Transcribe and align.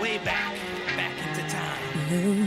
way 0.00 0.18
back, 0.18 0.52
back 0.96 1.12
into 1.26 1.42
time. 1.48 2.46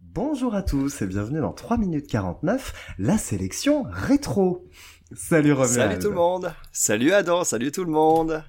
Bonjour 0.00 0.54
à 0.54 0.62
tous 0.62 1.02
et 1.02 1.06
bienvenue 1.06 1.40
dans 1.40 1.52
3 1.52 1.76
minutes 1.78 2.06
49, 2.06 2.94
la 2.98 3.18
sélection 3.18 3.84
rétro. 3.90 4.68
Salut 5.12 5.52
Romuald. 5.52 5.74
Salut 5.74 5.98
tout 5.98 6.10
le 6.10 6.14
monde. 6.14 6.52
Salut 6.72 7.12
Adam, 7.12 7.44
salut 7.44 7.72
tout 7.72 7.84
le 7.84 7.90
monde. 7.90 8.44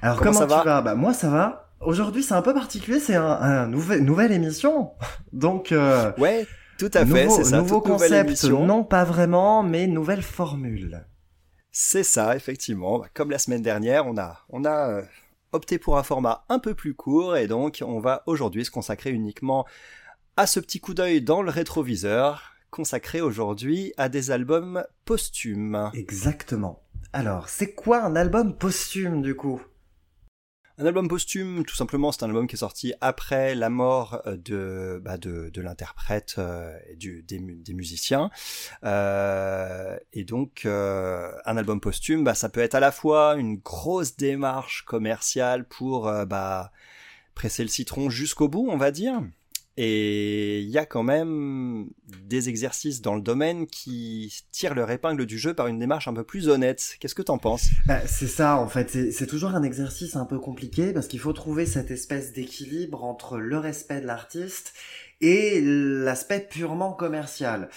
Alors 0.00 0.18
Comment 0.18 0.32
comment, 0.32 0.40
ça 0.40 0.46
tu 0.46 0.50
va 0.52 0.64
vas? 0.64 0.82
Bah 0.82 0.94
moi 0.94 1.12
ça 1.12 1.28
va. 1.28 1.65
Aujourd'hui 1.80 2.22
c'est 2.22 2.34
un 2.34 2.42
peu 2.42 2.54
particulier, 2.54 2.98
c'est 3.00 3.14
un, 3.14 3.24
un 3.26 3.66
nouvel, 3.66 4.02
nouvelle 4.04 4.32
émission. 4.32 4.92
Donc 5.32 5.72
euh, 5.72 6.12
Ouais, 6.18 6.46
tout 6.78 6.90
à 6.94 7.04
fait, 7.06 7.28
c'est 7.30 7.44
ça. 7.44 7.58
nouveau 7.58 7.80
concept, 7.80 8.44
non 8.44 8.84
pas 8.84 9.04
vraiment, 9.04 9.62
mais 9.62 9.86
nouvelle 9.86 10.22
formule. 10.22 11.06
C'est 11.70 12.04
ça, 12.04 12.34
effectivement. 12.36 13.04
Comme 13.12 13.30
la 13.30 13.38
semaine 13.38 13.60
dernière, 13.60 14.06
on 14.06 14.16
a, 14.16 14.38
on 14.48 14.64
a 14.64 14.88
euh, 14.88 15.02
opté 15.52 15.78
pour 15.78 15.98
un 15.98 16.02
format 16.02 16.44
un 16.48 16.58
peu 16.58 16.74
plus 16.74 16.94
court 16.94 17.36
et 17.36 17.46
donc 17.46 17.82
on 17.86 18.00
va 18.00 18.22
aujourd'hui 18.26 18.64
se 18.64 18.70
consacrer 18.70 19.10
uniquement 19.10 19.66
à 20.38 20.46
ce 20.46 20.58
petit 20.60 20.80
coup 20.80 20.94
d'œil 20.94 21.20
dans 21.20 21.42
le 21.42 21.50
rétroviseur, 21.50 22.54
consacré 22.70 23.20
aujourd'hui 23.20 23.92
à 23.98 24.08
des 24.08 24.30
albums 24.30 24.84
posthumes. 25.04 25.90
Exactement. 25.94 26.82
Alors, 27.12 27.48
c'est 27.48 27.74
quoi 27.74 28.02
un 28.02 28.16
album 28.16 28.56
posthume 28.56 29.22
du 29.22 29.34
coup? 29.34 29.60
Un 30.78 30.84
album 30.84 31.08
posthume, 31.08 31.64
tout 31.64 31.74
simplement, 31.74 32.12
c'est 32.12 32.22
un 32.22 32.26
album 32.26 32.46
qui 32.46 32.54
est 32.54 32.58
sorti 32.58 32.92
après 33.00 33.54
la 33.54 33.70
mort 33.70 34.20
euh, 34.26 34.36
de, 34.36 35.00
bah, 35.02 35.16
de, 35.16 35.48
de 35.48 35.60
l'interprète 35.62 36.34
euh, 36.36 36.76
et 36.90 36.96
du, 36.96 37.22
des, 37.22 37.38
mu- 37.38 37.62
des 37.62 37.72
musiciens. 37.72 38.30
Euh, 38.84 39.96
et 40.12 40.24
donc, 40.24 40.66
un 40.66 41.56
album 41.56 41.80
posthume, 41.80 42.24
bah, 42.24 42.34
ça 42.34 42.50
peut 42.50 42.60
être 42.60 42.74
à 42.74 42.80
la 42.80 42.92
fois 42.92 43.36
une 43.36 43.56
grosse 43.56 44.16
démarche 44.16 44.84
commerciale 44.84 45.66
pour 45.66 46.12
bah, 46.26 46.72
presser 47.34 47.62
le 47.62 47.70
citron 47.70 48.10
jusqu'au 48.10 48.48
bout, 48.48 48.68
on 48.70 48.76
va 48.76 48.90
dire. 48.90 49.22
Et 49.78 50.60
il 50.60 50.70
y 50.70 50.78
a 50.78 50.86
quand 50.86 51.02
même 51.02 51.88
des 52.24 52.48
exercices 52.48 53.02
dans 53.02 53.14
le 53.14 53.20
domaine 53.20 53.66
qui 53.66 54.34
tirent 54.50 54.74
leur 54.74 54.90
épingle 54.90 55.26
du 55.26 55.38
jeu 55.38 55.52
par 55.52 55.66
une 55.66 55.78
démarche 55.78 56.08
un 56.08 56.14
peu 56.14 56.24
plus 56.24 56.48
honnête. 56.48 56.96
Qu'est-ce 56.98 57.14
que 57.14 57.22
t'en 57.22 57.36
penses? 57.38 57.68
Bah, 57.86 58.00
c'est 58.06 58.26
ça, 58.26 58.56
en 58.56 58.68
fait. 58.68 58.90
C'est- 58.90 59.12
C'est 59.12 59.26
toujours 59.26 59.50
un 59.54 59.62
exercice 59.62 60.16
un 60.16 60.24
peu 60.24 60.38
compliqué 60.38 60.92
parce 60.92 61.08
qu'il 61.08 61.20
faut 61.20 61.32
trouver 61.34 61.66
cette 61.66 61.90
espèce 61.90 62.32
d'équilibre 62.32 63.04
entre 63.04 63.36
le 63.38 63.58
respect 63.58 64.00
de 64.00 64.06
l'artiste 64.06 64.72
et 65.20 65.60
l'aspect 65.62 66.40
purement 66.50 66.92
commercial. 66.92 67.68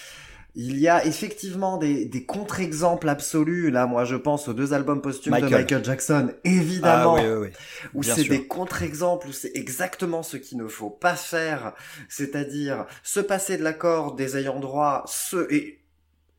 Il 0.55 0.80
y 0.80 0.88
a 0.88 1.05
effectivement 1.05 1.78
des, 1.78 2.05
des 2.05 2.25
contre-exemples 2.25 3.08
absolus. 3.08 3.69
Là, 3.69 3.86
moi, 3.86 4.03
je 4.03 4.16
pense 4.16 4.47
aux 4.47 4.53
deux 4.53 4.73
albums 4.73 5.02
posthumes 5.02 5.36
de 5.36 5.42
Michael. 5.42 5.83
Jackson, 5.83 6.31
évidemment, 6.44 7.16
Ah 7.17 7.22
oui, 7.22 7.30
oui, 7.30 7.47
oui. 7.47 7.50
où 7.94 8.03
c'est 8.03 8.23
des 8.23 8.47
contre-exemples, 8.47 9.27
où 9.27 9.31
c'est 9.31 9.52
exactement 9.55 10.23
ce 10.23 10.38
qu'il 10.38 10.58
ne 10.58 10.67
faut 10.67 10.89
pas 10.89 11.16
faire, 11.16 11.73
c'est-à-dire 12.09 12.86
se 13.03 13.20
passer 13.20 13.58
de 13.58 13.64
l'accord 13.64 14.16
des 14.16 14.38
ayants 14.38 14.59
droit, 14.59 15.03
se 15.08 15.52
et 15.53 15.80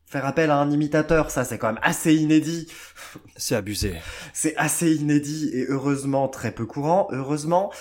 faire 0.05 0.25
appel 0.25 0.51
à 0.51 0.57
un 0.57 0.69
imitateur, 0.69 1.31
ça 1.31 1.45
c'est 1.45 1.57
quand 1.57 1.67
même 1.67 1.79
assez 1.81 2.13
inédit. 2.13 2.67
C'est 3.37 3.55
abusé. 3.55 3.93
C'est 4.33 4.55
assez 4.57 4.93
inédit 4.93 5.51
et 5.53 5.67
heureusement 5.69 6.27
très 6.27 6.51
peu 6.51 6.65
courant, 6.65 7.07
heureusement. 7.11 7.71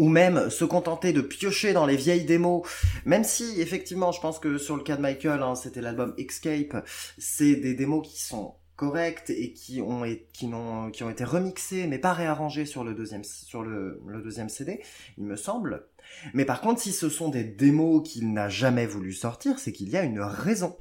Ou 0.00 0.08
même 0.08 0.48
se 0.48 0.64
contenter 0.64 1.12
de 1.12 1.20
piocher 1.20 1.74
dans 1.74 1.84
les 1.84 1.96
vieilles 1.96 2.24
démos, 2.24 2.66
même 3.04 3.22
si 3.22 3.60
effectivement 3.60 4.12
je 4.12 4.20
pense 4.22 4.38
que 4.38 4.56
sur 4.56 4.76
le 4.76 4.82
cas 4.82 4.96
de 4.96 5.02
Michael, 5.02 5.42
hein, 5.42 5.54
c'était 5.54 5.82
l'album 5.82 6.14
Escape, 6.16 6.86
c'est 7.18 7.56
des 7.56 7.74
démos 7.74 8.08
qui 8.08 8.18
sont 8.18 8.54
correctes 8.76 9.28
et 9.28 9.52
qui 9.52 9.82
ont, 9.82 10.06
été 10.06 11.24
remixées 11.24 11.86
mais 11.86 11.98
pas 11.98 12.14
réarrangées 12.14 12.64
sur 12.64 12.82
le 12.82 12.94
deuxième, 12.94 13.20
le 13.52 14.22
deuxième 14.24 14.48
CD, 14.48 14.80
il 15.18 15.24
me 15.24 15.36
semble. 15.36 15.86
Mais 16.32 16.46
par 16.46 16.62
contre, 16.62 16.80
si 16.80 16.92
ce 16.92 17.10
sont 17.10 17.28
des 17.28 17.44
démos 17.44 18.08
qu'il 18.08 18.32
n'a 18.32 18.48
jamais 18.48 18.86
voulu 18.86 19.12
sortir, 19.12 19.58
c'est 19.58 19.72
qu'il 19.72 19.90
y 19.90 19.98
a 19.98 20.02
une 20.02 20.22
raison. 20.22 20.78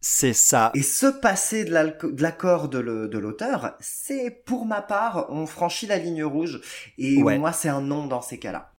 C'est 0.00 0.32
ça. 0.32 0.70
Et 0.74 0.82
se 0.82 1.06
passer 1.06 1.64
de 1.64 1.72
l'accord 1.72 2.68
de 2.68 2.78
l'auteur, 2.78 3.76
c'est 3.80 4.30
pour 4.46 4.64
ma 4.64 4.80
part, 4.80 5.26
on 5.30 5.46
franchit 5.46 5.86
la 5.86 5.98
ligne 5.98 6.24
rouge. 6.24 6.60
Et 6.98 7.22
Ouais. 7.22 7.38
moi, 7.38 7.52
c'est 7.52 7.68
un 7.68 7.80
non 7.80 8.06
dans 8.06 8.22
ces 8.22 8.38
cas-là. 8.38 8.72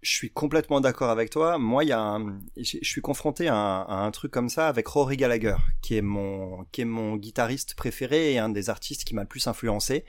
Je 0.00 0.12
suis 0.12 0.30
complètement 0.30 0.80
d'accord 0.80 1.10
avec 1.10 1.28
toi. 1.28 1.58
Moi, 1.58 1.82
il 1.82 1.88
y 1.88 1.92
a 1.92 1.98
un... 2.00 2.38
je 2.56 2.78
je 2.80 2.88
suis 2.88 3.00
confronté 3.00 3.48
à 3.48 3.54
un, 3.56 3.82
à 3.82 3.94
un 4.06 4.10
truc 4.12 4.30
comme 4.30 4.48
ça 4.48 4.68
avec 4.68 4.86
Rory 4.86 5.16
Gallagher, 5.16 5.56
qui 5.82 5.96
est 5.96 6.02
mon, 6.02 6.64
qui 6.70 6.82
est 6.82 6.84
mon 6.84 7.16
guitariste 7.16 7.74
préféré 7.74 8.32
et 8.34 8.38
un 8.38 8.48
des 8.48 8.70
artistes 8.70 9.02
qui 9.02 9.16
m'a 9.16 9.22
le 9.22 9.26
plus 9.28 9.48
influencé. 9.48 10.04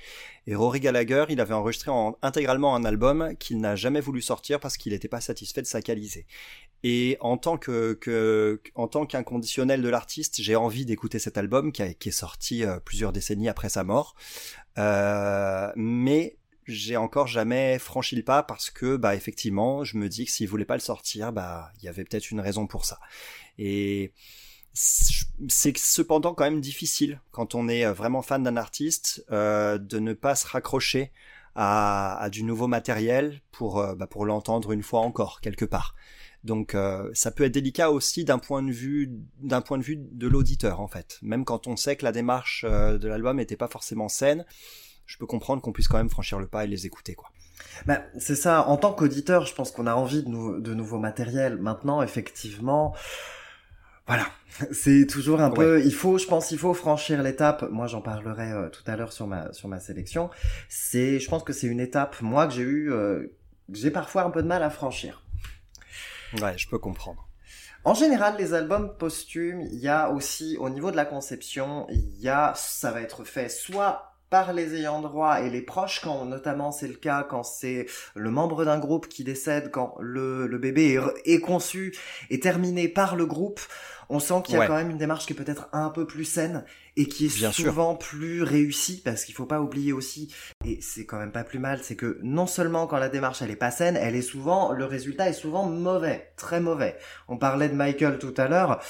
Et 0.45 0.53
Rory 0.53 0.79
Gallagher, 0.79 1.25
il 1.29 1.41
avait 1.41 1.55
enregistré 1.55 1.89
en- 1.89 2.15
intégralement 2.21 2.75
un 2.75 2.83
album 2.85 3.35
qu'il 3.39 3.59
n'a 3.59 3.75
jamais 3.75 3.99
voulu 3.99 4.21
sortir 4.21 4.59
parce 4.59 4.77
qu'il 4.77 4.93
n'était 4.93 5.07
pas 5.07 5.21
satisfait 5.21 5.63
de 5.63 5.67
sa 5.67 5.81
qualité. 5.81 6.27
Et 6.83 7.17
en 7.19 7.37
tant 7.37 7.57
que, 7.57 7.93
que 7.93 8.61
en 8.75 8.87
tant 8.87 9.05
qu'inconditionnel 9.05 9.81
de 9.81 9.89
l'artiste, 9.89 10.41
j'ai 10.41 10.55
envie 10.55 10.85
d'écouter 10.85 11.19
cet 11.19 11.37
album 11.37 11.71
qui, 11.71 11.81
est 11.81 12.11
sorti 12.11 12.63
euh, 12.63 12.79
plusieurs 12.79 13.11
décennies 13.11 13.49
après 13.49 13.69
sa 13.69 13.83
mort. 13.83 14.15
Euh, 14.77 15.71
mais 15.75 16.37
j'ai 16.65 16.97
encore 16.97 17.27
jamais 17.27 17.79
franchi 17.79 18.15
le 18.15 18.23
pas 18.23 18.43
parce 18.43 18.69
que 18.69 18.95
bah 18.95 19.15
effectivement 19.15 19.83
je 19.83 19.97
me 19.97 20.07
dis 20.07 20.25
que 20.25 20.31
s'il 20.31 20.47
voulait 20.47 20.65
pas 20.65 20.75
le 20.75 20.81
sortir 20.81 21.33
bah 21.33 21.71
il 21.79 21.85
y 21.85 21.87
avait 21.87 22.03
peut-être 22.03 22.29
une 22.29 22.39
raison 22.39 22.67
pour 22.67 22.85
ça 22.85 22.99
et 23.57 24.13
c'est 24.73 25.75
cependant 25.77 26.33
quand 26.33 26.43
même 26.43 26.61
difficile 26.61 27.21
quand 27.31 27.55
on 27.55 27.67
est 27.67 27.85
vraiment 27.91 28.21
fan 28.21 28.43
d'un 28.43 28.55
artiste 28.55 29.25
euh, 29.31 29.77
de 29.77 29.99
ne 29.99 30.13
pas 30.13 30.35
se 30.35 30.47
raccrocher 30.47 31.11
à, 31.55 32.17
à 32.21 32.29
du 32.29 32.43
nouveau 32.43 32.67
matériel 32.67 33.41
pour 33.51 33.79
euh, 33.79 33.95
bah, 33.95 34.07
pour 34.07 34.25
l'entendre 34.25 34.71
une 34.71 34.83
fois 34.83 35.01
encore 35.01 35.41
quelque 35.41 35.65
part 35.65 35.95
donc 36.43 36.75
euh, 36.75 37.09
ça 37.13 37.31
peut 37.31 37.43
être 37.43 37.51
délicat 37.53 37.91
aussi 37.91 38.23
d'un 38.25 38.39
point 38.39 38.63
de 38.63 38.71
vue 38.71 39.11
d'un 39.41 39.61
point 39.61 39.77
de 39.77 39.83
vue 39.83 39.97
de 39.97 40.27
l'auditeur 40.27 40.79
en 40.79 40.87
fait 40.87 41.17
même 41.21 41.43
quand 41.45 41.67
on 41.67 41.75
sait 41.75 41.95
que 41.95 42.05
la 42.05 42.11
démarche 42.11 42.65
euh, 42.67 42.97
de 42.97 43.07
l'album 43.07 43.37
n'était 43.37 43.57
pas 43.57 43.67
forcément 43.67 44.07
saine 44.09 44.45
je 45.05 45.17
peux 45.17 45.25
comprendre 45.25 45.61
qu'on 45.61 45.71
puisse 45.73 45.87
quand 45.87 45.97
même 45.97 46.09
franchir 46.09 46.39
le 46.39 46.47
pas 46.47 46.63
et 46.65 46.67
les 46.67 46.85
écouter 46.85 47.15
quoi. 47.15 47.29
Bah, 47.87 48.03
c'est 48.19 48.35
ça. 48.35 48.67
En 48.67 48.77
tant 48.77 48.93
qu'auditeur, 48.93 49.45
je 49.47 49.53
pense 49.55 49.71
qu'on 49.71 49.87
a 49.87 49.95
envie 49.95 50.23
de, 50.23 50.29
nou- 50.29 50.59
de 50.61 50.73
nouveaux 50.73 50.99
matériels. 50.99 51.57
Maintenant, 51.57 52.01
effectivement, 52.03 52.93
voilà. 54.07 54.27
C'est 54.71 55.05
toujours 55.07 55.41
un 55.41 55.49
peu, 55.51 55.83
il 55.83 55.93
faut, 55.93 56.17
je 56.17 56.25
pense, 56.25 56.51
il 56.51 56.57
faut 56.57 56.73
franchir 56.73 57.21
l'étape. 57.21 57.69
Moi, 57.71 57.87
j'en 57.87 58.01
parlerai 58.01 58.51
euh, 58.51 58.69
tout 58.69 58.83
à 58.87 58.95
l'heure 58.95 59.11
sur 59.13 59.27
ma, 59.27 59.51
sur 59.53 59.67
ma 59.67 59.79
sélection. 59.79 60.29
C'est, 60.69 61.19
je 61.19 61.29
pense 61.29 61.43
que 61.43 61.53
c'est 61.53 61.67
une 61.67 61.79
étape, 61.79 62.21
moi, 62.21 62.47
que 62.47 62.53
j'ai 62.53 62.61
eu, 62.63 62.91
euh, 62.91 63.23
que 63.71 63.77
j'ai 63.77 63.91
parfois 63.91 64.23
un 64.23 64.29
peu 64.31 64.41
de 64.41 64.47
mal 64.47 64.63
à 64.63 64.69
franchir. 64.69 65.23
Ouais, 66.33 66.57
je 66.57 66.67
peux 66.67 66.79
comprendre. 66.79 67.27
En 67.85 67.93
général, 67.93 68.35
les 68.37 68.53
albums 68.53 68.95
posthumes, 68.97 69.61
il 69.61 69.79
y 69.79 69.87
a 69.87 70.09
aussi, 70.09 70.57
au 70.59 70.69
niveau 70.69 70.91
de 70.91 70.95
la 70.95 71.05
conception, 71.05 71.87
il 71.89 72.19
y 72.19 72.27
a, 72.27 72.53
ça 72.55 72.91
va 72.91 73.01
être 73.01 73.23
fait 73.23 73.49
soit 73.49 74.08
par 74.29 74.53
les 74.53 74.75
ayants 74.75 75.01
droit 75.01 75.41
et 75.41 75.49
les 75.49 75.61
proches, 75.61 76.01
quand 76.03 76.25
notamment 76.25 76.71
c'est 76.71 76.87
le 76.87 76.93
cas 76.95 77.23
quand 77.23 77.43
c'est 77.43 77.87
le 78.15 78.29
membre 78.29 78.65
d'un 78.65 78.79
groupe 78.79 79.07
qui 79.07 79.23
décède, 79.23 79.71
quand 79.71 79.95
le, 79.99 80.47
le 80.47 80.57
bébé 80.57 80.93
est, 81.25 81.35
est 81.35 81.39
conçu 81.39 81.95
et 82.29 82.39
terminé 82.39 82.87
par 82.87 83.15
le 83.15 83.25
groupe, 83.25 83.59
on 84.11 84.19
sent 84.19 84.41
qu'il 84.43 84.53
y 84.55 84.57
a 84.57 84.61
Ouais. 84.61 84.67
quand 84.67 84.75
même 84.75 84.89
une 84.89 84.97
démarche 84.97 85.25
qui 85.27 85.33
est 85.33 85.35
peut-être 85.35 85.69
un 85.71 85.89
peu 85.89 86.05
plus 86.07 86.25
saine 86.25 86.65
et 86.97 87.07
qui 87.07 87.25
est 87.27 87.35
Bien 87.35 87.51
sûr. 87.51 87.71
souvent 87.71 87.95
plus 87.95 88.41
réussie 88.43 89.01
parce 89.05 89.23
qu'il 89.23 89.35
faut 89.35 89.45
pas 89.45 89.61
oublier 89.61 89.93
aussi 89.93 90.33
et 90.65 90.79
c'est 90.81 91.05
quand 91.05 91.17
même 91.19 91.31
pas 91.31 91.43
plus 91.43 91.59
mal 91.59 91.79
c'est 91.83 91.95
que 91.95 92.19
non 92.23 92.47
seulement 92.47 92.87
quand 92.87 92.97
la 92.97 93.09
démarche 93.09 93.41
elle 93.43 93.51
est 93.51 93.55
pas 93.55 93.71
saine 93.71 93.95
elle 93.97 94.15
est 94.15 94.21
souvent 94.23 94.71
le 94.73 94.85
résultat 94.85 95.29
est 95.29 95.33
souvent 95.33 95.65
mauvais 95.65 96.33
très 96.37 96.59
mauvais 96.59 96.97
on 97.27 97.37
parlait 97.37 97.69
de 97.69 97.75
Michael 97.75 98.17
tout 98.17 98.33
à 98.37 98.47
l'heure 98.47 98.81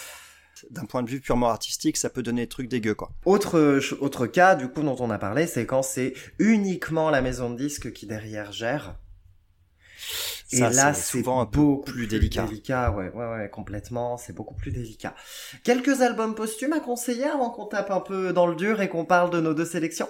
D'un 0.69 0.85
point 0.85 1.03
de 1.03 1.09
vue 1.09 1.19
purement 1.21 1.49
artistique, 1.49 1.97
ça 1.97 2.09
peut 2.09 2.23
donner 2.23 2.43
des 2.43 2.49
trucs 2.49 2.67
dégueux, 2.67 2.95
quoi. 2.95 3.11
autre 3.25 3.79
autre 4.01 4.27
cas 4.27 4.55
du 4.55 4.67
coup 4.67 4.81
dont 4.81 4.95
on 4.99 5.09
a 5.09 5.17
parlé 5.17 5.47
c'est 5.47 5.65
quand 5.65 5.83
c'est 5.83 6.13
uniquement 6.37 7.09
la 7.09 7.21
maison 7.21 7.49
de 7.49 7.57
disques 7.57 7.91
qui 7.93 8.05
derrière 8.05 8.51
gère 8.51 8.95
et 10.51 10.57
Ça, 10.57 10.69
là, 10.69 10.93
c'est 10.93 11.17
souvent 11.17 11.41
un 11.41 11.45
peu 11.45 11.59
beaucoup 11.59 11.91
plus 11.91 12.07
délicat. 12.07 12.45
ouais, 12.91 13.11
ouais, 13.11 13.11
ouais, 13.13 13.49
complètement. 13.51 14.17
C'est 14.17 14.33
beaucoup 14.33 14.55
plus 14.55 14.71
délicat. 14.71 15.13
Quelques 15.63 16.01
albums 16.01 16.33
posthumes 16.33 16.73
à 16.73 16.79
conseiller 16.79 17.25
avant 17.25 17.51
qu'on 17.51 17.67
tape 17.67 17.91
un 17.91 17.99
peu 17.99 18.33
dans 18.33 18.47
le 18.47 18.55
dur 18.55 18.81
et 18.81 18.89
qu'on 18.89 19.05
parle 19.05 19.29
de 19.29 19.39
nos 19.39 19.53
deux 19.53 19.65
sélections? 19.65 20.09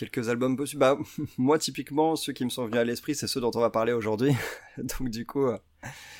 Quelques 0.00 0.30
albums 0.30 0.56
possibles. 0.56 0.80
Bah, 0.80 0.96
moi, 1.36 1.58
typiquement, 1.58 2.16
ceux 2.16 2.32
qui 2.32 2.46
me 2.46 2.48
sont 2.48 2.64
venus 2.64 2.80
à 2.80 2.84
l'esprit, 2.84 3.14
c'est 3.14 3.26
ceux 3.26 3.38
dont 3.38 3.50
on 3.54 3.60
va 3.60 3.68
parler 3.68 3.92
aujourd'hui. 3.92 4.34
Donc, 4.78 5.10
du 5.10 5.26
coup, 5.26 5.46
euh, 5.46 5.58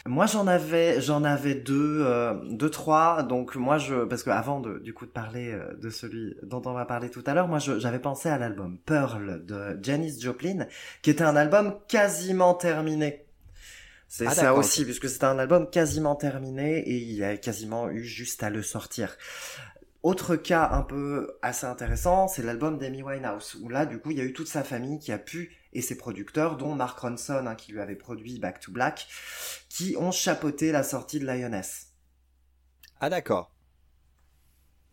Moi, 0.04 0.26
j'en 0.26 0.46
avais, 0.46 1.00
j'en 1.00 1.24
avais 1.24 1.54
deux, 1.54 2.02
euh, 2.04 2.34
deux, 2.50 2.68
trois. 2.68 3.22
Donc 3.22 3.56
moi, 3.56 3.78
je, 3.78 4.04
parce 4.04 4.22
que 4.22 4.28
avant 4.28 4.60
de, 4.60 4.80
du 4.80 4.92
coup, 4.92 5.06
de 5.06 5.10
parler 5.10 5.52
euh, 5.52 5.74
de 5.80 5.88
celui 5.88 6.36
dont 6.42 6.60
on 6.66 6.74
va 6.74 6.84
parler 6.84 7.08
tout 7.08 7.24
à 7.24 7.32
l'heure, 7.32 7.48
moi, 7.48 7.58
j'avais 7.58 8.00
pensé 8.00 8.28
à 8.28 8.36
l'album 8.36 8.76
Pearl 8.84 9.46
de 9.46 9.78
Janis 9.82 10.20
Joplin, 10.20 10.66
qui 11.00 11.08
était 11.08 11.24
un 11.24 11.36
album 11.36 11.74
quasiment 11.88 12.52
terminé. 12.52 13.24
C'est 14.08 14.26
Ah, 14.26 14.34
ça 14.34 14.54
aussi, 14.54 14.84
puisque 14.84 15.08
c'est 15.08 15.24
un 15.24 15.38
album 15.38 15.70
quasiment 15.70 16.16
terminé 16.16 16.80
et 16.80 16.96
il 16.96 17.12
y 17.12 17.22
a 17.22 17.36
quasiment 17.36 17.88
eu 17.88 18.02
juste 18.02 18.42
à 18.42 18.50
le 18.50 18.60
sortir. 18.60 19.16
Autre 20.02 20.36
cas 20.36 20.70
un 20.72 20.82
peu 20.82 21.36
assez 21.42 21.66
intéressant, 21.66 22.26
c'est 22.26 22.42
l'album 22.42 22.78
d'Amy 22.78 23.02
Winehouse, 23.02 23.56
où 23.60 23.68
là, 23.68 23.84
du 23.84 23.98
coup, 23.98 24.10
il 24.10 24.16
y 24.16 24.20
a 24.20 24.24
eu 24.24 24.32
toute 24.32 24.48
sa 24.48 24.64
famille 24.64 24.98
qui 24.98 25.12
a 25.12 25.18
pu, 25.18 25.54
et 25.74 25.82
ses 25.82 25.96
producteurs, 25.96 26.56
dont 26.56 26.74
Mark 26.74 26.98
Ronson, 26.98 27.46
hein, 27.46 27.54
qui 27.54 27.72
lui 27.72 27.80
avait 27.80 27.96
produit 27.96 28.38
Back 28.38 28.60
to 28.60 28.72
Black, 28.72 29.06
qui 29.68 29.96
ont 29.98 30.10
chapeauté 30.10 30.72
la 30.72 30.82
sortie 30.82 31.20
de 31.20 31.26
Lioness. 31.26 31.88
Ah 32.98 33.10
d'accord. 33.10 33.52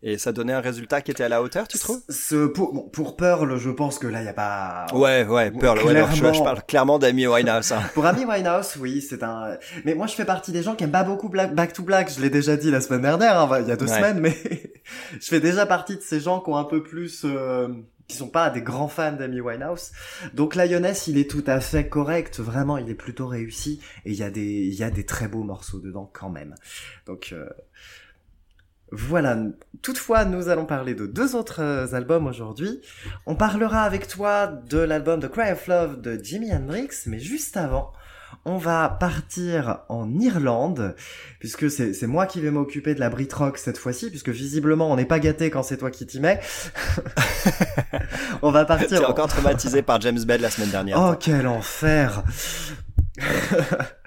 Et 0.02 0.16
ça 0.16 0.30
donnait 0.32 0.52
un 0.52 0.60
résultat 0.60 1.00
qui 1.02 1.10
était 1.10 1.24
à 1.24 1.28
la 1.28 1.42
hauteur, 1.42 1.66
tu 1.66 1.76
trouves? 1.78 2.00
Ce, 2.08 2.46
pour, 2.46 2.72
bon, 2.72 2.82
pour 2.88 3.16
Pearl, 3.16 3.56
je 3.58 3.70
pense 3.70 3.98
que 3.98 4.06
là, 4.06 4.20
il 4.20 4.22
n'y 4.24 4.28
a 4.28 4.32
pas... 4.32 4.86
Ouais, 4.92 5.24
ouais, 5.26 5.50
Pearl, 5.50 5.78
ouais, 5.80 5.90
alors, 5.96 6.12
je, 6.12 6.24
je 6.32 6.42
parle 6.42 6.62
clairement 6.62 7.00
d'Amy 7.00 7.26
Winehouse. 7.26 7.72
hein. 7.72 7.82
Pour 7.94 8.06
Amy 8.06 8.24
Winehouse, 8.24 8.76
oui, 8.78 9.00
c'est 9.02 9.24
un. 9.24 9.56
Mais 9.84 9.94
moi, 9.94 10.06
je 10.06 10.14
fais 10.14 10.24
partie 10.24 10.52
des 10.52 10.62
gens 10.62 10.76
qui 10.76 10.84
aiment 10.84 10.92
pas 10.92 11.02
beaucoup 11.02 11.28
Black- 11.28 11.52
Back 11.54 11.72
to 11.72 11.82
Black. 11.82 12.12
Je 12.14 12.20
l'ai 12.20 12.30
déjà 12.30 12.56
dit 12.56 12.70
la 12.70 12.80
semaine 12.80 13.02
dernière, 13.02 13.40
hein, 13.40 13.58
il 13.60 13.66
y 13.68 13.72
a 13.72 13.76
deux 13.76 13.86
Ouais. 13.88 13.96
semaines, 13.96 14.20
mais 14.20 14.36
je 15.20 15.26
fais 15.26 15.40
déjà 15.40 15.66
partie 15.66 15.96
de 15.96 16.00
ces 16.02 16.20
gens 16.20 16.40
qui 16.40 16.50
ont 16.50 16.56
un 16.56 16.64
peu 16.64 16.80
plus, 16.84 17.22
euh, 17.24 17.66
qui 18.06 18.16
sont 18.16 18.28
pas 18.28 18.50
des 18.50 18.62
grands 18.62 18.86
fans 18.88 19.12
d'Amy 19.12 19.40
Winehouse. 19.40 19.90
Donc 20.32 20.54
Lioness, 20.54 21.08
il 21.08 21.18
est 21.18 21.28
tout 21.28 21.44
à 21.48 21.58
fait 21.58 21.88
correct. 21.88 22.38
Vraiment, 22.38 22.78
il 22.78 22.88
est 22.88 22.94
plutôt 22.94 23.26
réussi 23.26 23.80
et 24.04 24.12
il 24.12 24.16
y 24.16 24.22
a 24.22 24.30
des, 24.30 24.42
il 24.44 24.74
y 24.74 24.84
a 24.84 24.90
des 24.90 25.04
très 25.04 25.26
beaux 25.26 25.42
morceaux 25.42 25.80
dedans 25.80 26.08
quand 26.12 26.30
même. 26.30 26.54
Donc 27.06 27.30
euh, 27.32 27.48
voilà. 28.92 29.36
Toutefois, 29.82 30.24
nous 30.24 30.48
allons 30.48 30.64
parler 30.66 30.94
de 30.94 31.06
deux 31.06 31.36
autres 31.36 31.60
euh, 31.62 31.92
albums 31.94 32.26
aujourd'hui. 32.26 32.80
On 33.26 33.34
parlera 33.34 33.82
avec 33.82 34.08
toi 34.08 34.46
de 34.46 34.78
l'album 34.78 35.20
The 35.20 35.28
Cry 35.28 35.52
of 35.52 35.66
Love 35.66 36.00
de 36.00 36.18
Jimi 36.22 36.52
Hendrix, 36.52 36.88
mais 37.06 37.18
juste 37.18 37.56
avant, 37.56 37.92
on 38.44 38.56
va 38.58 38.88
partir 38.88 39.80
en 39.88 40.18
Irlande, 40.18 40.94
puisque 41.38 41.70
c'est 41.70 42.06
moi 42.06 42.26
qui 42.26 42.40
vais 42.40 42.50
m'occuper 42.50 42.94
de 42.94 43.00
la 43.00 43.08
Brit 43.10 43.28
Rock 43.32 43.58
cette 43.58 43.78
fois-ci, 43.78 44.10
puisque 44.10 44.28
visiblement 44.30 44.90
on 44.90 44.96
n'est 44.96 45.04
pas 45.06 45.18
gâté 45.18 45.50
quand 45.50 45.62
c'est 45.62 45.76
toi 45.78 45.90
qui 45.90 46.06
t'y 46.06 46.20
mets. 46.20 46.40
on 48.42 48.50
va 48.50 48.64
T'es 48.64 48.68
partir. 48.68 49.02
en- 49.06 49.10
encore 49.10 49.28
traumatisé 49.28 49.82
par 49.82 50.00
James 50.00 50.22
Bell 50.26 50.40
la 50.40 50.50
semaine 50.50 50.70
dernière. 50.70 50.98
Oh 50.98 51.06
toi. 51.08 51.16
quel 51.20 51.46
enfer 51.46 52.22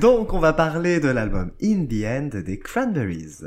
Donc 0.00 0.32
on 0.32 0.38
va 0.38 0.52
parler 0.52 1.00
de 1.00 1.08
l'album 1.08 1.52
In 1.62 1.86
the 1.86 2.04
End 2.04 2.40
des 2.44 2.58
Cranberries. 2.58 3.44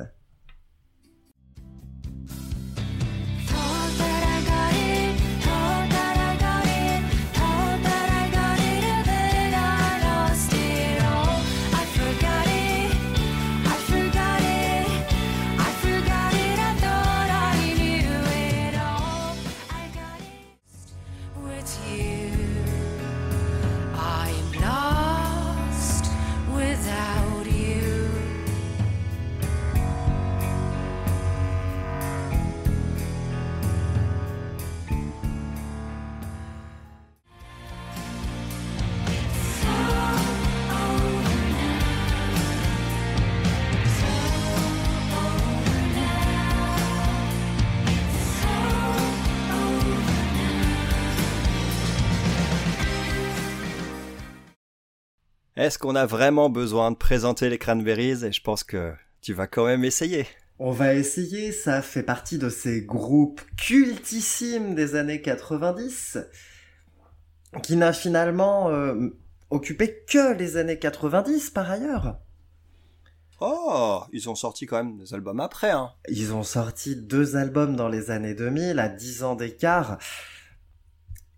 Est-ce 55.58 55.80
qu'on 55.80 55.96
a 55.96 56.06
vraiment 56.06 56.52
besoin 56.52 56.92
de 56.92 56.96
présenter 56.96 57.50
les 57.50 57.58
Cranberries? 57.58 58.24
Et 58.24 58.32
je 58.32 58.44
pense 58.44 58.64
que 58.64 58.94
tu 59.22 59.34
vas 59.34 59.48
quand 59.48 59.66
même 59.66 59.84
essayer. 59.84 60.28
On 60.60 60.70
va 60.70 60.94
essayer, 60.94 61.52
ça 61.52 61.82
fait 61.82 62.04
partie 62.04 62.38
de 62.38 62.48
ces 62.48 62.84
groupes 62.84 63.42
cultissimes 63.58 64.76
des 64.76 64.94
années 64.94 65.20
90, 65.20 66.20
qui 67.64 67.76
n'a 67.76 67.92
finalement 67.92 68.70
euh, 68.70 69.10
occupé 69.50 70.04
que 70.08 70.38
les 70.38 70.58
années 70.58 70.78
90 70.78 71.50
par 71.50 71.72
ailleurs. 71.72 72.20
Oh, 73.42 74.04
ils 74.14 74.30
ont 74.30 74.36
sorti 74.36 74.68
quand 74.68 74.78
même 74.78 75.00
des 75.00 75.16
albums 75.16 75.40
après, 75.40 75.72
hein. 75.72 75.90
Ils 76.08 76.34
ont 76.34 76.44
sorti 76.44 76.96
deux 76.96 77.36
albums 77.36 77.76
dans 77.76 77.90
les 77.90 78.12
années 78.12 78.36
2000, 78.36 78.78
à 78.78 78.90
10 78.90 79.24
ans 79.24 79.36
d'écart, 79.36 79.98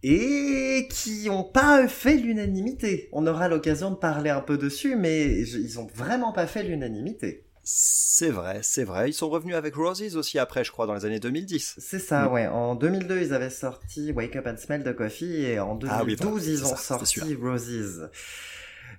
et 0.03 0.87
qui 0.91 1.25
n'ont 1.27 1.43
pas 1.43 1.87
fait 1.87 2.15
l'unanimité. 2.15 3.09
On 3.11 3.27
aura 3.27 3.47
l'occasion 3.49 3.91
de 3.91 3.95
parler 3.95 4.29
un 4.29 4.41
peu 4.41 4.57
dessus, 4.57 4.95
mais 4.95 5.43
je- 5.45 5.57
ils 5.57 5.79
ont 5.79 5.87
vraiment 5.93 6.31
pas 6.31 6.47
fait 6.47 6.63
l'unanimité. 6.63 7.45
C'est 7.71 8.29
vrai, 8.31 8.61
c'est 8.63 8.83
vrai. 8.85 9.09
Ils 9.09 9.13
sont 9.13 9.29
revenus 9.29 9.55
avec 9.55 9.75
Roses 9.75 10.15
aussi 10.15 10.39
après, 10.39 10.63
je 10.63 10.71
crois, 10.71 10.87
dans 10.87 10.95
les 10.95 11.05
années 11.05 11.19
2010. 11.19 11.75
C'est 11.77 11.99
ça, 11.99 12.23
Mm. 12.27 12.31
ouais. 12.33 12.47
En 12.47 12.73
2002, 12.75 13.21
ils 13.21 13.33
avaient 13.33 13.49
sorti 13.51 14.11
Wake 14.11 14.35
Up 14.37 14.47
and 14.47 14.57
Smell 14.57 14.83
the 14.83 14.95
Coffee 14.95 15.43
et 15.43 15.59
en 15.59 15.75
2012, 15.75 15.91
Ah 15.91 16.03
oui, 16.03 16.43
ils 16.47 16.63
ont 16.63 16.69
ça, 16.75 16.77
sorti. 16.77 17.35
Roses. 17.35 18.09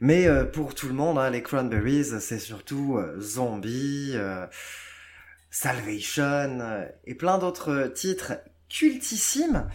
Mais 0.01 0.27
euh, 0.29 0.45
pour 0.45 0.75
tout 0.75 0.87
le 0.87 0.95
monde, 0.95 1.19
hein, 1.19 1.31
les 1.31 1.43
Cranberries, 1.43 2.05
c'est 2.21 2.39
surtout 2.39 2.97
euh, 2.99 3.19
Zombie, 3.21 4.13
euh, 4.15 4.47
Salvation 5.51 6.49
et 7.07 7.15
plein 7.15 7.39
d'autres 7.39 7.91
titres 7.95 8.35
cultissimes. 8.69 9.67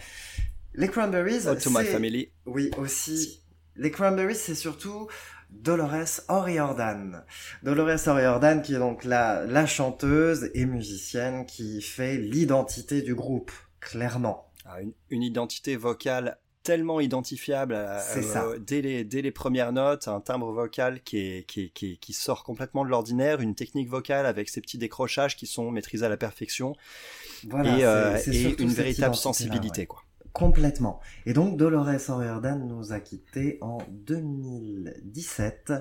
Les 0.76 0.88
Cranberries, 0.88 1.42
to 1.62 1.70
My 1.70 1.84
Family. 1.84 2.30
oui, 2.46 2.70
aussi. 2.78 3.42
Les 3.76 3.90
Cranberries, 3.90 4.34
c'est 4.34 4.54
surtout 4.54 5.08
Dolores 5.50 6.20
O'Riordan. 6.28 7.24
Dolores 7.62 8.06
O'Riordan, 8.08 8.60
qui 8.62 8.74
est 8.74 8.78
donc 8.78 9.04
la, 9.04 9.44
la 9.44 9.66
chanteuse 9.66 10.50
et 10.54 10.64
musicienne 10.66 11.46
qui 11.46 11.80
fait 11.82 12.16
l'identité 12.18 13.02
du 13.02 13.14
groupe, 13.14 13.50
clairement. 13.80 14.50
Ah, 14.64 14.80
une, 14.82 14.92
une 15.10 15.22
identité 15.22 15.76
vocale 15.76 16.38
tellement 16.62 17.00
identifiable 17.00 17.74
à- 17.74 18.00
C'est 18.00 18.24
euh, 18.24 18.32
ça. 18.32 18.46
dès, 18.58 18.82
les, 18.82 19.04
dès 19.04 19.22
les 19.22 19.30
premières 19.30 19.72
notes, 19.72 20.08
un 20.08 20.20
timbre 20.20 20.50
vocal 20.52 21.00
qui, 21.02 21.18
est, 21.18 21.46
qui, 21.46 21.60
est- 21.66 21.68
qui, 21.72 21.98
qui 21.98 22.12
sort 22.12 22.42
complètement 22.42 22.84
de 22.84 22.90
l'ordinaire, 22.90 23.40
une 23.40 23.54
technique 23.54 23.88
vocale 23.88 24.26
avec 24.26 24.48
ses 24.48 24.60
petits 24.60 24.78
décrochages 24.78 25.36
qui 25.36 25.46
sont 25.46 25.70
maîtrisés 25.70 26.04
à 26.06 26.08
la 26.08 26.16
perfection 26.16 26.74
Voilà, 27.48 27.78
et, 27.78 27.84
euh, 27.84 28.18
et 28.32 28.60
une 28.60 28.70
véritable 28.72 29.14
sensibilité. 29.14 29.82
ouais. 29.82 29.86
Quoi. 29.86 30.02
Complètement. 30.36 31.00
Et 31.24 31.32
donc 31.32 31.56
Dolores 31.56 32.10
O'Riordan 32.10 32.58
nous 32.68 32.92
a 32.92 33.00
quittés 33.00 33.56
en 33.62 33.78
2017 33.90 35.72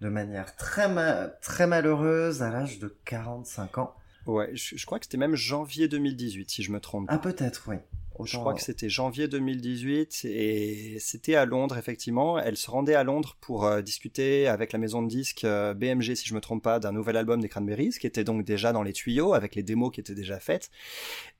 de 0.00 0.08
manière 0.08 0.56
très, 0.56 0.88
ma- 0.88 1.28
très 1.28 1.66
malheureuse 1.66 2.42
à 2.42 2.48
l'âge 2.50 2.78
de 2.78 2.88
45 3.04 3.76
ans. 3.76 3.94
Ouais, 4.24 4.50
je, 4.54 4.76
je 4.76 4.86
crois 4.86 4.98
que 4.98 5.04
c'était 5.04 5.18
même 5.18 5.34
janvier 5.34 5.88
2018, 5.88 6.50
si 6.50 6.62
je 6.62 6.72
me 6.72 6.80
trompe. 6.80 7.04
Ah 7.08 7.18
peut-être, 7.18 7.64
oui. 7.68 7.76
Je 8.24 8.36
crois 8.36 8.54
que 8.54 8.62
c'était 8.62 8.88
janvier 8.88 9.28
2018 9.28 10.24
et 10.24 10.96
c'était 10.98 11.34
à 11.34 11.44
Londres 11.44 11.76
effectivement. 11.78 12.38
Elle 12.38 12.56
se 12.56 12.70
rendait 12.70 12.94
à 12.94 13.04
Londres 13.04 13.36
pour 13.40 13.64
euh, 13.64 13.80
discuter 13.82 14.46
avec 14.48 14.72
la 14.72 14.78
maison 14.78 15.02
de 15.02 15.08
disques 15.08 15.44
euh, 15.44 15.74
BMG 15.74 16.14
si 16.14 16.26
je 16.26 16.34
me 16.34 16.40
trompe 16.40 16.62
pas 16.62 16.80
d'un 16.80 16.92
nouvel 16.92 17.16
album 17.16 17.40
des 17.40 17.48
Cranberries 17.48 17.94
qui 18.00 18.06
était 18.06 18.24
donc 18.24 18.44
déjà 18.44 18.72
dans 18.72 18.82
les 18.82 18.92
tuyaux 18.92 19.34
avec 19.34 19.54
les 19.54 19.62
démos 19.62 19.92
qui 19.92 20.00
étaient 20.00 20.14
déjà 20.14 20.40
faites 20.40 20.70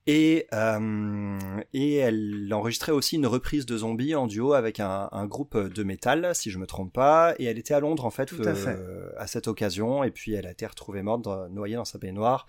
et 0.07 0.47
euh, 0.55 1.39
et 1.73 1.97
elle 1.97 2.49
enregistrait 2.53 2.93
aussi 2.93 3.17
une 3.17 3.27
reprise 3.27 3.67
de 3.67 3.77
Zombie 3.77 4.15
en 4.15 4.27
duo 4.27 4.53
avec 4.55 4.81
un, 4.81 5.09
un 5.13 5.27
groupe 5.27 5.57
de 5.57 5.83
métal 5.83 6.35
si 6.35 6.51
je 6.51 6.59
me 6.59 6.67
trompe 6.67 6.93
pas 6.93 7.35
et 7.39 7.45
elle 7.45 7.59
était 7.59 7.75
à 7.75 7.81
Londres 7.81 8.05
en 8.05 8.11
fait, 8.11 8.27
Tout 8.27 8.43
à 8.45 8.55
fait. 8.55 8.71
euh, 8.71 9.11
à 9.19 9.27
cette 9.27 9.49
occasion 9.49 10.05
et 10.05 10.11
puis 10.11 10.33
elle 10.35 10.47
a 10.47 10.51
été 10.53 10.67
retrouvée 10.67 11.03
morte 11.03 11.27
noyée 11.51 11.77
dans 11.77 11.85
sa 11.85 11.99
baignoire 11.99 12.47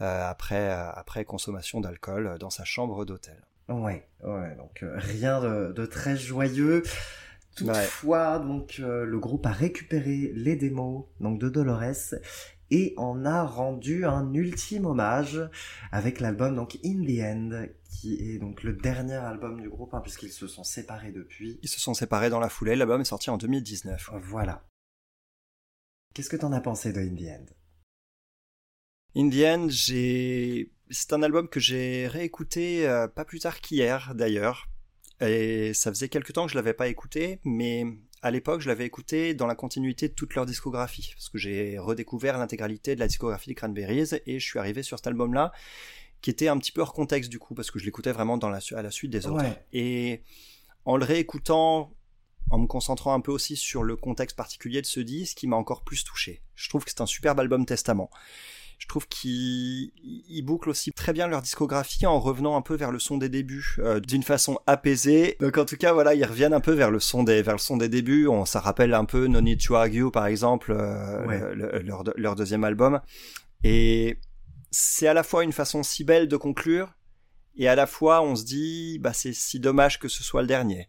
euh, 0.00 0.28
après 0.28 0.70
après 0.70 1.24
consommation 1.24 1.80
d'alcool 1.80 2.36
dans 2.38 2.50
sa 2.50 2.64
chambre 2.64 3.04
d'hôtel. 3.04 3.42
Ouais, 3.68 4.08
ouais, 4.22 4.54
donc 4.56 4.82
euh, 4.82 4.94
rien 4.96 5.40
de, 5.40 5.72
de 5.72 5.86
très 5.86 6.16
joyeux. 6.16 6.82
Toutefois, 7.56 8.38
donc 8.38 8.80
euh, 8.80 9.04
le 9.04 9.18
groupe 9.18 9.46
a 9.46 9.50
récupéré 9.50 10.30
les 10.34 10.56
démos 10.56 11.06
donc 11.20 11.40
de 11.40 11.48
Dolores 11.48 12.14
et 12.70 12.94
en 12.96 13.24
a 13.24 13.44
rendu 13.44 14.04
un 14.04 14.32
ultime 14.34 14.84
hommage 14.84 15.40
avec 15.90 16.20
l'album 16.20 16.54
donc 16.54 16.78
In 16.84 17.02
the 17.04 17.20
End 17.20 17.66
qui 17.88 18.14
est 18.14 18.38
donc 18.38 18.62
le 18.62 18.74
dernier 18.74 19.14
album 19.14 19.60
du 19.60 19.70
groupe 19.70 19.94
hein, 19.94 20.00
puisqu'ils 20.00 20.32
se 20.32 20.46
sont 20.46 20.64
séparés 20.64 21.12
depuis. 21.12 21.58
Ils 21.62 21.68
se 21.68 21.80
sont 21.80 21.94
séparés 21.94 22.28
dans 22.28 22.40
la 22.40 22.50
foulée. 22.50 22.76
L'album 22.76 23.00
est 23.00 23.04
sorti 23.04 23.30
en 23.30 23.38
2019. 23.38 24.10
Voilà. 24.20 24.62
Qu'est-ce 26.14 26.28
que 26.28 26.36
t'en 26.36 26.52
as 26.52 26.60
pensé 26.60 26.92
de 26.92 27.00
In 27.00 27.14
the 27.14 27.40
End? 27.40 27.46
In 29.16 29.30
the 29.30 29.44
End, 29.44 29.66
j'ai... 29.70 30.72
c'est 30.90 31.12
un 31.12 31.22
album 31.22 31.48
que 31.48 31.60
j'ai 31.60 32.06
réécouté 32.08 32.86
euh, 32.86 33.08
pas 33.08 33.24
plus 33.24 33.40
tard 33.40 33.60
qu'hier 33.60 34.14
d'ailleurs. 34.14 34.68
Et 35.20 35.72
ça 35.72 35.90
faisait 35.90 36.10
quelque 36.10 36.32
temps 36.32 36.44
que 36.44 36.52
je 36.52 36.56
l'avais 36.56 36.74
pas 36.74 36.88
écouté, 36.88 37.40
mais 37.44 37.84
à 38.20 38.30
l'époque, 38.30 38.60
je 38.60 38.68
l'avais 38.68 38.84
écouté 38.84 39.32
dans 39.32 39.46
la 39.46 39.54
continuité 39.54 40.08
de 40.08 40.12
toute 40.14 40.34
leur 40.34 40.44
discographie, 40.44 41.12
parce 41.14 41.30
que 41.30 41.38
j'ai 41.38 41.78
redécouvert 41.78 42.36
l'intégralité 42.36 42.94
de 42.94 43.00
la 43.00 43.06
discographie 43.06 43.48
des 43.48 43.54
Cranberries, 43.54 44.10
et 44.26 44.38
je 44.38 44.44
suis 44.44 44.58
arrivé 44.58 44.82
sur 44.82 44.98
cet 44.98 45.06
album-là, 45.06 45.52
qui 46.20 46.28
était 46.28 46.48
un 46.48 46.58
petit 46.58 46.72
peu 46.72 46.82
hors 46.82 46.92
contexte 46.92 47.30
du 47.30 47.38
coup, 47.38 47.54
parce 47.54 47.70
que 47.70 47.78
je 47.78 47.86
l'écoutais 47.86 48.12
vraiment 48.12 48.36
dans 48.36 48.50
la, 48.50 48.60
su- 48.60 48.74
à 48.74 48.82
la 48.82 48.90
suite 48.90 49.10
des 49.10 49.26
autres. 49.26 49.42
Ouais. 49.42 49.64
Et 49.72 50.22
en 50.84 50.98
le 50.98 51.04
réécoutant, 51.04 51.94
en 52.50 52.58
me 52.58 52.66
concentrant 52.66 53.14
un 53.14 53.20
peu 53.20 53.32
aussi 53.32 53.56
sur 53.56 53.84
le 53.84 53.96
contexte 53.96 54.36
particulier 54.36 54.82
de 54.82 54.86
ce 54.86 55.00
disque, 55.00 55.38
qui 55.38 55.46
m'a 55.46 55.56
encore 55.56 55.82
plus 55.82 56.04
touché. 56.04 56.42
Je 56.56 56.68
trouve 56.68 56.84
que 56.84 56.90
c'est 56.90 57.00
un 57.00 57.06
superbe 57.06 57.40
album 57.40 57.64
testament. 57.64 58.10
Je 58.78 58.86
trouve 58.88 59.08
qu'ils 59.08 59.90
ils 60.28 60.42
bouclent 60.42 60.68
aussi 60.70 60.92
très 60.92 61.12
bien 61.14 61.26
leur 61.28 61.40
discographie 61.42 62.04
en 62.06 62.20
revenant 62.20 62.56
un 62.56 62.62
peu 62.62 62.74
vers 62.76 62.92
le 62.92 62.98
son 62.98 63.16
des 63.16 63.28
débuts 63.30 63.76
euh, 63.78 64.00
d'une 64.00 64.22
façon 64.22 64.58
apaisée. 64.66 65.36
Donc 65.40 65.56
en 65.58 65.64
tout 65.64 65.76
cas 65.78 65.92
voilà, 65.94 66.14
ils 66.14 66.24
reviennent 66.24 66.52
un 66.52 66.60
peu 66.60 66.72
vers 66.72 66.90
le 66.90 67.00
son 67.00 67.22
des 67.24 67.40
vers 67.42 67.54
le 67.54 67.58
son 67.60 67.76
des 67.78 67.88
débuts. 67.88 68.26
On 68.28 68.44
ça 68.44 68.60
rappelle 68.60 68.92
un 68.94 69.06
peu 69.06 69.26
No 69.28 69.40
Need 69.40 69.64
to 69.64 69.74
Argue 69.76 70.10
par 70.10 70.26
exemple, 70.26 70.72
euh, 70.72 71.26
Ouais. 71.26 71.40
le- 71.40 71.54
le- 71.72 71.78
leur 71.80 72.04
leur 72.16 72.36
deuxième 72.36 72.64
album. 72.64 73.00
Et 73.64 74.18
c'est 74.70 75.06
à 75.08 75.14
la 75.14 75.22
fois 75.22 75.42
une 75.42 75.52
façon 75.52 75.82
si 75.82 76.04
belle 76.04 76.28
de 76.28 76.36
conclure 76.36 76.92
et 77.56 77.68
à 77.68 77.74
la 77.74 77.86
fois 77.86 78.20
on 78.20 78.36
se 78.36 78.44
dit 78.44 78.98
bah 79.00 79.14
c'est 79.14 79.32
si 79.32 79.58
dommage 79.58 79.98
que 79.98 80.08
ce 80.08 80.22
soit 80.22 80.42
le 80.42 80.48
dernier. 80.48 80.86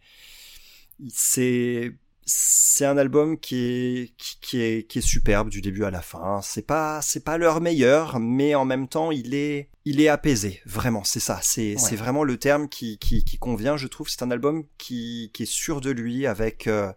C'est 1.10 1.94
c'est 2.30 2.86
un 2.86 2.98
album 2.98 3.40
qui 3.40 3.56
est 3.56 4.14
qui, 4.18 4.38
qui 4.42 4.62
est 4.62 4.86
qui 4.88 5.00
est 5.00 5.02
superbe 5.02 5.50
du 5.50 5.62
début 5.62 5.86
à 5.86 5.92
la 5.92 6.02
fin. 6.02 6.42
C'est 6.44 6.62
pas 6.68 7.02
c'est 7.02 7.24
pas 7.24 7.38
leur 7.38 7.62
meilleur, 7.62 8.20
mais 8.20 8.54
en 8.54 8.66
même 8.66 8.90
temps 8.90 9.12
il 9.12 9.34
est 9.34 9.70
il 9.86 10.02
est 10.02 10.10
apaisé. 10.10 10.62
Vraiment, 10.66 11.06
c'est 11.06 11.22
ça. 11.22 11.40
C'est 11.42 11.76
Ouais. 11.76 11.78
c'est 11.78 11.96
vraiment 11.96 12.26
le 12.26 12.38
terme 12.38 12.68
qui 12.68 12.98
qui 12.98 13.24
qui 13.24 13.38
convient. 13.38 13.78
Je 13.78 13.88
trouve 13.88 14.10
c'est 14.10 14.24
un 14.24 14.32
album 14.32 14.66
qui 14.78 15.32
qui 15.34 15.44
est 15.44 15.46
sûr 15.46 15.80
de 15.80 15.90
lui 15.90 16.28
avec 16.28 16.68
euh, 16.68 16.92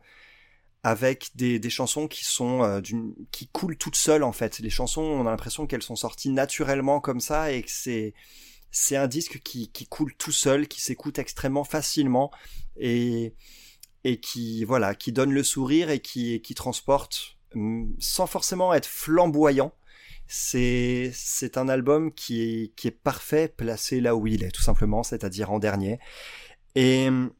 avec 0.82 1.30
des, 1.36 1.58
des 1.58 1.70
chansons 1.70 2.08
qui 2.08 2.24
sont 2.24 2.62
euh, 2.64 2.80
d'une 2.80 3.14
qui 3.30 3.46
coulent 3.48 3.76
toutes 3.76 3.96
seules 3.96 4.24
en 4.24 4.32
fait. 4.32 4.58
Les 4.60 4.70
chansons, 4.70 5.02
on 5.02 5.26
a 5.26 5.30
l'impression 5.30 5.66
qu'elles 5.66 5.82
sont 5.82 5.96
sorties 5.96 6.30
naturellement 6.30 7.00
comme 7.00 7.20
ça 7.20 7.52
et 7.52 7.62
que 7.62 7.70
c'est 7.70 8.14
c'est 8.72 8.96
un 8.96 9.06
disque 9.06 9.40
qui 9.44 9.70
qui 9.70 9.86
coule 9.86 10.14
tout 10.16 10.32
seul, 10.32 10.66
qui 10.68 10.80
s'écoute 10.80 11.18
extrêmement 11.20 11.64
facilement 11.64 12.30
et 12.76 13.34
et 14.04 14.20
qui 14.20 14.64
voilà, 14.64 14.94
qui 14.94 15.12
donne 15.12 15.32
le 15.32 15.42
sourire 15.42 15.90
et 15.90 16.00
qui 16.00 16.40
qui 16.42 16.54
transporte 16.54 17.38
hum, 17.54 17.94
sans 17.98 18.26
forcément 18.26 18.74
être 18.74 18.86
flamboyant. 18.86 19.72
C'est 20.26 21.10
c'est 21.14 21.58
un 21.58 21.68
album 21.68 22.12
qui 22.12 22.42
est 22.42 22.74
qui 22.76 22.88
est 22.88 22.92
parfait 22.92 23.48
placé 23.48 24.00
là 24.00 24.14
où 24.16 24.26
il 24.26 24.44
est 24.44 24.50
tout 24.52 24.62
simplement, 24.62 25.02
c'est-à-dire 25.02 25.50
en 25.50 25.58
dernier. 25.58 25.98
Et 26.74 27.08
hum, 27.08 27.32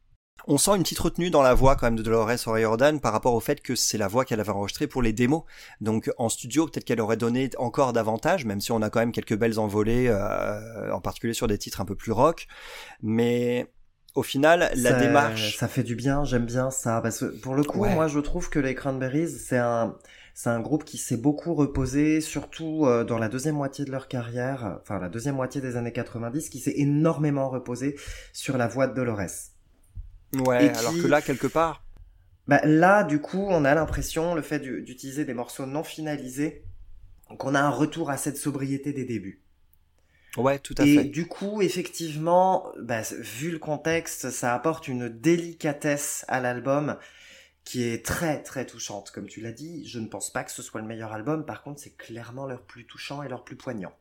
on 0.47 0.59
sent 0.59 0.73
une 0.77 0.83
petite 0.83 0.99
retenue 0.99 1.31
dans 1.31 1.43
la 1.43 1.55
voix 1.55 1.77
quand 1.77 1.87
même 1.87 1.97
de 1.97 2.03
Dolores 2.03 2.47
O'Riordan 2.47 2.99
par 3.01 3.13
rapport 3.13 3.35
au 3.35 3.41
fait 3.41 3.61
que 3.61 3.75
c'est 3.75 3.99
la 3.99 4.09
voix 4.09 4.25
qu'elle 4.25 4.41
avait 4.41 4.51
enregistrée 4.51 4.87
pour 4.87 5.03
les 5.03 5.13
démos. 5.13 5.43
Donc 5.81 6.11
en 6.19 6.29
studio, 6.29 6.67
peut-être 6.67 6.85
qu'elle 6.85 7.01
aurait 7.01 7.17
donné 7.17 7.51
encore 7.59 7.93
davantage, 7.93 8.45
même 8.45 8.61
si 8.61 8.73
on 8.73 8.83
a 8.83 8.91
quand 8.91 9.01
même 9.01 9.13
quelques 9.13 9.37
belles 9.37 9.59
envolées, 9.59 10.09
euh, 10.09 10.93
en 10.93 11.01
particulier 11.01 11.35
sur 11.35 11.47
des 11.47 11.59
titres 11.59 11.81
un 11.81 11.85
peu 11.85 11.95
plus 11.95 12.13
rock. 12.13 12.47
Mais 13.03 13.71
au 14.15 14.23
final, 14.23 14.71
la 14.75 14.91
ça, 14.91 14.99
démarche... 14.99 15.57
Ça 15.57 15.69
fait 15.69 15.83
du 15.83 15.95
bien, 15.95 16.25
j'aime 16.25 16.47
bien 16.47 16.71
ça. 16.71 17.01
Parce 17.01 17.21
que 17.21 17.27
pour 17.27 17.55
le 17.55 17.63
coup, 17.65 17.81
Ouais. 17.81 17.95
moi 17.95 18.09
je 18.09 18.19
trouve 18.19 18.51
que 18.51 18.59
les 18.59 18.75
Cranberries, 18.75 19.29
c'est 19.29 19.59
un, 19.59 19.97
c'est 20.35 20.51
un 20.51 20.61
groupe 20.61 20.85
qui 20.85 20.99
s'est 20.99 21.17
beaucoup 21.17 21.55
reposé, 21.55 22.21
surtout 22.21 22.87
euh, 22.87 23.05
dans 23.05 23.19
la 23.19 23.29
deuxième 23.29 23.55
moitié 23.57 23.85
de 23.85 23.91
leur 23.91 24.09
carrière, 24.09 24.79
enfin 24.81 24.99
la 24.99 25.09
deuxième 25.09 25.37
moitié 25.37 25.61
des 25.61 25.77
années 25.77 25.93
90, 25.93 26.49
qui 26.51 26.59
s'est 26.61 26.75
énormément 26.77 27.49
reposé 27.51 27.97
sur 28.33 28.57
la 28.59 28.67
voix 28.69 28.87
de 28.87 28.95
Dolores. 28.95 29.21
Ouais, 30.47 30.67
et 30.67 30.71
alors 30.71 30.93
qui- 30.93 31.03
que 31.03 31.07
là, 31.07 31.21
quelque 31.23 31.47
part... 31.47 31.85
Bah, 32.49 32.61
là, 32.65 33.05
du 33.05 33.21
coup, 33.21 33.47
on 33.49 33.65
a 33.65 33.75
l'impression, 33.75 34.35
le 34.35 34.43
fait 34.43 34.59
du- 34.59 34.83
d'utiliser 34.83 35.25
des 35.25 35.35
morceaux 35.35 35.67
non 35.67 35.85
finalisés, 35.85 36.65
qu'on 37.39 37.55
a 37.55 37.61
un 37.61 37.71
retour 37.71 38.11
à 38.11 38.17
cette 38.17 38.37
sobriété 38.37 38.93
des 38.93 39.05
débuts. 39.05 39.43
Ouais, 40.37 40.59
tout 40.59 40.75
à 40.79 40.85
Et 40.85 40.95
fait. 40.97 41.05
du 41.05 41.27
coup, 41.27 41.61
effectivement, 41.63 42.73
bah, 42.79 43.03
vu 43.19 43.51
le 43.51 43.59
contexte, 43.59 44.31
ça 44.31 44.55
apporte 44.55 44.89
une 44.89 45.09
délicatesse 45.09 46.25
à 46.29 46.41
l'album 46.41 46.97
qui 47.65 47.85
est 47.85 48.05
très 48.05 48.43
très 48.43 48.65
touchante. 48.67 49.11
Comme 49.11 49.27
tu 49.27 49.41
l'as 49.41 49.53
dit, 49.53 49.87
je 49.87 49.99
ne 49.99 50.07
pense 50.07 50.33
pas 50.33 50.45
que 50.45 50.51
ce 50.51 50.63
soit 50.63 50.81
le 50.81 50.87
meilleur 50.87 51.13
album. 51.13 51.45
Par 51.45 51.63
contre, 51.63 51.81
c'est 51.81 51.97
clairement 51.97 52.47
leur 52.47 52.63
plus 52.63 52.87
touchant 52.87 53.23
et 53.23 53.29
leur 53.29 53.45
plus 53.45 53.57
poignant. 53.57 53.93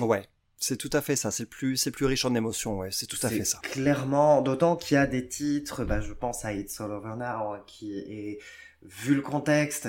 Ouais, 0.00 0.28
c'est 0.58 0.76
tout 0.76 0.90
à 0.92 1.00
fait 1.00 1.16
ça. 1.16 1.30
C'est 1.30 1.46
plus, 1.46 1.76
c'est 1.76 1.90
plus 1.90 2.06
riche 2.06 2.24
en 2.24 2.34
émotions. 2.34 2.78
Ouais, 2.78 2.90
c'est 2.90 3.06
tout 3.06 3.18
à 3.22 3.28
fait 3.28 3.44
ça. 3.44 3.60
Clairement, 3.62 4.42
d'autant 4.42 4.76
qu'il 4.76 4.96
y 4.96 4.98
a 4.98 5.06
des 5.06 5.26
titres, 5.28 5.84
bah, 5.84 6.00
je 6.00 6.12
pense 6.12 6.44
à 6.44 6.52
It's 6.52 6.80
All 6.80 6.90
Over 6.92 7.14
Now, 7.16 7.54
hein, 7.54 7.62
qui 7.66 7.98
est, 7.98 8.38
vu 8.82 9.14
le 9.14 9.22
contexte, 9.22 9.88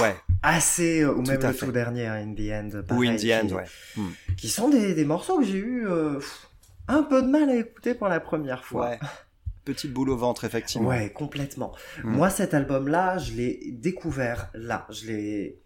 Ouais. 0.00 0.16
assez, 0.42 1.00
euh, 1.02 1.12
ou 1.14 1.22
même 1.22 1.40
le 1.40 1.54
tout 1.54 1.72
dernier, 1.72 2.06
hein, 2.06 2.14
In 2.14 2.34
the 2.34 2.50
End. 2.50 2.94
Ou 2.94 3.02
In 3.02 3.16
the 3.16 3.24
End, 3.42 3.46
qui- 3.48 3.54
ouais. 3.54 3.64
Hmm. 3.96 4.10
Qui 4.36 4.48
sont 4.48 4.68
des, 4.68 4.94
des 4.94 5.04
morceaux 5.04 5.38
que 5.38 5.44
j'ai 5.44 5.58
eu 5.58 5.86
euh, 5.88 6.18
un 6.88 7.02
peu 7.02 7.22
de 7.22 7.28
mal 7.28 7.48
à 7.50 7.56
écouter 7.56 7.94
pour 7.94 8.08
la 8.08 8.20
première 8.20 8.64
fois. 8.64 8.90
Ouais. 8.90 8.98
Petite 9.64 9.92
boule 9.94 10.10
au 10.10 10.16
ventre, 10.16 10.44
effectivement. 10.44 10.88
Ouais, 10.90 11.10
complètement. 11.10 11.72
Mm. 12.02 12.10
Moi, 12.16 12.28
cet 12.28 12.52
album-là, 12.52 13.16
je 13.16 13.32
l'ai 13.32 13.60
découvert 13.72 14.50
là. 14.52 14.86
Je 14.90 15.06
l'ai. 15.06 15.58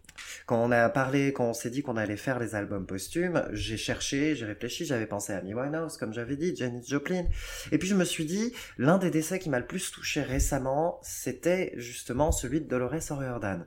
Quand 0.45 0.63
on 0.63 0.71
a 0.71 0.89
parlé, 0.89 1.33
quand 1.33 1.45
on 1.45 1.53
s'est 1.53 1.69
dit 1.69 1.81
qu'on 1.81 1.97
allait 1.97 2.17
faire 2.17 2.39
les 2.39 2.55
albums 2.55 2.85
posthumes, 2.85 3.47
j'ai 3.51 3.77
cherché, 3.77 4.35
j'ai 4.35 4.45
réfléchi, 4.45 4.85
j'avais 4.85 5.05
pensé 5.05 5.33
à 5.33 5.37
Amy 5.37 5.53
Winehouse, 5.53 5.97
comme 5.97 6.13
j'avais 6.13 6.35
dit, 6.35 6.55
Janis 6.55 6.85
Joplin. 6.87 7.25
Et 7.71 7.77
puis 7.77 7.87
je 7.87 7.95
me 7.95 8.05
suis 8.05 8.25
dit, 8.25 8.53
l'un 8.77 8.97
des 8.97 9.11
décès 9.11 9.39
qui 9.39 9.49
m'a 9.49 9.59
le 9.59 9.67
plus 9.67 9.91
touché 9.91 10.21
récemment, 10.21 10.99
c'était 11.03 11.73
justement 11.75 12.31
celui 12.31 12.61
de 12.61 12.67
Dolores 12.67 13.11
O'Riordan. 13.11 13.65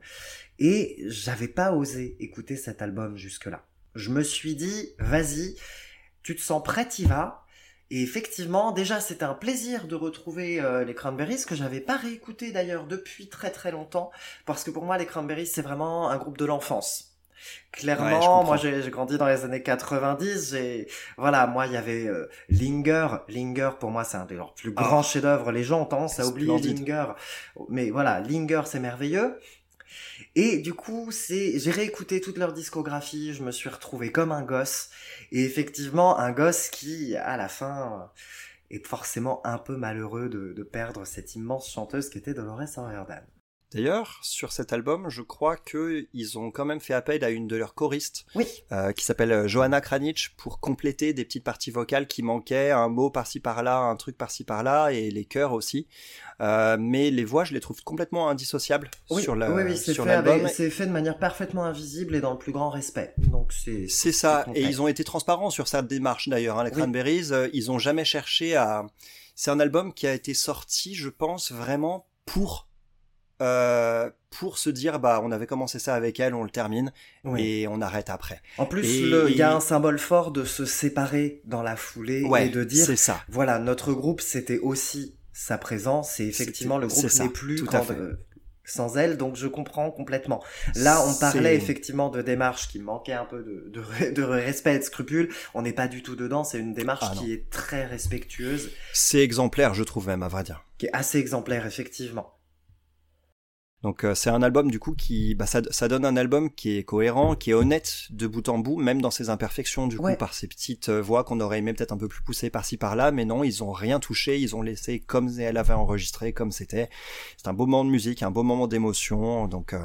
Et 0.58 1.02
j'avais 1.06 1.48
pas 1.48 1.72
osé 1.72 2.16
écouter 2.20 2.56
cet 2.56 2.82
album 2.82 3.16
jusque-là. 3.16 3.64
Je 3.94 4.10
me 4.10 4.22
suis 4.22 4.54
dit, 4.54 4.94
vas-y, 4.98 5.56
tu 6.22 6.36
te 6.36 6.40
sens 6.40 6.62
prêt, 6.62 6.88
y 6.98 7.04
vas. 7.04 7.41
Et 7.94 8.02
effectivement, 8.02 8.72
déjà, 8.72 9.00
c'était 9.00 9.26
un 9.26 9.34
plaisir 9.34 9.86
de 9.86 9.94
retrouver 9.94 10.58
euh, 10.60 10.82
les 10.82 10.94
Cranberries, 10.94 11.44
que 11.46 11.54
j'avais 11.54 11.80
pas 11.80 11.98
réécouté 11.98 12.50
d'ailleurs 12.50 12.86
depuis 12.86 13.28
très 13.28 13.50
très 13.50 13.70
longtemps, 13.70 14.10
parce 14.46 14.64
que 14.64 14.70
pour 14.70 14.86
moi, 14.86 14.96
les 14.96 15.04
Cranberries, 15.04 15.46
c'est 15.46 15.60
vraiment 15.60 16.08
un 16.08 16.16
groupe 16.16 16.38
de 16.38 16.46
l'enfance. 16.46 17.10
Clairement, 17.72 18.44
moi 18.44 18.56
j'ai 18.56 18.88
grandi 18.88 19.18
dans 19.18 19.26
les 19.26 19.44
années 19.44 19.62
90, 19.62 20.50
j'ai 20.52 20.86
voilà, 21.18 21.46
moi 21.46 21.66
il 21.66 21.72
y 21.72 21.76
avait 21.76 22.06
euh, 22.06 22.28
Linger, 22.48 23.08
Linger 23.28 23.70
pour 23.80 23.90
moi 23.90 24.04
c'est 24.04 24.16
un 24.16 24.26
de 24.26 24.36
leurs 24.36 24.54
plus 24.54 24.72
Ah. 24.76 24.82
grands 24.84 25.02
chefs-d'œuvre, 25.02 25.50
les 25.50 25.64
gens 25.64 25.82
ont 25.82 25.86
tendance 25.86 26.20
à 26.20 26.26
oublier. 26.26 26.56
Linger, 26.56 27.06
mais 27.68 27.90
voilà, 27.90 28.20
Linger 28.20 28.62
c'est 28.66 28.78
merveilleux. 28.78 29.40
Et 30.34 30.58
du 30.58 30.74
coup, 30.74 31.10
c'est, 31.10 31.58
j'ai 31.58 31.70
réécouté 31.70 32.20
toute 32.20 32.38
leur 32.38 32.52
discographie, 32.52 33.34
je 33.34 33.42
me 33.42 33.50
suis 33.50 33.68
retrouvé 33.68 34.12
comme 34.12 34.32
un 34.32 34.42
gosse. 34.42 34.90
Et 35.30 35.44
effectivement, 35.44 36.18
un 36.18 36.32
gosse 36.32 36.68
qui, 36.68 37.16
à 37.16 37.36
la 37.36 37.48
fin, 37.48 38.10
est 38.70 38.86
forcément 38.86 39.46
un 39.46 39.58
peu 39.58 39.76
malheureux 39.76 40.28
de, 40.28 40.62
perdre 40.62 41.04
cette 41.04 41.34
immense 41.34 41.70
chanteuse 41.70 42.08
qui 42.08 42.18
était 42.18 42.34
Dolores 42.34 42.78
O'Riordan. 42.78 43.22
D'ailleurs, 43.74 44.18
sur 44.22 44.52
cet 44.52 44.72
album, 44.72 45.08
je 45.08 45.22
crois 45.22 45.56
que 45.56 46.06
ils 46.12 46.38
ont 46.38 46.50
quand 46.50 46.64
même 46.64 46.80
fait 46.80 46.94
appel 46.94 47.22
à 47.24 47.30
une 47.30 47.46
de 47.48 47.56
leurs 47.56 47.74
choristes, 47.74 48.24
Oui. 48.34 48.46
euh, 48.72 48.92
qui 48.92 49.04
s'appelle 49.04 49.32
euh, 49.32 49.48
Johanna 49.48 49.80
Kranich, 49.80 50.34
pour 50.36 50.60
compléter 50.60 51.12
des 51.12 51.24
petites 51.24 51.44
parties 51.44 51.70
vocales 51.70 52.06
qui 52.06 52.22
manquaient, 52.22 52.70
un 52.70 52.88
mot 52.88 53.10
par-ci 53.10 53.40
par-là, 53.40 53.78
un 53.78 53.96
truc 53.96 54.16
par-ci 54.18 54.44
par-là, 54.44 54.90
et 54.90 55.10
les 55.10 55.24
chœurs 55.24 55.52
aussi. 55.52 55.86
Euh, 56.40 56.76
mais 56.78 57.10
les 57.10 57.24
voix, 57.24 57.44
je 57.44 57.54
les 57.54 57.60
trouve 57.60 57.82
complètement 57.84 58.28
indissociables 58.28 58.90
Oui, 59.10 59.22
sur 59.22 59.36
la, 59.36 59.50
oui, 59.52 59.62
oui, 59.64 59.76
c'est 59.76 59.94
fait, 59.94 60.04
l'album. 60.04 60.48
fait 60.48 60.86
de 60.86 60.90
manière 60.92 61.18
parfaitement 61.18 61.64
invisible 61.64 62.14
et 62.16 62.20
dans 62.20 62.32
le 62.32 62.38
plus 62.38 62.52
grand 62.52 62.68
respect. 62.70 63.14
Donc 63.18 63.52
c'est, 63.52 63.86
C'est 63.88 64.12
ça, 64.12 64.46
et 64.54 64.62
ils 64.62 64.82
ont 64.82 64.88
été 64.88 65.04
transparents 65.04 65.50
sur 65.50 65.68
cette 65.68 65.86
démarche 65.86 66.28
d'ailleurs. 66.28 66.58
Hein, 66.58 66.64
les. 66.64 66.70
Cranberries, 66.72 67.28
euh, 67.32 67.48
ils 67.52 67.70
ont 67.70 67.78
jamais 67.78 68.04
cherché 68.04 68.56
à. 68.56 68.86
C'est 69.34 69.50
un 69.50 69.60
album 69.60 69.94
qui 69.94 70.06
a 70.06 70.12
été 70.14 70.34
sorti, 70.34 70.94
je 70.94 71.08
pense, 71.08 71.52
vraiment 71.52 72.06
pour 72.26 72.68
euh, 73.42 74.10
pour 74.30 74.56
se 74.58 74.70
dire 74.70 74.98
bah 74.98 75.20
on 75.22 75.30
avait 75.32 75.46
commencé 75.46 75.78
ça 75.78 75.94
avec 75.94 76.18
elle, 76.20 76.34
on 76.34 76.42
le 76.44 76.50
termine 76.50 76.92
Oui. 77.24 77.42
et 77.42 77.68
on 77.68 77.80
arrête 77.82 78.08
après. 78.08 78.40
En 78.58 78.64
plus, 78.66 78.84
et- 78.86 79.30
il 79.30 79.36
y 79.36 79.42
a 79.42 79.54
un 79.54 79.60
symbole 79.60 79.98
fort 79.98 80.30
de 80.30 80.44
se 80.44 80.64
séparer 80.64 81.42
dans 81.44 81.62
la 81.62 81.76
foulée 81.76 82.22
Ouais, 82.22 82.46
et 82.46 82.48
de 82.50 82.64
dire, 82.64 82.86
ça. 82.96 83.20
voilà, 83.28 83.58
notre 83.58 83.92
groupe, 83.92 84.20
c'était 84.20 84.58
aussi 84.58 85.16
sa 85.34 85.58
présence 85.58 86.20
et 86.20 86.26
effectivement, 86.26 86.78
le 86.78 86.86
groupe 86.86 87.12
n'est 87.20 87.28
plus 87.28 87.56
tout 87.56 87.66
à 87.68 87.78
quand- 87.78 87.84
fait. 87.84 87.94
euh, 87.98 88.18
sans 88.64 88.96
elle, 88.96 89.16
donc 89.16 89.34
je 89.34 89.48
comprends 89.48 89.90
complètement. 89.90 90.40
Là, 90.76 91.04
on 91.06 91.14
parlait 91.14 91.56
effectivement 91.56 92.10
de 92.10 92.22
démarche 92.22 92.68
qui 92.68 92.78
manquait 92.78 93.12
un 93.12 93.24
peu 93.24 93.42
de, 93.42 93.68
de, 93.70 94.10
de 94.14 94.22
respect 94.22 94.76
et 94.76 94.78
de 94.78 94.84
scrupule. 94.84 95.30
On 95.52 95.62
n'est 95.62 95.72
pas 95.72 95.88
du 95.88 96.02
tout 96.04 96.14
dedans, 96.14 96.44
c'est 96.44 96.60
une 96.60 96.72
démarche 96.72 97.04
Ah, 97.10 97.12
qui 97.18 97.32
est 97.32 97.50
très 97.50 97.84
respectueuse, 97.86 98.70
C'est 98.92 99.18
exemplaire, 99.18 99.74
je 99.74 99.82
trouve 99.82 100.06
même 100.06 100.22
à 100.22 100.28
vrai 100.28 100.44
dire. 100.44 100.64
qui 100.78 100.86
est 100.86 100.90
assez 100.92 101.18
exemplaire, 101.18 101.66
effectivement. 101.66 102.34
Donc 103.82 104.04
euh, 104.04 104.14
c'est 104.14 104.30
un 104.30 104.42
album 104.42 104.70
du 104.70 104.78
coup 104.78 104.94
qui, 104.94 105.34
bah, 105.34 105.46
ça, 105.46 105.60
ça 105.70 105.88
donne 105.88 106.04
un 106.04 106.16
album 106.16 106.50
qui 106.50 106.76
est 106.78 106.84
cohérent, 106.84 107.34
qui 107.34 107.50
est 107.50 107.54
honnête 107.54 108.04
de 108.10 108.28
bout 108.28 108.48
en 108.48 108.58
bout, 108.58 108.76
même 108.76 109.02
dans 109.02 109.10
ses 109.10 109.28
imperfections 109.28 109.88
du 109.88 109.98
Ouais. 109.98 110.12
coup 110.12 110.18
par 110.18 110.34
ces 110.34 110.46
petites 110.46 110.88
euh, 110.88 111.00
voix 111.02 111.24
qu'on 111.24 111.40
aurait 111.40 111.58
aimé 111.58 111.72
peut-être 111.72 111.90
un 111.92 111.96
peu 111.96 112.06
plus 112.08 112.22
poussées 112.22 112.48
par-ci 112.48 112.76
par-là, 112.76 113.10
mais 113.10 113.24
non, 113.24 113.42
ils 113.42 113.64
ont 113.64 113.72
rien 113.72 113.98
touché, 113.98 114.38
ils 114.38 114.54
ont 114.54 114.62
laissé 114.62 115.00
comme 115.00 115.28
elle 115.38 115.56
avait 115.56 115.72
enregistré, 115.72 116.32
comme 116.32 116.52
c'était. 116.52 116.90
C'est 117.36 117.48
un 117.48 117.52
beau 117.54 117.66
moment 117.66 117.84
de 117.84 117.90
musique, 117.90 118.22
un 118.22 118.30
beau 118.30 118.44
moment 118.44 118.68
d'émotion, 118.68 119.48
donc 119.48 119.72
euh, 119.72 119.80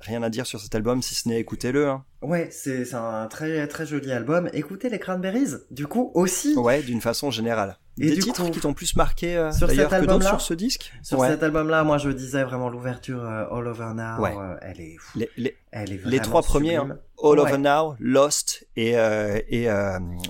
rien 0.00 0.22
à 0.22 0.30
dire 0.30 0.46
sur 0.46 0.58
cet 0.60 0.74
album 0.74 1.02
si 1.02 1.14
ce 1.14 1.28
n'est 1.28 1.40
écoutez-le. 1.40 1.88
Hein. 1.88 2.04
Ouais, 2.22 2.48
c'est 2.50 2.86
c'est 2.86 2.94
un 2.96 3.26
très 3.26 3.68
très 3.68 3.84
joli 3.84 4.10
album. 4.12 4.48
Écoutez 4.54 4.88
les 4.88 4.98
Cranberries, 4.98 5.52
du 5.70 5.86
coup 5.86 6.10
aussi 6.14 6.54
Ouais, 6.56 6.82
d'une 6.82 7.02
façon 7.02 7.30
générale. 7.30 7.76
Et 7.96 8.10
Des 8.10 8.18
titres 8.18 8.44
coup, 8.44 8.50
qui 8.50 8.58
t'ont 8.60 8.74
plus 8.74 8.96
marqué 8.96 9.36
euh, 9.36 9.52
sur 9.52 9.68
cet 9.68 9.76
que 9.76 9.82
d'autres 9.82 9.94
album-là, 9.94 10.28
sur 10.30 10.40
ce 10.40 10.54
disque? 10.54 10.92
sur 11.02 11.18
Ouais. 11.20 11.28
cet 11.28 11.42
album-là. 11.44 11.84
Moi, 11.84 11.98
je 11.98 12.10
disais 12.10 12.42
vraiment 12.42 12.68
l'ouverture 12.68 13.22
euh, 13.24 13.46
All 13.52 13.68
Over 13.68 13.92
Now. 13.94 14.20
Ouais. 14.20 14.34
euh, 14.36 14.56
elle 14.62 14.80
est, 14.80 14.96
Les, 15.14 15.30
les, 15.36 15.56
elle 15.70 15.92
est 15.92 16.04
les 16.04 16.18
trois 16.18 16.42
premiers, 16.42 16.74
hein, 16.76 16.98
All 17.22 17.38
Ouais. 17.38 17.40
Over 17.40 17.58
Now, 17.58 17.94
Lost 18.00 18.66
et, 18.76 18.94
et 18.94 19.68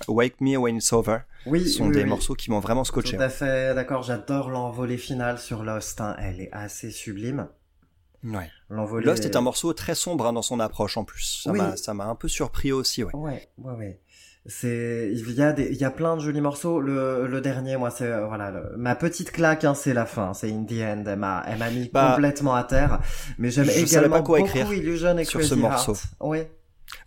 Wake 0.09 0.41
Me 0.43 0.57
When 0.59 0.77
It's 0.77 0.93
Over. 0.93 1.19
Oui, 1.47 1.67
sont 1.69 1.87
oui, 1.87 1.95
des 1.95 2.03
oui. 2.03 2.09
morceaux 2.09 2.35
qui 2.35 2.51
m'ont 2.51 2.61
vraiment 2.61 2.85
scotché. 2.85 3.17
Tout 3.17 3.23
à 3.23 3.29
fait, 3.31 3.75
d'accord. 3.75 4.03
J'adore 4.03 4.51
l'envolée 4.51 4.99
finale 4.99 5.39
sur 5.39 5.63
Lost. 5.63 6.01
hein. 6.01 6.17
Elle 6.19 6.41
est 6.43 6.51
assez 6.53 6.91
sublime. 6.91 7.49
Ouais. 8.25 8.51
Lost 8.71 9.25
est 9.27 9.37
un 9.37 9.43
morceau 9.43 9.73
très 9.75 9.95
sombre 9.95 10.27
hein, 10.27 10.33
dans 10.33 10.41
son 10.43 10.59
approche 10.61 10.97
en 10.97 11.05
plus. 11.05 11.43
Ça 11.45 11.53
Oui. 11.53 11.61
m'a 11.95 12.05
un 12.07 12.15
peu 12.15 12.29
surpris 12.29 12.73
aussi, 12.73 13.05
ouais. 13.05 13.15
Ouais, 13.15 13.49
ouais, 13.59 13.73
ouais. 13.75 14.01
C'est, 14.47 15.11
il 15.11 15.33
y 15.33 15.43
a 15.43 15.53
des, 15.55 15.69
il 15.71 15.77
y 15.77 15.85
a 15.85 15.91
plein 15.91 16.17
de 16.17 16.21
jolis 16.21 16.43
morceaux. 16.43 16.79
Le, 16.79 17.27
le 17.27 17.41
dernier, 17.41 17.79
moi, 17.79 17.91
c'est, 17.91 18.05
euh, 18.05 18.27
voilà, 18.27 18.51
le- 18.51 18.77
ma 18.77 18.95
petite 18.95 19.31
claque, 19.33 19.65
hein, 19.65 19.75
c'est 19.75 19.95
la 19.95 20.05
fin. 20.05 20.35
C'est 20.35 20.51
In 20.51 20.65
the 20.65 20.73
End. 20.83 21.05
Elle 21.07 21.19
m'a, 21.19 21.43
elle 21.49 21.59
m'a 21.59 21.71
mis 21.71 21.89
Bah, 21.91 22.13
complètement 22.15 22.55
à 22.55 22.63
terre. 22.65 23.01
Mais 23.39 23.51
j'aime 23.51 23.71
également 23.71 24.17
pas 24.17 24.23
quoi 24.23 24.39
beaucoup 24.41 24.51
écrire 24.51 24.73
Illusion 24.75 25.17
et 25.17 25.25
sur 25.25 25.39
Crazy 25.41 25.49
ce 25.51 25.55
morceau. 25.55 25.93
Heart. 25.95 26.05
Ouais. 26.21 26.51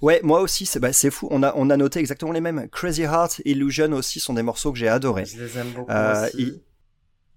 Ouais, 0.02 0.20
moi 0.24 0.42
aussi, 0.42 0.66
c'est 0.66 0.80
bah, 0.80 0.92
c'est 0.92 1.12
fou. 1.12 1.28
On 1.30 1.44
a 1.44 1.54
on 1.56 1.70
a 1.70 1.78
noté 1.78 2.00
exactement 2.00 2.32
les 2.32 2.42
mêmes. 2.42 2.68
Crazy 2.72 3.04
Heart, 3.04 3.42
Illusion 3.46 3.92
aussi 3.94 4.20
sont 4.20 4.34
des 4.34 4.42
morceaux 4.42 4.72
que 4.72 4.80
j'ai 4.80 4.88
adorés. 4.90 5.26
Je 5.26 5.44
les 5.44 5.58
aime 5.60 5.70
beaucoup 5.76 5.92
Euh, 5.92 6.26
aussi. 6.26 6.60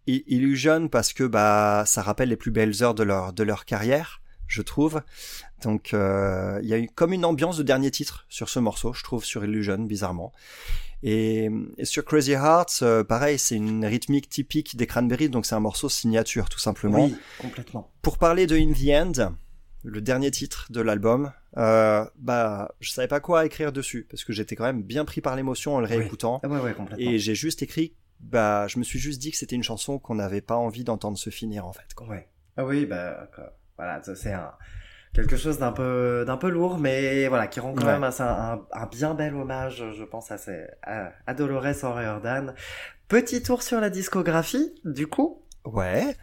il- 0.06 0.24
Illusion 0.26 0.88
parce 0.88 1.12
que 1.12 1.22
bah 1.24 1.84
ça 1.86 2.00
rappelle 2.02 2.30
les 2.30 2.36
plus 2.36 2.50
belles 2.50 2.82
heures 2.82 2.94
de 2.94 3.02
leur 3.04 3.32
de 3.34 3.42
leur 3.44 3.64
carrière, 3.66 4.20
je 4.50 4.62
trouve. 4.62 5.02
Donc 5.62 5.94
euh, 5.94 6.58
il 6.62 6.68
y 6.68 6.74
a 6.74 6.78
eu 6.78 6.88
comme 6.94 7.12
une 7.12 7.24
ambiance 7.24 7.56
de 7.56 7.62
dernier 7.62 7.90
titre 7.90 8.26
sur 8.28 8.48
ce 8.48 8.58
morceau, 8.58 8.92
je 8.92 9.02
trouve 9.02 9.24
sur 9.24 9.44
Illusion 9.44 9.78
bizarrement. 9.78 10.32
Et, 11.02 11.48
et 11.78 11.84
sur 11.86 12.04
Crazy 12.04 12.32
Hearts, 12.32 12.82
euh, 12.82 13.02
pareil, 13.04 13.38
c'est 13.38 13.56
une 13.56 13.86
rythmique 13.86 14.28
typique 14.28 14.76
des 14.76 14.86
Cranberries, 14.86 15.30
donc 15.30 15.46
c'est 15.46 15.54
un 15.54 15.60
morceau 15.60 15.88
signature 15.88 16.50
tout 16.50 16.58
simplement. 16.58 17.06
Oui, 17.06 17.16
complètement. 17.38 17.90
Pour 18.02 18.18
parler 18.18 18.46
de 18.46 18.54
In 18.56 18.72
the 18.72 19.18
End, 19.18 19.32
le 19.82 20.02
dernier 20.02 20.30
titre 20.30 20.66
de 20.70 20.82
l'album, 20.82 21.32
euh, 21.56 22.04
bah 22.18 22.74
je 22.80 22.90
savais 22.90 23.08
pas 23.08 23.20
quoi 23.20 23.46
écrire 23.46 23.72
dessus 23.72 24.06
parce 24.10 24.24
que 24.24 24.32
j'étais 24.34 24.56
quand 24.56 24.64
même 24.64 24.82
bien 24.82 25.06
pris 25.06 25.22
par 25.22 25.36
l'émotion 25.36 25.74
en 25.76 25.80
le 25.80 25.86
Oui. 25.88 25.96
réécoutant. 25.96 26.40
Ah 26.42 26.48
ouais, 26.48 26.60
ouais, 26.60 26.74
complètement. 26.74 27.02
Et 27.10 27.18
j'ai 27.18 27.34
juste 27.34 27.62
écrit, 27.62 27.94
bah, 28.20 28.68
je 28.68 28.78
me 28.78 28.84
suis 28.84 28.98
juste 28.98 29.20
dit 29.22 29.30
que 29.30 29.38
c'était 29.38 29.56
une 29.56 29.62
chanson 29.62 29.98
qu'on 29.98 30.16
n'avait 30.16 30.42
pas 30.42 30.56
envie 30.56 30.84
d'entendre 30.84 31.16
se 31.16 31.30
finir, 31.30 31.64
en 31.66 31.72
fait. 31.72 31.94
Quoi. 31.94 32.08
Ouais. 32.08 32.28
Ah 32.58 32.66
oui, 32.66 32.84
bah. 32.84 33.30
Voilà, 33.80 34.00
c'est 34.14 34.32
un, 34.32 34.52
quelque 35.14 35.36
chose 35.36 35.58
d'un 35.58 35.72
peu, 35.72 36.24
d'un 36.26 36.36
peu 36.36 36.50
lourd, 36.50 36.78
mais 36.78 37.26
voilà, 37.28 37.46
qui 37.46 37.60
rend 37.60 37.72
quand 37.74 37.86
Ouais. 37.86 37.98
même 37.98 38.04
un, 38.04 38.20
un, 38.20 38.60
un 38.72 38.86
bien 38.86 39.14
bel 39.14 39.34
hommage, 39.34 39.82
je 39.96 40.04
pense, 40.04 40.30
à, 40.30 40.38
ces, 40.38 40.66
à, 40.82 41.12
à 41.26 41.34
Dolores 41.34 41.82
O'Riordan. 41.84 42.54
Petit 43.08 43.42
tour 43.42 43.62
sur 43.62 43.80
la 43.80 43.90
discographie, 43.90 44.74
du 44.84 45.06
coup. 45.06 45.42
Ouais. 45.64 46.14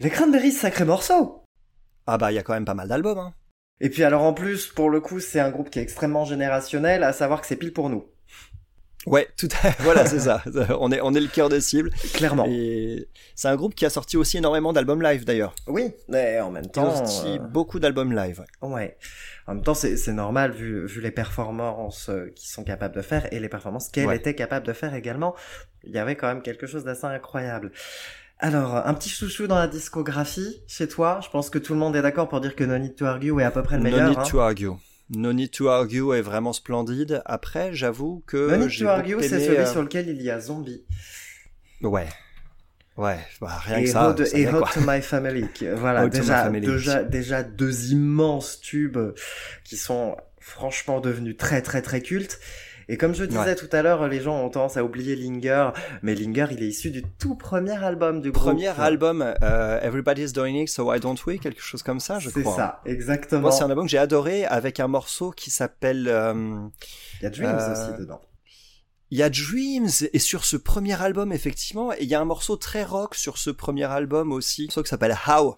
Les 0.00 0.10
Cranberries, 0.10 0.52
sacré 0.52 0.84
morceau! 0.84 1.42
Ah 2.06 2.16
bah, 2.16 2.30
il 2.32 2.36
y 2.36 2.38
a 2.38 2.42
quand 2.42 2.54
même 2.54 2.64
pas 2.64 2.74
mal 2.74 2.88
d'albums. 2.88 3.18
Hein. 3.18 3.34
Et 3.80 3.90
puis 3.90 4.02
alors 4.04 4.22
en 4.22 4.32
plus, 4.32 4.66
pour 4.68 4.90
le 4.90 5.00
coup, 5.00 5.20
c'est 5.20 5.40
un 5.40 5.50
groupe 5.50 5.70
qui 5.70 5.78
est 5.78 5.82
extrêmement 5.82 6.24
générationnel, 6.24 7.02
à 7.04 7.12
savoir 7.12 7.40
que 7.40 7.46
c'est 7.46 7.56
pile 7.56 7.72
pour 7.72 7.90
nous. 7.90 8.06
Ouais, 9.10 9.28
tout 9.36 9.48
à... 9.62 9.70
voilà, 9.80 10.06
c'est 10.06 10.20
ça. 10.20 10.42
On 10.80 10.92
est, 10.92 11.00
on 11.00 11.14
est 11.14 11.20
le 11.20 11.28
cœur 11.28 11.48
de 11.48 11.58
cible. 11.60 11.90
Clairement. 12.14 12.46
Et 12.48 13.08
c'est 13.34 13.48
un 13.48 13.56
groupe 13.56 13.74
qui 13.74 13.84
a 13.86 13.90
sorti 13.90 14.16
aussi 14.16 14.38
énormément 14.38 14.72
d'albums 14.72 15.02
live, 15.02 15.24
d'ailleurs. 15.24 15.54
Oui, 15.66 15.92
mais 16.08 16.40
en 16.40 16.50
même 16.50 16.68
Qui 16.70 16.78
a 16.80 16.82
temps... 16.82 17.06
sorti 17.06 17.38
euh, 17.38 17.38
beaucoup 17.38 17.78
d'albums 17.80 18.14
live. 18.14 18.44
ouais. 18.62 18.68
Ouais. 18.68 18.96
En 19.46 19.54
même 19.54 19.62
temps, 19.64 19.74
c'est 19.74 20.12
normal 20.12 20.52
vu, 20.52 20.86
vu 20.86 21.00
les 21.00 21.10
performances 21.10 22.10
euh, 22.10 22.30
qu'ils 22.36 22.50
sont 22.50 22.64
capables 22.64 22.94
de 22.94 23.00
faire 23.02 23.32
et 23.32 23.40
les 23.40 23.48
performances 23.48 23.88
qu'elle 23.88 24.06
Ouais. 24.08 24.16
était 24.16 24.34
capable 24.34 24.66
de 24.66 24.74
faire 24.74 24.94
également. 24.94 25.34
Il 25.84 25.92
y 25.92 25.98
avait 25.98 26.16
quand 26.16 26.26
même 26.28 26.42
quelque 26.42 26.66
chose 26.66 26.84
d'assez 26.84 27.06
incroyable. 27.06 27.72
Alors, 28.40 28.76
un 28.76 28.94
petit 28.94 29.08
chouchou 29.08 29.46
dans 29.46 29.58
la 29.58 29.66
discographie 29.66 30.62
chez 30.68 30.86
toi. 30.86 31.18
Je 31.24 31.30
pense 31.30 31.48
que 31.50 31.58
tout 31.58 31.72
le 31.72 31.78
monde 31.80 31.96
est 31.96 32.02
d'accord 32.02 32.28
pour 32.28 32.40
dire 32.40 32.54
que 32.54 32.62
No 32.64 32.76
Need 32.78 32.94
to 32.94 33.06
Argue 33.06 33.40
est 33.40 33.44
à 33.44 33.50
peu 33.50 33.62
près 33.62 33.78
le 33.78 33.82
No 33.84 33.90
meilleur. 33.90 34.10
Need 34.10 34.18
hein. 34.18 34.22
to 34.22 34.38
Argue. 34.38 34.74
No 35.10 35.32
Need 35.32 35.50
to 35.52 35.68
Argue 35.68 36.12
est 36.12 36.20
vraiment 36.20 36.52
splendide. 36.52 37.22
Après, 37.24 37.74
j'avoue 37.74 38.22
que 38.26 38.50
No 38.50 38.66
Need 38.66 38.78
to 38.78 38.88
Argue, 38.88 39.18
c'est 39.20 39.40
celui 39.40 39.56
euh, 39.56 39.66
sur 39.66 39.82
lequel 39.82 40.08
il 40.08 40.20
y 40.22 40.30
a 40.30 40.40
Zombie. 40.40 40.84
Ouais. 41.82 42.08
Ouais, 42.96 43.18
bah, 43.40 43.60
rien 43.64 43.76
et 43.78 43.84
que 43.84 43.90
ça, 43.90 44.14
et 44.34 44.46
quoi. 44.46 44.68
to 44.74 44.80
My 44.84 45.00
Family. 45.00 45.46
Voilà, 45.76 46.08
déjà, 46.08 46.50
déjà, 46.50 47.04
déjà 47.04 47.44
deux 47.44 47.92
immenses 47.92 48.60
tubes 48.60 48.98
qui 49.62 49.76
sont 49.76 50.16
franchement 50.40 51.00
devenus 51.00 51.36
très 51.36 51.62
très 51.62 51.80
très 51.80 52.00
cultes. 52.00 52.40
Et 52.90 52.96
comme 52.96 53.14
je 53.14 53.24
disais 53.24 53.38
Ouais. 53.40 53.54
tout 53.54 53.68
à 53.72 53.82
l'heure, 53.82 54.08
les 54.08 54.20
gens 54.20 54.42
ont 54.42 54.48
tendance 54.48 54.78
à 54.78 54.84
oublier 54.84 55.14
Linger, 55.14 55.70
mais 56.02 56.14
Linger, 56.14 56.46
il 56.52 56.62
est 56.62 56.68
issu 56.68 56.90
du 56.90 57.02
tout 57.18 57.34
premier 57.34 57.76
album 57.84 58.22
du 58.22 58.30
groupe. 58.32 58.44
Premier 58.44 58.68
album, 58.80 59.34
euh, 59.42 59.78
Everybody's 59.82 60.32
Doing 60.32 60.62
It, 60.62 60.68
So 60.70 60.90
Why 60.90 60.98
Don't 60.98 61.16
We, 61.26 61.38
quelque 61.38 61.60
chose 61.60 61.82
comme 61.82 62.00
ça, 62.00 62.18
je 62.18 62.30
C'est 62.30 62.40
crois. 62.40 62.56
ça, 62.56 62.80
exactement. 62.86 63.42
Moi, 63.42 63.52
c'est 63.52 63.62
un 63.64 63.68
album 63.68 63.84
que 63.84 63.90
j'ai 63.90 63.98
adoré 63.98 64.46
avec 64.46 64.80
un 64.80 64.88
morceau 64.88 65.30
qui 65.32 65.50
s'appelle. 65.50 66.08
euh, 66.08 66.32
Il 67.20 67.24
y 67.24 67.26
a 67.26 67.30
Dreams 67.30 67.58
euh, 67.58 67.72
aussi 67.72 68.00
dedans. 68.00 68.20
Il 69.10 69.18
y 69.18 69.22
a 69.22 69.30
Dreams 69.30 69.88
et 70.12 70.18
sur 70.18 70.44
ce 70.44 70.56
premier 70.58 71.00
album 71.00 71.32
effectivement, 71.32 71.92
et 71.92 71.98
il 72.02 72.08
y 72.08 72.14
a 72.14 72.20
un 72.20 72.26
morceau 72.26 72.56
très 72.56 72.84
rock 72.84 73.14
sur 73.14 73.38
ce 73.38 73.48
premier 73.50 73.84
album 73.84 74.32
aussi, 74.32 74.62
un 74.62 74.66
morceau 74.66 74.82
qui 74.82 74.88
s'appelle 74.90 75.16
How, 75.26 75.56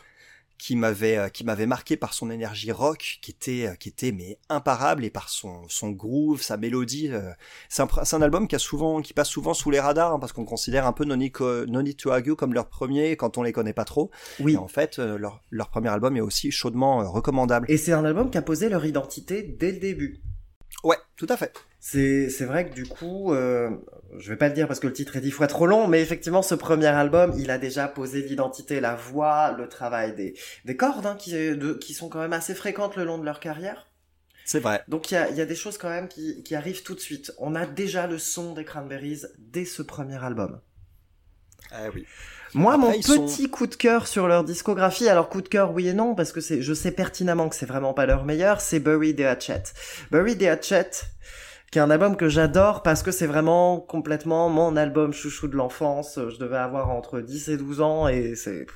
qui 0.63 0.77
m'avait 0.77 1.17
euh, 1.17 1.29
qui 1.31 1.43
m'avait 1.43 1.65
marqué 1.65 1.97
par 1.97 2.13
son 2.13 2.31
énergie 2.31 2.71
rock, 2.71 3.19
qui 3.23 3.31
était 3.31 3.67
euh, 3.67 3.75
qui 3.77 3.89
était 3.89 4.13
mais 4.13 4.39
imparable 4.51 5.07
et 5.07 5.11
par 5.11 5.31
son 5.31 5.63
son 5.69 5.89
groove, 5.91 6.43
sa 6.43 6.59
mélodie. 6.59 7.09
euh. 7.11 7.33
C'est 7.71 7.83
un 8.15 8.21
album 8.23 8.47
qui 8.47 8.57
a 8.57 8.59
souvent 8.59 9.01
qui 9.01 9.15
passe 9.15 9.31
souvent 9.31 9.55
sous 9.55 9.71
les 9.71 9.81
radars 9.81 10.13
hein, 10.13 10.19
parce 10.19 10.33
qu'on 10.35 10.45
considère 10.45 10.87
un 10.87 10.93
peu 10.93 11.07
No 11.07 11.17
Need, 11.17 11.33
Co- 11.33 11.65
No 11.65 11.81
Need 11.81 11.97
to 11.97 12.11
Argue 12.11 12.35
comme 12.37 12.53
leur 12.53 12.69
premier 12.69 13.17
quand 13.17 13.39
on 13.39 13.43
les 13.43 13.53
connaît 13.53 13.73
pas 13.73 13.87
trop. 13.87 14.11
Oui. 14.39 14.53
Et 14.53 14.57
en 14.59 14.69
fait, 14.69 14.99
leur 14.99 15.41
leur 15.49 15.71
premier 15.71 15.89
album 15.89 16.17
est 16.19 16.21
aussi 16.21 16.51
chaudement 16.51 17.11
recommandable. 17.11 17.65
Et 17.71 17.79
c'est 17.79 17.93
un 17.93 18.05
album 18.05 18.31
qui 18.31 18.37
a 18.37 18.43
posé 18.43 18.69
leur 18.69 18.85
identité 18.85 19.43
dès 19.43 19.73
le 19.73 19.79
début. 19.79 20.21
Ouais, 20.85 20.99
tout 21.17 21.27
à 21.31 21.39
fait. 21.39 21.55
C'est 21.81 22.45
vrai 22.45 22.69
que 22.69 22.75
du 22.75 22.87
coup, 22.87 23.33
euh, 23.33 23.71
je 24.19 24.29
vais 24.31 24.37
pas 24.37 24.49
le 24.49 24.55
dire 24.55 24.69
parce 24.69 24.81
que 24.81 24.87
le 24.87 24.93
titre 24.93 25.17
est 25.17 25.21
dix 25.21 25.31
fois 25.31 25.47
trop 25.47 25.67
long, 25.67 25.89
mais 25.89 26.01
effectivement, 26.03 26.43
ce 26.43 26.55
premier 26.55 26.87
album, 26.87 27.33
il 27.39 27.51
a 27.51 27.59
déjà 27.59 27.89
posé 27.89 28.21
l'identité, 28.23 28.81
la 28.81 28.95
voix, 28.95 29.53
le 29.57 29.67
travail 29.69 30.15
des, 30.15 30.35
des 30.67 30.77
cordes, 30.77 31.07
hein, 31.07 31.17
qui, 31.19 31.33
de- 31.33 31.73
qui 31.75 31.95
sont 31.95 32.09
quand 32.11 32.21
même 32.21 32.35
assez 32.35 32.55
fréquentes 32.55 32.97
le 32.97 33.05
long 33.05 33.17
de 33.19 33.25
leur 33.25 33.41
carrière. 33.41 33.87
C'est 34.45 34.61
vrai. 34.61 34.83
Donc 34.89 35.11
il 35.11 35.15
y 35.15 35.17
a, 35.17 35.31
y 35.31 35.41
a 35.41 35.47
des 35.47 35.55
choses 35.55 35.79
quand 35.79 35.89
même 35.89 36.09
qui, 36.09 36.43
qui 36.43 36.55
arrivent 36.55 36.83
tout 36.83 36.95
de 36.95 37.01
suite. 37.01 37.33
On 37.39 37.55
a 37.55 37.67
déjà 37.67 38.07
le 38.07 38.19
son 38.19 38.53
des 38.53 38.65
Cranberries 38.65 39.23
dès 39.39 39.65
ce 39.65 39.81
premier 39.83 40.23
album. 40.23 40.61
Ah 41.71 41.85
oui. 41.95 42.05
Moi, 42.53 42.75
Après, 42.75 42.97
mon 42.97 43.03
sont- 43.03 43.27
petit 43.27 43.49
coup 43.49 43.69
de 43.69 43.77
cœur 43.77 44.09
sur 44.09 44.27
leur 44.27 44.43
discographie, 44.43 45.09
alors 45.09 45.29
coup 45.29 45.41
de 45.41 45.49
cœur 45.49 45.73
oui 45.73 45.87
et 45.87 45.93
non, 45.95 46.17
parce 46.17 46.33
que 46.33 46.41
c'est, 46.41 46.63
je 46.63 46.75
sais 46.75 46.91
pertinemment 46.91 47.49
que 47.49 47.55
c'est 47.55 47.65
vraiment 47.67 47.95
pas 47.95 48.07
leur 48.07 48.25
meilleur, 48.25 48.61
c'est 48.61 48.81
Bury 48.81 49.15
the 49.15 49.21
Hatchet. 49.21 49.63
Bury 50.11 50.37
the 50.37 50.43
Hatchet, 50.45 50.91
qui 51.71 51.79
est 51.79 51.83
un 51.83 51.91
album 51.91 52.17
que 52.17 52.29
j'adore 52.29 52.83
parce 52.83 53.03
que 53.03 53.11
c'est 53.13 53.27
vraiment 53.27 53.79
complètement 53.81 54.49
mon 54.49 54.77
album 54.77 55.13
chouchou 55.13 55.47
de 55.49 55.57
l'enfance. 55.57 56.19
Je 56.31 56.37
devais 56.39 56.57
avoir 56.57 56.91
entre 56.91 57.21
10 57.21 57.49
et 57.51 57.57
12 57.57 57.81
ans 57.81 58.09
et 58.09 58.35
c'est, 58.35 58.67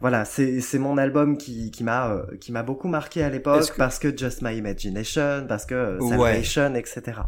voilà, 0.00 0.24
c'est, 0.24 0.60
c'est 0.60 0.78
mon 0.78 0.98
album 0.98 1.36
qui, 1.36 1.70
qui 1.72 1.82
m'a, 1.82 2.10
euh, 2.12 2.22
qui 2.40 2.52
m'a 2.52 2.62
beaucoup 2.62 2.88
marqué 2.88 3.22
à 3.24 3.28
l'époque 3.30 3.70
que- 3.72 3.76
parce 3.76 3.98
que 3.98 4.16
Just 4.16 4.40
My 4.42 4.56
Imagination, 4.56 5.46
parce 5.48 5.66
que 5.66 5.74
euh, 5.74 5.98
Ouais. 5.98 6.08
Salvation, 6.44 6.74
etc. 6.76 7.20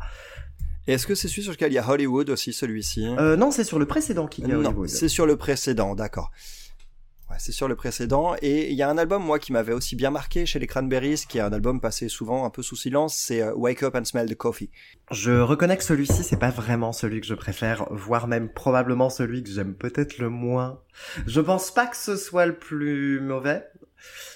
Et 0.86 0.92
est-ce 0.92 1.06
que 1.06 1.14
c'est 1.14 1.28
celui 1.28 1.42
sur 1.42 1.52
lequel 1.52 1.72
il 1.72 1.76
y 1.76 1.78
a 1.78 1.88
Hollywood 1.88 2.30
aussi, 2.30 2.52
celui-ci 2.52 3.06
Euh, 3.18 3.36
non, 3.36 3.50
c'est 3.50 3.64
sur 3.64 3.78
le 3.78 3.86
précédent 3.86 4.26
qu'il 4.28 4.46
y 4.46 4.52
a 4.52 4.54
Non, 4.54 4.66
Hollywood. 4.68 4.88
c'est 4.88 5.08
sur 5.08 5.26
le 5.26 5.36
précédent, 5.36 5.94
d'accord. 5.94 6.30
Ouais, 7.30 7.36
c'est 7.38 7.52
sur 7.52 7.68
le 7.68 7.74
précédent. 7.74 8.34
Et 8.42 8.70
il 8.70 8.76
y 8.76 8.82
a 8.82 8.88
un 8.90 8.98
album, 8.98 9.22
moi, 9.24 9.38
qui 9.38 9.52
m'avait 9.52 9.72
aussi 9.72 9.96
bien 9.96 10.10
marqué 10.10 10.44
chez 10.44 10.58
les 10.58 10.66
Cranberries, 10.66 11.24
qui 11.28 11.38
est 11.38 11.40
un 11.40 11.52
album 11.54 11.80
passé 11.80 12.08
souvent 12.08 12.44
un 12.44 12.50
peu 12.50 12.62
sous 12.62 12.76
silence, 12.76 13.16
c'est 13.16 13.40
euh, 13.42 13.54
Wake 13.54 13.82
Up 13.82 13.94
and 13.96 14.04
Smell 14.04 14.28
the 14.28 14.34
Coffee. 14.36 14.70
Je 15.10 15.32
reconnais 15.32 15.76
que 15.78 15.84
celui-ci, 15.84 16.22
c'est 16.22 16.36
pas 16.38 16.50
vraiment 16.50 16.92
celui 16.92 17.20
que 17.22 17.26
je 17.26 17.34
préfère, 17.34 17.86
voire 17.90 18.26
même 18.28 18.52
probablement 18.52 19.08
celui 19.08 19.42
que 19.42 19.48
j'aime 19.50 19.74
peut-être 19.74 20.18
le 20.18 20.28
moins. 20.28 20.82
Je 21.26 21.40
pense 21.40 21.72
pas 21.72 21.86
que 21.86 21.96
ce 21.96 22.16
soit 22.16 22.44
le 22.46 22.58
plus 22.58 23.20
mauvais, 23.20 23.66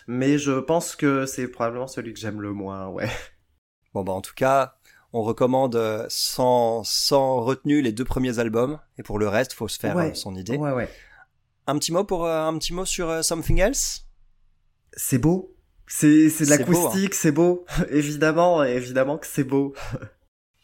mais 0.07 0.39
je 0.39 0.53
pense 0.59 0.97
que 0.97 1.27
c'est 1.27 1.47
probablement 1.49 1.89
celui 1.89 2.15
que 2.15 2.21
j'aime 2.21 2.41
le 2.41 2.53
moins, 2.55 2.89
ouais. 2.89 3.09
Bon, 3.93 4.03
bah, 4.03 4.13
en 4.13 4.23
tout 4.23 4.35
cas, 4.35 4.77
on 5.13 5.23
recommande 5.23 5.77
euh, 5.77 6.07
sans, 6.09 6.85
sans 6.85 7.41
retenue 7.41 7.81
les 7.83 7.93
deux 7.93 8.05
premiers 8.05 8.39
albums. 8.39 8.79
Et 8.99 9.03
pour 9.03 9.19
le 9.19 9.29
reste, 9.29 9.53
faut 9.53 9.69
se 9.69 9.79
faire 9.79 9.97
Ouais. 9.97 10.11
euh, 10.11 10.15
son 10.15 10.35
idée. 10.35 10.57
Ouais, 10.57 10.73
ouais. 10.73 10.89
Un 11.69 11.79
petit 11.79 11.93
mot 11.93 12.03
pour, 12.03 12.25
euh, 12.25 12.47
un 12.47 12.59
petit 12.59 12.73
mot 12.73 12.85
sur 12.85 13.09
euh, 13.09 13.23
Something 13.23 13.59
Else? 13.59 14.09
c'est 14.99 15.19
beau. 15.19 15.55
C'est 15.87 16.29
c'est 16.29 16.45
de 16.45 16.53
hein. 16.53 16.57
l'acoustique, 16.59 17.15
c'est 17.15 17.33
beau. 17.33 17.65
évidemment, 17.91 18.63
évidemment 18.65 19.17
que 19.17 19.27
c'est 19.27 19.45
beau. 19.45 19.75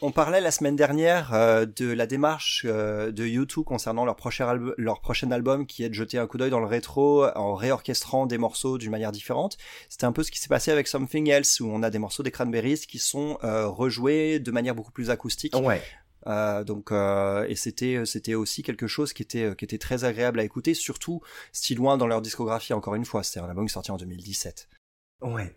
On 0.02 0.10
parlait 0.10 0.40
la 0.40 0.50
semaine 0.50 0.76
dernière 0.76 1.32
euh, 1.32 1.64
de 1.64 1.90
la 1.90 2.06
démarche 2.06 2.66
euh, 2.68 3.10
de 3.12 3.24
U2 3.24 3.64
concernant 3.64 4.04
leur 4.04 4.16
prochain, 4.16 4.58
leur 4.76 5.00
prochain 5.00 5.30
album 5.30 5.66
qui 5.66 5.84
est 5.84 5.88
de 5.88 5.94
jeter 5.94 6.18
un 6.18 6.26
coup 6.26 6.36
d'œil 6.36 6.50
dans 6.50 6.60
le 6.60 6.66
rétro 6.66 7.24
en 7.36 7.54
réorchestrant 7.54 8.26
des 8.26 8.36
morceaux 8.36 8.76
d'une 8.76 8.90
manière 8.90 9.12
différente. 9.12 9.56
C'était 9.88 10.04
un 10.04 10.12
peu 10.12 10.22
ce 10.22 10.30
qui 10.30 10.40
s'est 10.40 10.48
passé 10.48 10.72
avec 10.72 10.88
Something 10.88 11.28
Else 11.28 11.60
où 11.60 11.70
on 11.70 11.82
a 11.82 11.90
des 11.90 11.98
morceaux 11.98 12.22
des 12.22 12.32
Cranberries 12.32 12.80
qui 12.88 12.98
sont 12.98 13.38
euh, 13.44 13.68
rejoués 13.68 14.40
de 14.40 14.50
manière 14.50 14.74
beaucoup 14.74 14.92
plus 14.92 15.10
acoustique. 15.10 15.56
Ouais. 15.56 15.80
Euh, 16.26 16.64
donc 16.64 16.90
euh, 16.90 17.44
et 17.48 17.56
c'était 17.56 18.02
c'était 18.06 18.34
aussi 18.34 18.62
quelque 18.62 18.86
chose 18.86 19.12
qui 19.12 19.22
était 19.22 19.54
qui 19.56 19.64
était 19.64 19.78
très 19.78 20.04
agréable 20.04 20.40
à 20.40 20.44
écouter, 20.44 20.74
surtout 20.74 21.20
si 21.52 21.74
loin 21.74 21.96
dans 21.96 22.06
leur 22.06 22.22
discographie 22.22 22.72
encore 22.72 22.94
une 22.94 23.04
fois. 23.04 23.22
C'est 23.22 23.40
un 23.40 23.48
album 23.48 23.68
sorti 23.68 23.90
en 23.90 23.96
2017. 23.96 24.68
Ouais. 25.22 25.56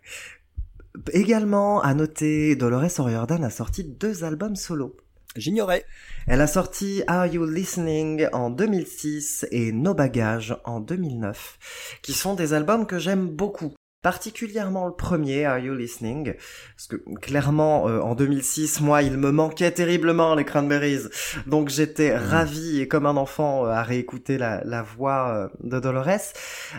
Également, 1.12 1.80
à 1.80 1.94
noter, 1.94 2.56
Dolores 2.56 2.98
O'Riordan 2.98 3.44
a 3.44 3.50
sorti 3.50 3.84
deux 3.84 4.24
albums 4.24 4.56
solo. 4.56 4.96
J'ignorais. 5.36 5.84
Elle 6.26 6.40
a 6.40 6.46
sorti 6.46 7.02
Are 7.06 7.26
You 7.26 7.44
Listening 7.44 8.26
en 8.32 8.50
2006 8.50 9.46
et 9.50 9.72
No 9.72 9.94
Bagage 9.94 10.56
en 10.64 10.80
2009, 10.80 11.98
qui 12.02 12.12
sont 12.12 12.34
des 12.34 12.54
albums 12.54 12.86
que 12.86 12.98
j'aime 12.98 13.28
beaucoup. 13.28 13.74
Particulièrement 14.08 14.86
le 14.86 14.94
premier, 14.94 15.44
Are 15.44 15.58
You 15.58 15.74
Listening? 15.74 16.32
Parce 16.74 16.86
que 16.86 16.96
clairement, 17.20 17.88
euh, 17.88 18.00
en 18.00 18.14
2006, 18.14 18.80
moi, 18.80 19.02
il 19.02 19.18
me 19.18 19.30
manquait 19.30 19.70
terriblement 19.70 20.34
les 20.34 20.46
Cranberries. 20.46 21.10
Donc 21.46 21.68
j'étais 21.68 22.16
ravi 22.16 22.80
et 22.80 22.88
comme 22.88 23.04
un 23.04 23.18
enfant 23.18 23.66
euh, 23.66 23.68
à 23.68 23.82
réécouter 23.82 24.38
la, 24.38 24.64
la 24.64 24.80
voix 24.80 25.28
euh, 25.28 25.48
de 25.62 25.78
Dolores. 25.78 26.32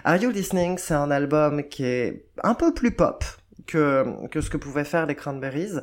Are 0.05 0.15
You 0.15 0.31
Listening 0.31 0.79
C'est 0.79 0.95
un 0.95 1.11
album 1.11 1.61
qui 1.69 1.83
est 1.83 2.25
un 2.41 2.55
peu 2.55 2.73
plus 2.73 2.89
pop 2.89 3.23
que, 3.69 4.27
que 4.29 4.41
ce 4.41 4.49
que 4.49 4.57
pouvaient 4.57 4.83
faire 4.83 5.05
les 5.05 5.15
Cranberries. 5.15 5.79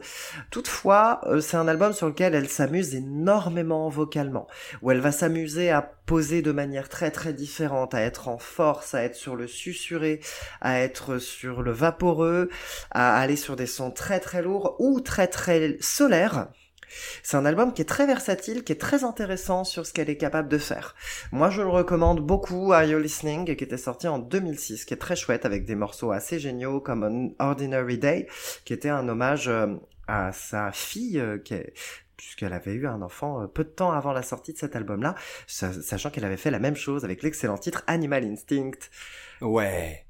Toutefois, 0.51 1.21
euh, 1.27 1.41
c'est 1.41 1.57
un 1.57 1.69
album 1.69 1.93
sur 1.93 2.09
lequel 2.09 2.35
elle 2.35 2.49
s'amuse 2.49 2.95
énormément 2.95 3.89
vocalement, 3.89 4.49
où 4.83 4.91
elle 4.91 5.01
va 5.01 5.13
s'amuser 5.13 5.71
à 5.71 5.83
poser 5.83 6.43
de 6.43 6.51
manière 6.53 6.89
très 6.89 7.11
très 7.11 7.33
différente, 7.33 7.95
à 7.95 8.01
être 8.01 8.29
en 8.29 8.39
force, 8.39 8.95
à 8.95 9.03
être 9.03 9.15
sur 9.15 9.37
le 9.37 9.47
susurré, 9.47 10.21
à 10.61 10.81
être 10.81 11.19
sur 11.19 11.63
le 11.63 11.71
vaporeux, 11.71 12.49
à 12.91 13.19
aller 13.19 13.37
sur 13.37 13.55
des 13.55 13.67
sons 13.67 13.93
très 13.93 14.19
très 14.19 14.43
lourds 14.43 14.77
ou 14.81 15.01
très 15.01 15.29
très 15.29 15.77
solaires. 15.81 16.49
C'est 17.23 17.37
un 17.37 17.45
album 17.45 17.73
qui 17.73 17.83
est 17.83 17.87
très 17.87 18.07
versatile, 18.07 18.65
qui 18.65 18.73
est 18.73 18.81
très 18.81 19.05
intéressant 19.05 19.65
sur 19.65 19.87
ce 19.87 19.93
qu'elle 19.93 20.09
est 20.11 20.17
capable 20.17 20.49
de 20.49 20.59
faire. 20.59 20.95
Moi, 21.33 21.51
je 21.51 21.63
le 21.63 21.69
recommande 21.69 22.21
beaucoup 22.21 22.73
à 22.73 22.85
You 22.85 22.99
Listening, 22.99 23.57
qui 23.57 23.65
était 23.65 23.77
sorti 23.77 24.09
en 24.09 24.19
2006, 24.19 24.85
qui 24.85 24.95
est 24.95 24.99
très 24.99 25.17
chouette, 25.17 25.45
avec 25.45 25.65
des 25.65 25.75
morceaux 25.75 26.13
assez 26.13 26.39
géniaux 26.39 26.81
comme 26.81 27.03
An 27.05 27.31
Ordinary 27.45 27.99
Day, 27.99 28.27
qui 28.65 28.73
était 28.73 28.89
un 28.89 29.09
hommage 29.09 29.49
euh, 29.49 29.75
à 30.09 30.33
sa 30.33 30.71
fille, 30.73 31.19
euh, 31.19 31.39
qui 31.39 31.55
est- 31.55 31.73
puisqu'elle 32.17 32.55
avait 32.55 32.73
eu 32.73 32.87
un 32.87 33.03
enfant 33.03 33.43
euh, 33.43 33.47
peu 33.47 33.63
de 33.65 33.69
temps 33.69 33.93
avant 33.93 34.13
la 34.13 34.23
sortie 34.23 34.53
de 34.55 34.59
cet 34.59 34.75
album-là, 34.75 35.15
sa- 35.47 35.73
sachant 35.83 36.11
qu'elle 36.11 36.25
avait 36.25 36.37
fait 36.39 36.51
la 36.51 36.59
même 36.59 36.77
chose 36.77 37.05
avec 37.05 37.23
l'excellent 37.23 37.59
titre 37.59 37.83
Animal 37.89 38.25
Instinct. 38.25 38.71
Ouais. 39.43 40.05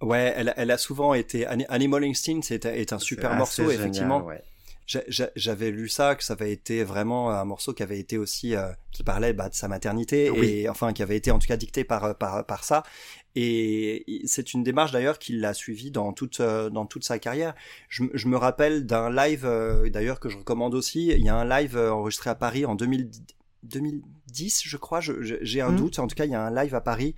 Ouais, 0.00 0.34
elle, 0.36 0.52
elle 0.56 0.70
a 0.70 0.76
souvent 0.78 1.14
été. 1.14 1.46
Ani- 1.46 1.66
Animal 1.68 2.04
Instinct 2.04 2.40
est, 2.50 2.64
est 2.66 2.92
un 2.92 2.98
super 2.98 3.30
morceau, 3.34 3.62
génial, 3.70 3.80
effectivement. 3.80 4.24
ouais. 4.24 4.42
J'a- 4.86 5.02
j'a- 5.08 5.30
J'avais 5.34 5.70
lu 5.70 5.88
ça, 5.88 6.14
que 6.14 6.22
ça 6.22 6.34
avait 6.34 6.52
été 6.52 6.84
vraiment 6.84 7.30
un 7.30 7.44
morceau 7.44 7.72
qui 7.72 7.82
avait 7.82 7.98
été 7.98 8.18
aussi, 8.18 8.54
euh, 8.54 8.68
qui 8.92 9.02
parlait 9.02 9.32
bah, 9.32 9.48
de 9.48 9.54
sa 9.54 9.66
maternité, 9.66 10.28
Oui. 10.30 10.46
et 10.46 10.68
enfin 10.68 10.92
qui 10.92 11.02
avait 11.02 11.16
été 11.16 11.30
en 11.30 11.38
tout 11.38 11.46
cas 11.46 11.56
dicté 11.56 11.84
par, 11.84 12.16
par, 12.18 12.44
par 12.44 12.64
ça. 12.64 12.82
Et 13.34 14.22
c'est 14.26 14.54
une 14.54 14.62
démarche 14.62 14.92
d'ailleurs 14.92 15.18
qu'il 15.18 15.40
l'a 15.40 15.54
suivie 15.54 15.90
dans 15.90 16.12
toute, 16.12 16.40
euh, 16.40 16.70
dans 16.70 16.86
toute 16.86 17.04
sa 17.04 17.18
carrière. 17.18 17.54
Je, 17.88 18.04
me 18.28 18.36
rappelle 18.36 18.86
d'un 18.86 19.10
live, 19.10 19.44
euh, 19.44 19.88
d'ailleurs 19.90 20.20
que 20.20 20.28
je 20.28 20.36
recommande 20.38 20.74
aussi, 20.74 21.06
il 21.08 21.24
y 21.24 21.28
a 21.28 21.34
un 21.36 21.48
live 21.48 21.76
euh, 21.76 21.90
enregistré 21.92 22.30
à 22.30 22.34
Paris 22.34 22.64
en 22.66 22.74
2000 22.74 23.10
2010, 24.34 24.62
je 24.66 24.76
crois, 24.76 25.00
j'ai 25.00 25.60
un 25.60 25.70
Mhm. 25.70 25.76
doute. 25.76 25.98
En 25.98 26.06
tout 26.06 26.16
cas, 26.16 26.24
il 26.24 26.30
y 26.32 26.34
a 26.34 26.42
un 26.42 26.54
live 26.54 26.74
à 26.74 26.80
Paris 26.80 27.14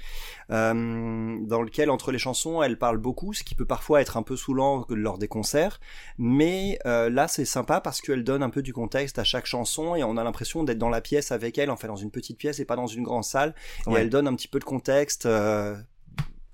euh, 0.51 1.37
dans 1.43 1.63
lequel, 1.63 1.91
entre 1.91 2.13
les 2.13 2.19
chansons, 2.19 2.63
elle 2.63 2.79
parle 2.79 2.99
beaucoup, 2.99 3.33
ce 3.33 3.43
qui 3.43 3.55
peut 3.55 3.65
parfois 3.65 4.01
être 4.03 4.17
un 4.17 4.23
peu 4.23 4.37
saoulant 4.37 4.85
lors 4.91 5.19
des 5.19 5.29
concerts. 5.29 5.81
Mais 6.19 6.79
euh, 6.87 7.09
là, 7.11 7.27
c'est 7.29 7.45
sympa 7.45 7.81
parce 7.81 8.01
qu'elle 8.01 8.23
donne 8.25 8.43
un 8.43 8.51
peu 8.51 8.63
du 8.63 8.73
contexte 8.73 9.19
à 9.19 9.25
chaque 9.25 9.47
chanson 9.47 9.95
et 9.97 10.05
on 10.05 10.17
a 10.17 10.25
l'impression 10.25 10.63
d'être 10.65 10.79
dans 10.79 10.89
la 10.91 11.01
pièce 11.01 11.33
avec 11.33 11.59
elle, 11.59 11.71
en 11.71 11.77
fait, 11.77 11.89
dans 11.89 11.97
une 11.97 12.11
petite 12.11 12.39
pièce 12.39 12.61
et 12.61 12.65
pas 12.65 12.77
dans 12.77 12.87
une 12.87 13.03
grande 13.03 13.25
salle. 13.25 13.55
Et 13.87 13.91
elle 14.01 14.11
donne 14.11 14.29
un 14.29 14.35
petit 14.35 14.49
peu 14.49 14.59
de 14.59 14.65
contexte. 14.65 15.27
euh, 15.27 15.77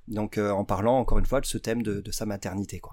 donc, 0.08 0.36
en 0.38 0.64
parlant 0.64 0.98
encore 0.98 1.18
une 1.18 1.26
fois 1.26 1.40
de 1.40 1.46
ce 1.46 1.58
thème 1.58 1.82
de, 1.82 2.00
de 2.00 2.10
sa 2.10 2.26
maternité, 2.26 2.80
quoi. 2.80 2.92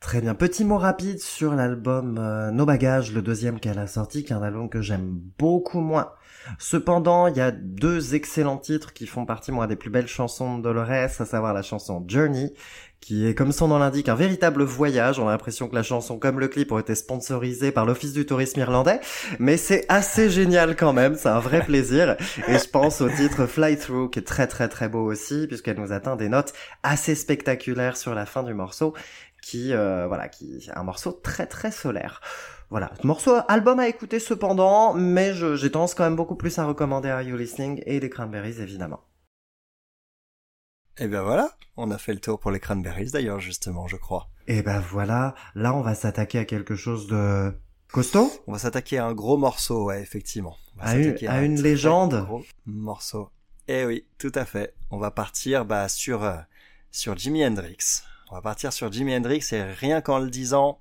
Très 0.00 0.20
bien. 0.20 0.34
Petit 0.34 0.64
mot 0.64 0.76
rapide 0.76 1.18
sur 1.20 1.54
l'album 1.54 2.18
euh, 2.18 2.50
No 2.50 2.66
Bagages, 2.66 3.12
le 3.12 3.22
deuxième 3.22 3.58
qu'elle 3.58 3.78
a 3.78 3.86
sorti, 3.86 4.24
qui 4.24 4.32
est 4.32 4.36
un 4.36 4.42
album 4.42 4.68
que 4.68 4.82
j'aime 4.82 5.18
beaucoup 5.38 5.80
moins. 5.80 6.12
Cependant, 6.58 7.26
il 7.26 7.36
y 7.36 7.40
a 7.40 7.50
deux 7.50 8.14
excellents 8.14 8.58
titres 8.58 8.92
qui 8.92 9.06
font 9.06 9.24
partie, 9.24 9.50
moi, 9.52 9.66
des 9.66 9.74
plus 9.74 9.90
belles 9.90 10.06
chansons 10.06 10.58
de 10.58 10.62
Dolores, 10.62 10.90
à 10.90 11.08
savoir 11.08 11.54
la 11.54 11.62
chanson 11.62 12.04
Journey, 12.06 12.52
qui 13.00 13.26
est, 13.26 13.34
comme 13.34 13.52
son 13.52 13.68
nom 13.68 13.78
l'indique, 13.78 14.08
un 14.08 14.14
véritable 14.14 14.62
voyage. 14.62 15.18
On 15.18 15.26
a 15.26 15.32
l'impression 15.32 15.66
que 15.66 15.74
la 15.74 15.82
chanson, 15.82 16.18
comme 16.18 16.38
le 16.38 16.48
clip, 16.48 16.70
ont 16.72 16.78
été 16.78 16.94
sponsorisés 16.94 17.72
par 17.72 17.84
l'Office 17.84 18.12
du 18.12 18.26
tourisme 18.26 18.60
irlandais, 18.60 19.00
mais 19.38 19.56
c'est 19.56 19.86
assez 19.88 20.30
génial 20.30 20.76
quand 20.76 20.92
même, 20.92 21.16
c'est 21.16 21.30
un 21.30 21.40
vrai 21.40 21.62
plaisir. 21.62 22.16
Et 22.46 22.58
je 22.58 22.68
pense 22.68 23.00
au 23.00 23.08
titre 23.08 23.46
Fly 23.46 23.76
Through, 23.76 24.10
qui 24.10 24.20
est 24.20 24.22
très 24.22 24.46
très 24.46 24.68
très 24.68 24.88
beau 24.88 25.04
aussi, 25.04 25.46
puisqu'elle 25.48 25.78
nous 25.80 25.92
atteint 25.92 26.16
des 26.16 26.28
notes 26.28 26.52
assez 26.82 27.14
spectaculaires 27.14 27.96
sur 27.96 28.14
la 28.14 28.26
fin 28.26 28.42
du 28.42 28.54
morceau 28.54 28.94
qui 29.46 29.72
euh, 29.72 30.06
voilà 30.08 30.26
qui 30.28 30.44
est 30.68 30.76
un 30.76 30.82
morceau 30.82 31.12
très 31.12 31.46
très 31.46 31.70
solaire 31.70 32.20
voilà 32.70 32.90
morceau 33.04 33.34
album 33.48 33.78
à 33.78 33.86
écouter 33.88 34.18
cependant 34.18 34.92
mais 34.94 35.34
je- 35.34 35.54
j'ai 35.56 35.70
tendance 35.70 35.94
quand 35.94 36.04
même 36.04 36.16
beaucoup 36.16 36.34
plus 36.42 36.58
à 36.58 36.64
recommander 36.64 37.08
Are 37.10 37.22
You 37.22 37.36
Listening 37.36 37.82
et 37.86 38.00
les 38.00 38.10
Cranberries 38.10 38.60
évidemment 38.60 39.02
Et 40.98 41.08
ben 41.08 41.22
voilà, 41.22 41.50
on 41.76 41.90
a 41.90 41.98
fait 41.98 42.14
le 42.14 42.20
tour 42.20 42.40
pour 42.40 42.50
les 42.50 42.60
Cranberries 42.60 43.10
d'ailleurs, 43.10 43.38
justement, 43.40 43.86
je 43.86 43.96
crois. 43.96 44.24
et 44.48 44.62
ben 44.62 44.80
voilà 44.80 45.34
là 45.54 45.74
on 45.74 45.82
va 45.82 45.94
s'attaquer 45.94 46.38
à 46.38 46.44
quelque 46.44 46.74
chose 46.74 47.06
de 47.06 47.52
costaud 47.92 48.30
On 48.46 48.52
va 48.52 48.58
s'attaquer 48.58 48.98
à 48.98 49.06
un 49.06 49.12
gros 49.14 49.36
morceau, 49.36 49.84
ouais, 49.88 50.00
effectivement. 50.02 50.56
On 50.76 50.82
va 50.82 50.88
À 50.90 50.96
une- 50.96 51.28
à 51.28 51.34
un 51.34 51.42
une 51.44 51.60
légende. 51.62 52.24
Gros 52.24 52.42
morceau. 52.66 53.30
Eh 53.68 53.84
oui, 53.84 54.06
tout 54.18 54.32
à 54.34 54.44
fait. 54.44 54.74
On 54.90 54.98
va 54.98 55.10
partir 55.10 55.64
bah, 55.64 55.88
sur 55.88 56.24
euh, 56.24 56.36
sur 56.90 57.16
Jimi 57.16 57.44
Hendrix. 57.46 58.02
On 58.28 58.34
va 58.34 58.42
partir 58.42 58.72
sur 58.72 58.90
Jimi 58.90 59.14
Hendrix 59.14 59.46
et 59.52 59.62
rien 59.62 60.00
qu'en 60.00 60.18
le 60.18 60.30
disant, 60.30 60.80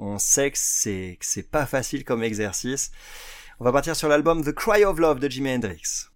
on 0.00 0.18
sait 0.18 0.50
que 0.50 0.58
c'est 0.58 1.16
que 1.20 1.26
c'est 1.26 1.48
pas 1.48 1.66
facile 1.66 2.04
comme 2.04 2.24
exercice. 2.24 2.90
On 3.60 3.64
va 3.64 3.70
partir 3.70 3.94
sur 3.94 4.08
l'album 4.08 4.44
The 4.44 4.52
Cry 4.52 4.84
of 4.84 4.98
Love 4.98 5.20
de 5.20 5.28
Jimi 5.28 5.54
Hendrix. 5.54 6.08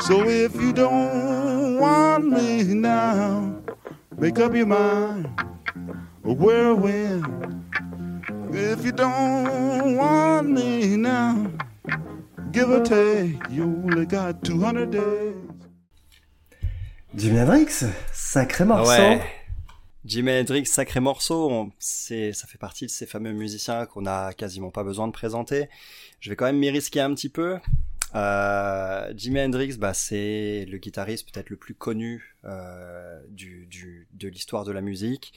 So 0.00 0.22
if 0.28 0.54
you 0.60 0.72
don't 0.72 1.78
want 1.78 2.24
me 2.26 2.62
now, 2.74 3.60
make 4.16 4.38
up 4.38 4.54
your 4.54 4.66
mind. 4.66 5.28
A 6.24 6.32
whirlwind. 6.32 7.24
If 8.52 8.84
you 8.84 8.92
don't 8.92 9.96
want 9.96 10.48
me 10.48 10.96
now, 10.96 11.46
give 12.52 12.70
or 12.70 12.80
take, 12.82 13.36
you 13.50 13.64
only 13.64 14.06
got 14.06 14.42
200 14.44 14.90
days. 14.90 15.34
Jimi 17.14 17.36
Hendrix 17.38 17.84
sacré 18.12 18.64
morceau 18.64 18.90
Ouais. 18.90 19.20
Jimi 20.04 20.30
Hendrix, 20.30 20.64
sacré 20.66 21.00
morceau. 21.00 21.50
On- 21.50 21.70
C'est, 21.78 22.32
ça 22.32 22.46
fait 22.46 22.58
partie 22.58 22.86
de 22.86 22.90
ces 22.90 23.06
fameux 23.06 23.32
musiciens 23.32 23.84
qu'on 23.86 24.06
a 24.06 24.32
quasiment 24.32 24.70
pas 24.70 24.84
besoin 24.84 25.06
de 25.06 25.12
présenter. 25.12 25.68
Je 26.20 26.30
vais 26.30 26.36
quand 26.36 26.46
même 26.46 26.58
m'y 26.58 26.70
risquer 26.70 27.00
un 27.00 27.12
petit 27.14 27.28
peu. 27.28 27.58
Euh, 28.14 29.12
Jimi 29.16 29.40
Hendrix, 29.40 29.76
bah, 29.78 29.94
c'est 29.94 30.64
le 30.68 30.78
guitariste 30.78 31.30
peut-être 31.30 31.50
le 31.50 31.56
plus 31.56 31.74
connu 31.74 32.36
euh, 32.44 33.20
de 33.28 34.28
l'histoire 34.28 34.64
de 34.64 34.72
la 34.72 34.80
musique. 34.80 35.32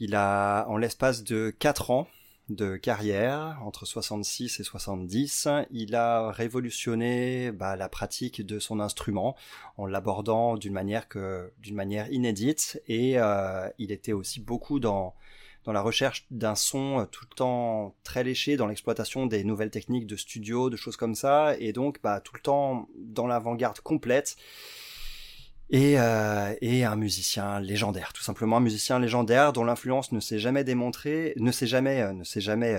Il 0.00 0.14
a, 0.14 0.66
en 0.68 0.76
l'espace 0.76 1.24
de 1.24 1.50
4 1.58 1.90
ans, 1.90 2.08
de 2.48 2.76
carrière 2.76 3.58
entre 3.62 3.84
66 3.84 4.60
et 4.60 4.62
70. 4.62 5.48
Il 5.70 5.94
a 5.94 6.30
révolutionné 6.30 7.52
bah, 7.52 7.76
la 7.76 7.88
pratique 7.88 8.44
de 8.44 8.58
son 8.58 8.80
instrument 8.80 9.36
en 9.76 9.86
l'abordant 9.86 10.56
d'une 10.56 10.72
manière 10.72 11.08
que 11.08 11.52
d'une 11.58 11.74
manière 11.74 12.10
inédite 12.10 12.80
et 12.88 13.18
euh, 13.18 13.68
il 13.78 13.92
était 13.92 14.12
aussi 14.12 14.40
beaucoup 14.40 14.80
dans 14.80 15.14
dans 15.68 15.74
la 15.74 15.82
recherche 15.82 16.24
d'un 16.30 16.54
son 16.54 17.00
euh, 17.00 17.04
tout 17.04 17.26
le 17.30 17.34
temps 17.34 17.94
très 18.02 18.24
léché, 18.24 18.56
dans 18.56 18.66
l'exploitation 18.66 19.26
des 19.26 19.44
nouvelles 19.44 19.68
techniques 19.70 20.06
de 20.06 20.16
studio, 20.16 20.70
de 20.70 20.76
choses 20.76 20.96
comme 20.96 21.14
ça, 21.14 21.56
et 21.58 21.74
donc 21.74 22.00
bah, 22.02 22.22
tout 22.22 22.34
le 22.34 22.40
temps 22.40 22.88
dans 22.96 23.26
l'avant-garde 23.26 23.78
complète. 23.80 24.36
Et, 25.68 26.00
euh, 26.00 26.54
et 26.62 26.86
un 26.86 26.96
musicien 26.96 27.60
légendaire, 27.60 28.14
tout 28.14 28.22
simplement 28.22 28.56
un 28.56 28.60
musicien 28.60 28.98
légendaire 28.98 29.52
dont 29.52 29.64
l'influence 29.64 30.10
ne 30.12 30.20
s'est 30.20 30.38
jamais 30.38 30.64
démontrée, 30.64 31.34
ne 31.36 31.52
s'est 31.52 31.66
jamais, 31.66 32.00
euh, 32.00 32.14
ne 32.14 32.24
s'est 32.24 32.40
jamais 32.40 32.74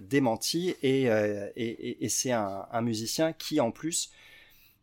démentie, 0.00 0.74
et, 0.82 1.10
c'est 2.08 2.32
un, 2.32 2.64
un 2.72 2.80
musicien 2.80 3.34
qui 3.34 3.60
en 3.60 3.70
plus 3.70 4.12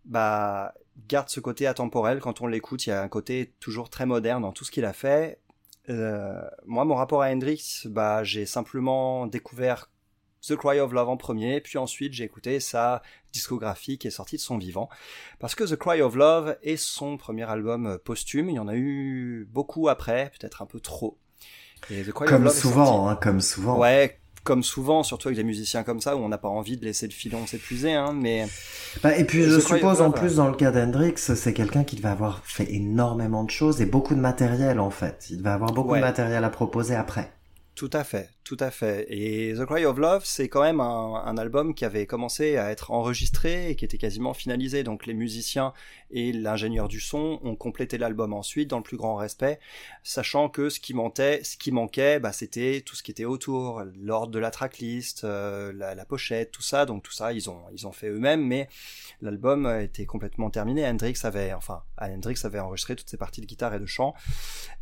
bah, 0.06 0.76
garde 1.08 1.30
ce 1.30 1.40
côté 1.40 1.66
atemporel 1.66 2.20
quand 2.20 2.42
on 2.42 2.46
l'écoute. 2.46 2.86
Il 2.86 2.92
y 2.92 2.94
a 2.94 3.02
un 3.02 3.08
côté 3.08 3.56
toujours 3.60 3.90
très 3.90 4.06
moderne 4.06 4.44
dans 4.44 4.52
tout 4.52 4.64
ce 4.64 4.70
qu'il 4.70 4.86
a 4.86 4.94
fait. 4.94 5.40
Euh, 5.90 6.42
moi, 6.66 6.86
mon 6.86 6.96
rapport 6.96 7.22
à 7.22 7.30
Hendrix, 7.30 7.84
bah, 7.86 8.24
j'ai 8.24 8.46
simplement 8.46 9.28
découvert 9.28 9.90
The 10.48 10.56
Cry 10.56 10.80
of 10.80 10.92
Love 10.94 11.10
en 11.10 11.18
premier, 11.18 11.60
puis 11.62 11.78
ensuite 11.78 12.14
j'ai 12.14 12.24
écouté 12.24 12.60
sa 12.60 13.02
discographie 13.34 13.98
qui 13.98 14.08
est 14.08 14.12
sortie 14.12 14.36
de 14.36 14.42
son 14.42 14.58
vivant. 14.58 14.90
Parce 15.40 15.56
que 15.56 15.64
The 15.64 15.76
Cry 15.76 16.02
of 16.02 16.16
Love 16.16 16.58
est 16.62 16.78
son 16.78 17.18
premier 17.18 17.44
album 17.50 17.98
posthume, 18.04 18.50
il 18.50 18.56
y 18.56 18.60
en 18.60 18.68
a 18.68 18.76
eu 18.76 19.48
beaucoup 19.52 19.90
après, 19.90 20.32
peut-être 20.40 20.62
un 20.62 20.66
peu 20.66 20.80
trop. 20.80 21.18
Et 21.90 22.04
The 22.04 22.12
Cry 22.12 22.26
of 22.26 22.30
Comme 22.30 22.44
Love 22.44 22.56
est 22.56 22.60
souvent, 22.60 22.86
sorti- 22.86 23.10
hein, 23.12 23.16
comme 23.22 23.42
souvent. 23.42 23.80
Ouais, 23.80 24.20
comme 24.48 24.64
souvent, 24.64 25.04
surtout 25.04 25.28
avec 25.28 25.36
des 25.38 25.44
musiciens 25.44 25.84
comme 25.84 26.00
ça, 26.00 26.16
où 26.16 26.20
on 26.20 26.30
n'a 26.30 26.38
pas 26.38 26.48
envie 26.48 26.78
de 26.78 26.86
laisser 26.86 27.06
le 27.06 27.12
filon 27.12 27.46
s'épuiser, 27.46 27.94
hein, 27.94 28.14
mais 28.16 28.48
Bah, 29.04 29.18
et 29.18 29.26
puis 29.26 29.44
je 29.44 29.60
suppose 29.60 30.00
en 30.02 30.10
plus 30.12 30.36
dans 30.38 30.48
le 30.48 30.56
cas 30.56 30.72
d'Hendrix, 30.72 31.16
c'est 31.18 31.54
quelqu'un 31.54 31.84
qui 31.84 31.98
devait 31.98 32.08
avoir 32.08 32.42
fait 32.46 32.74
énormément 32.74 33.44
de 33.44 33.50
choses 33.52 33.82
et 33.82 33.86
beaucoup 33.86 34.16
de 34.16 34.22
matériel 34.22 34.80
en 34.80 34.90
fait. 34.90 35.28
Il 35.30 35.40
devait 35.40 35.50
avoir 35.50 35.74
beaucoup 35.74 35.92
Ouais. 35.92 36.00
de 36.00 36.06
matériel 36.06 36.46
à 36.46 36.50
proposer 36.50 36.96
après. 36.96 37.30
Tout 37.76 37.90
à 37.92 38.04
fait, 38.06 38.30
tout 38.48 38.58
à 38.62 38.72
fait. 38.72 39.06
Et 39.10 39.54
The 39.56 39.66
Cry 39.66 39.84
of 39.84 39.98
Love, 39.98 40.22
c'est 40.24 40.48
quand 40.48 40.62
même 40.62 40.80
un, 40.80 41.38
album 41.38 41.76
qui 41.76 41.84
avait 41.84 42.06
commencé 42.06 42.56
à 42.56 42.72
être 42.72 42.92
enregistré 42.92 43.70
et 43.70 43.76
qui 43.76 43.84
était 43.84 43.98
quasiment 43.98 44.34
finalisé. 44.34 44.84
Donc 44.84 45.06
les 45.06 45.14
musiciens 45.14 45.74
et 46.12 46.32
l'ingénieur 46.32 46.88
du 46.88 47.02
son 47.02 47.42
ont 47.44 47.58
complété 47.58 47.98
l'album 47.98 48.32
ensuite 48.32 48.70
dans 48.70 48.78
le 48.78 48.84
plus 48.84 48.96
grand 48.96 49.18
respect, 49.18 49.60
sachant 50.04 50.48
que 50.48 50.70
ce 50.70 50.80
qui 50.80 50.94
manquait, 50.94 51.44
ce 51.44 51.58
qui 51.58 51.74
manquait, 51.74 52.20
bah, 52.22 52.32
c'était 52.32 52.82
tout 52.86 52.96
ce 52.96 53.04
qui 53.04 53.12
était 53.12 53.26
autour, 53.26 53.84
l'ordre 54.02 54.32
de 54.32 54.40
la 54.40 54.50
tracklist, 54.50 55.26
euh, 55.26 55.74
la, 55.74 56.06
pochette, 56.06 56.52
tout 56.52 56.62
ça. 56.62 56.86
Donc 56.86 57.04
tout 57.04 57.12
ça, 57.12 57.34
ils 57.34 57.50
ont, 57.50 57.60
ils 57.74 57.86
ont 57.86 57.92
fait 57.92 58.08
eux-mêmes, 58.08 58.46
mais 58.48 58.70
l'album 59.22 59.70
était 59.82 60.06
complètement 60.06 60.50
terminé. 60.50 60.88
Hendrix 60.88 61.20
avait, 61.24 61.52
enfin, 61.52 61.84
Hendrix 62.00 62.40
avait 62.46 62.60
enregistré 62.60 62.96
toutes 62.96 63.10
ses 63.10 63.18
parties 63.18 63.42
de 63.42 63.46
guitare 63.46 63.74
et 63.74 63.80
de 63.80 63.86
chant. 63.86 64.14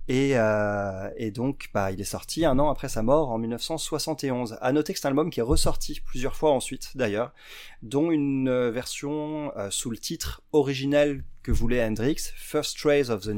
Et, 0.08 0.34
euh, 0.36 1.10
et 1.18 1.32
donc, 1.32 1.70
bah, 1.74 1.92
il 1.92 2.00
est 2.00 2.04
sorti 2.04 2.46
un 2.46 2.60
an 2.60 2.70
après 2.70 2.90
sa 2.90 3.02
mort 3.02 3.32
en 3.32 3.40
1971. 3.56 4.58
À 4.62 4.72
noter 4.72 4.94
que 4.94 5.00
c'est 5.00 5.08
un 5.08 5.10
album 5.10 5.30
qui 5.30 5.40
est 5.40 5.44
ressorti 5.44 6.00
plusieurs 6.06 6.36
fois 6.36 6.52
ensuite, 6.52 6.96
d'ailleurs, 6.96 7.34
dont 7.82 8.12
une 8.12 8.48
euh, 8.48 8.72
version 8.72 9.52
euh, 9.58 9.70
sous 9.70 9.90
le 9.90 9.98
titre 9.98 10.42
originel 10.52 11.24
que 11.44 11.52
voulait 11.52 11.84
Hendrix, 11.84 12.18
First 12.36 12.78
Trace 12.80 13.10
of 13.10 13.28
a 13.28 13.34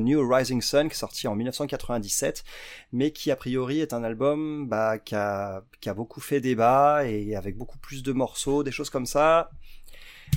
New 0.00 0.28
Rising 0.28 0.60
Sun, 0.60 0.88
qui 0.88 0.94
est 0.94 0.98
sorti 0.98 1.26
en 1.26 1.34
1997, 1.34 2.44
mais 2.92 3.12
qui 3.12 3.30
a 3.30 3.36
priori 3.36 3.80
est 3.80 3.94
un 3.94 4.04
album 4.04 4.68
bah, 4.68 4.98
qui 4.98 5.14
a 5.14 5.64
beaucoup 5.96 6.20
fait 6.20 6.42
débat 6.42 7.06
et 7.06 7.34
avec 7.34 7.56
beaucoup 7.56 7.78
plus 7.78 8.02
de 8.02 8.12
morceaux, 8.12 8.62
des 8.62 8.72
choses 8.72 8.90
comme 8.90 9.06
ça. 9.06 9.50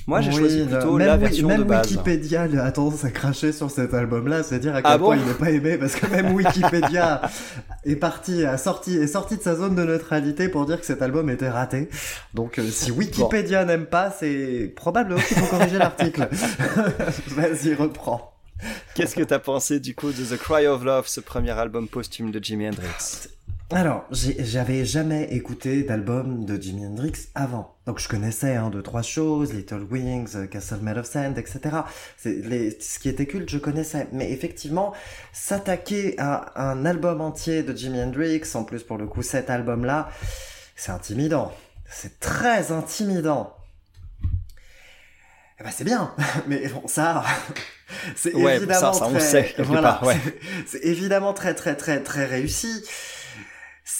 Moi, 0.05 0.19
j'ai 0.19 0.31
Oui, 0.31 0.37
choisi 0.39 0.59
le- 0.59 0.65
plutôt 0.65 0.97
même 0.97 1.07
la 1.07 1.15
version 1.17 1.47
même 1.47 1.59
de 1.59 1.63
base. 1.63 1.89
Wikipédia 1.91 2.41
a 2.41 2.71
tendance 2.73 3.05
à 3.05 3.09
cracher 3.11 3.53
sur 3.53 3.71
cet 3.71 3.93
album-là, 3.93 4.43
c'est 4.43 4.59
dire 4.59 4.75
à 4.75 4.81
quel 4.81 4.91
Ah 4.91 4.97
bon 4.97 5.05
point 5.05 5.15
il 5.17 5.25
n'est 5.25 5.33
pas 5.33 5.49
aimé, 5.51 5.77
parce 5.77 5.95
que 5.95 6.07
même 6.07 6.33
Wikipédia 6.35 7.21
est 7.85 7.95
parti, 7.95 8.43
a 8.43 8.57
sorti, 8.57 8.97
est 8.97 9.07
sorti 9.07 9.37
de 9.37 9.41
sa 9.41 9.55
zone 9.55 9.75
de 9.75 9.83
neutralité 9.85 10.49
pour 10.49 10.65
dire 10.65 10.79
que 10.79 10.85
cet 10.85 11.01
album 11.01 11.29
était 11.29 11.49
raté. 11.49 11.87
Donc 12.33 12.59
euh, 12.59 12.67
si 12.69 12.91
Wikipédia 12.91 13.63
n'aime 13.63 13.85
pas, 13.85 14.11
c'est 14.11 14.73
probablement 14.75 15.21
qu'il 15.21 15.37
faut 15.37 15.45
corriger 15.45 15.77
l'article. 15.77 16.27
Vas-y, 17.27 17.73
reprends. 17.73 18.33
Qu'est-ce 18.95 19.15
que 19.15 19.23
t'as 19.23 19.39
pensé 19.39 19.79
du 19.79 19.95
coup 19.95 20.11
de 20.11 20.23
The 20.23 20.37
Cry 20.37 20.67
of 20.67 20.83
Love, 20.83 21.07
ce 21.07 21.19
premier 21.21 21.51
album 21.51 21.87
posthume 21.87 22.31
de 22.31 22.43
Jimi 22.43 22.67
Hendrix? 22.67 23.27
Alors, 23.71 24.05
j'avais 24.11 24.85
jamais 24.85 25.23
écouté 25.33 25.81
d'album 25.83 26.45
de 26.45 26.61
Jimi 26.61 26.85
Hendrix 26.85 27.13
avant. 27.33 27.75
Donc 27.87 27.97
je 27.99 28.07
connaissais 28.07 28.55
hein, 28.55 28.69
deux, 28.69 28.83
trois 28.83 29.01
choses, 29.01 29.51
Little 29.51 29.87
Wings, 29.89 30.35
euh, 30.35 30.45
Castle 30.45 30.77
Made 30.81 30.99
of 30.99 31.07
Sand, 31.07 31.37
etc. 31.39 31.77
Les, 32.23 32.77
ce 32.79 32.99
qui 32.99 33.09
était 33.09 33.25
culte, 33.25 33.49
je 33.49 33.57
connaissais. 33.57 34.07
Mais 34.11 34.31
effectivement, 34.31 34.93
s'attaquer 35.31 36.13
à 36.19 36.51
un 36.69 36.85
album 36.85 37.19
entier 37.21 37.63
de 37.63 37.75
Jimi 37.75 37.99
Hendrix, 38.01 38.43
en 38.53 38.63
plus 38.63 38.83
pour 38.83 38.97
le 38.99 39.07
coup 39.07 39.23
cet 39.23 39.49
album-là, 39.49 40.09
c'est 40.75 40.91
intimidant. 40.91 41.51
C'est 41.89 42.19
très 42.19 42.71
intimidant. 42.71 43.55
Eh 45.59 45.63
ben 45.63 45.71
c'est 45.71 45.83
bien, 45.83 46.13
mais 46.47 46.67
bon 46.67 46.87
ça, 46.87 47.23
c'est 48.15 48.33
Ouais, 48.35 48.57
évidemment 48.57 48.91
ça, 48.93 48.99
ça, 48.99 49.07
on 49.07 49.11
très, 49.11 49.19
sait, 49.19 49.43
quelque 49.55 49.61
voilà, 49.63 49.81
part, 49.93 50.03
ouais. 50.03 50.17
c'est- 50.23 50.39
c'est 50.67 50.85
évidemment 50.85 51.33
très 51.33 51.53
très 51.55 51.75
très 51.75 52.01
très 52.03 52.25
réussi. 52.25 52.83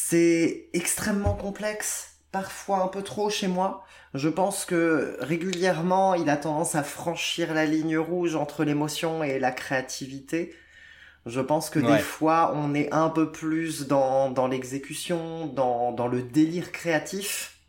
C'est 0.05 0.69
extrêmement 0.73 1.33
complexe, 1.33 2.17
parfois 2.31 2.83
un 2.83 2.87
peu 2.87 3.03
trop 3.03 3.29
chez 3.29 3.47
moi. 3.47 3.85
Je 4.13 4.27
pense 4.29 4.65
que 4.65 5.15
régulièrement, 5.21 6.13
il 6.15 6.29
a 6.29 6.37
tendance 6.37 6.75
à 6.75 6.83
franchir 6.83 7.53
la 7.53 7.65
ligne 7.65 7.97
rouge 7.97 8.35
entre 8.35 8.63
l'émotion 8.65 9.23
et 9.23 9.39
la 9.39 9.51
créativité. 9.51 10.53
Je 11.25 11.39
pense 11.41 11.69
que 11.69 11.79
Ouais. 11.79 11.97
des 11.97 11.99
fois, 11.99 12.53
on 12.55 12.73
est 12.75 12.91
un 12.93 13.09
peu 13.09 13.31
plus 13.31 13.87
dans, 13.87 14.29
dans 14.31 14.47
l'exécution, 14.47 15.47
dans, 15.47 15.91
dans 15.93 16.07
le 16.07 16.21
délire 16.21 16.71
créatif. 16.73 17.62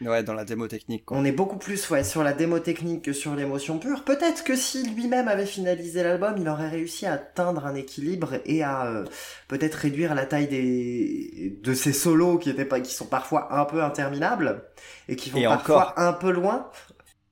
Ouais, 0.00 0.22
dans 0.22 0.32
la 0.34 0.44
démo 0.44 0.66
technique. 0.66 1.04
Quoi. 1.04 1.16
On 1.18 1.24
est 1.24 1.32
beaucoup 1.32 1.58
plus 1.58 1.88
ouais, 1.90 2.04
sur 2.04 2.22
la 2.22 2.32
démo 2.32 2.58
technique 2.58 3.02
que 3.04 3.12
sur 3.12 3.34
l'émotion 3.34 3.78
pure. 3.78 4.02
Peut-être 4.04 4.44
que 4.44 4.56
si 4.56 4.82
lui-même 4.88 5.28
avait 5.28 5.44
finalisé 5.46 6.02
l'album, 6.02 6.34
il 6.38 6.48
aurait 6.48 6.68
réussi 6.70 7.04
à 7.06 7.12
atteindre 7.14 7.66
un 7.66 7.74
équilibre 7.74 8.34
et 8.46 8.62
à 8.62 8.86
euh, 8.86 9.04
peut-être 9.48 9.74
réduire 9.74 10.14
la 10.14 10.24
taille 10.26 10.48
des 10.48 11.58
de 11.62 11.74
ses 11.74 11.92
solos 11.92 12.38
qui 12.38 12.48
étaient 12.50 12.64
pas 12.64 12.80
qui 12.80 12.94
sont 12.94 13.06
parfois 13.06 13.54
un 13.54 13.64
peu 13.66 13.82
interminables 13.82 14.64
et 15.08 15.16
qui 15.16 15.30
vont 15.30 15.40
Et 15.40 15.44
parfois 15.44 15.90
encore. 15.90 15.98
un 15.98 16.12
peu 16.14 16.30
loin. 16.30 16.70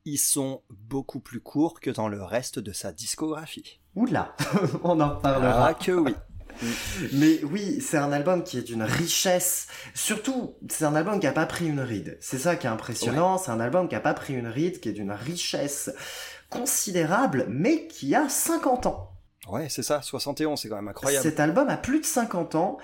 Ils 0.05 0.19
sont 0.19 0.63
beaucoup 0.71 1.21
plus 1.21 1.41
courts 1.41 1.81
que 1.81 1.91
dans 1.91 2.09
le 2.09 2.23
reste 2.23 2.59
de 2.59 2.73
sa 2.73 2.93
discographie. 2.93 3.81
Oula, 3.95 4.35
on 4.85 5.01
en 5.01 5.17
reparlera. 5.17 5.69
Ah 5.69 5.75
que 5.75 5.93
oui. 5.93 6.15
Mais 7.13 7.41
oui, 7.45 7.81
c'est 7.81 7.99
un 7.99 8.13
album 8.13 8.43
qui 8.43 8.59
est 8.59 8.63
d'une 8.63 8.83
richesse. 8.83 9.69
Surtout, 9.95 10.57
c'est 10.69 10.85
un 10.85 10.95
album 10.95 11.21
qui 11.21 11.27
a 11.27 11.33
pas 11.33 11.47
pris 11.47 11.67
une 11.67 11.81
ride. 11.81 12.19
C'est 12.21 12.39
ça 12.39 12.57
qui 12.57 12.67
est 12.67 12.71
impressionnant. 12.71 13.39
C'est 13.39 13.51
un 13.51 13.61
album 13.61 13.89
qui 13.89 13.95
a 13.95 14.01
pas 14.01 14.15
pris 14.15 14.35
une 14.35 14.49
ride, 14.49 14.81
qui 14.81 14.89
est 14.89 14.93
d'une 14.93 15.13
richesse 15.13 15.91
considérable, 16.51 17.47
mais 17.49 17.87
qui 17.89 18.15
a 18.15 18.29
50 18.29 18.87
ans. 18.87 19.13
Ouais, 19.49 19.69
c'est 19.69 19.83
ça, 19.83 20.03
71, 20.03 20.61
c'est 20.61 20.69
quand 20.69 20.77
même 20.77 20.89
incroyable. 20.89 21.23
Cet 21.23 21.41
album 21.41 21.69
a 21.69 21.77
plus 21.77 22.01
de 22.01 22.07
50 22.07 22.55
ans 22.55 22.79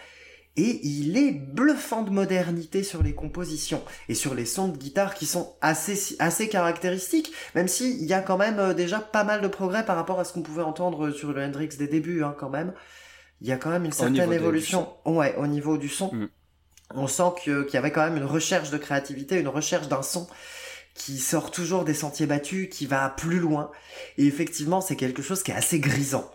et 0.56 0.86
il 0.86 1.16
est 1.16 1.32
bluffant 1.32 2.02
de 2.02 2.10
modernité 2.10 2.84
sur 2.84 3.02
les 3.02 3.12
compositions 3.12 3.82
et 4.08 4.14
sur 4.14 4.34
les 4.34 4.46
sons 4.46 4.68
de 4.68 4.76
guitare 4.76 5.14
qui 5.14 5.26
sont 5.26 5.56
assez, 5.60 6.16
assez 6.20 6.48
caractéristiques, 6.48 7.32
même 7.54 7.66
s'il 7.66 8.04
y 8.04 8.12
a 8.12 8.20
quand 8.20 8.38
même 8.38 8.58
euh, 8.60 8.72
déjà 8.72 9.00
pas 9.00 9.24
mal 9.24 9.40
de 9.40 9.48
progrès 9.48 9.84
par 9.84 9.96
rapport 9.96 10.20
à 10.20 10.24
ce 10.24 10.32
qu'on 10.32 10.42
pouvait 10.42 10.62
entendre 10.62 11.10
sur 11.10 11.32
le 11.32 11.42
Hendrix 11.42 11.70
des 11.76 11.88
débuts, 11.88 12.22
hein, 12.22 12.34
quand 12.38 12.50
même. 12.50 12.72
Il 13.44 13.48
y 13.50 13.52
a 13.52 13.58
quand 13.58 13.68
même 13.68 13.84
une 13.84 13.92
certaine 13.92 14.32
évolution. 14.32 14.88
Ouais, 15.04 15.34
au 15.36 15.46
niveau 15.46 15.76
du 15.76 15.90
son. 15.90 16.10
Mm. 16.14 16.28
On 16.94 17.06
sent 17.06 17.34
que- 17.44 17.62
qu'il 17.64 17.74
y 17.74 17.76
avait 17.76 17.92
quand 17.92 18.02
même 18.02 18.16
une 18.16 18.24
recherche 18.24 18.70
de 18.70 18.78
créativité, 18.78 19.38
une 19.38 19.48
recherche 19.48 19.86
d'un 19.88 20.00
son 20.02 20.26
qui 20.94 21.18
sort 21.18 21.50
toujours 21.50 21.84
des 21.84 21.92
sentiers 21.92 22.24
battus, 22.26 22.70
qui 22.70 22.86
va 22.86 23.10
plus 23.10 23.40
loin. 23.40 23.70
Et 24.16 24.24
effectivement, 24.26 24.80
c'est 24.80 24.96
quelque 24.96 25.20
chose 25.20 25.42
qui 25.42 25.50
est 25.50 25.54
assez 25.54 25.78
grisant. 25.78 26.30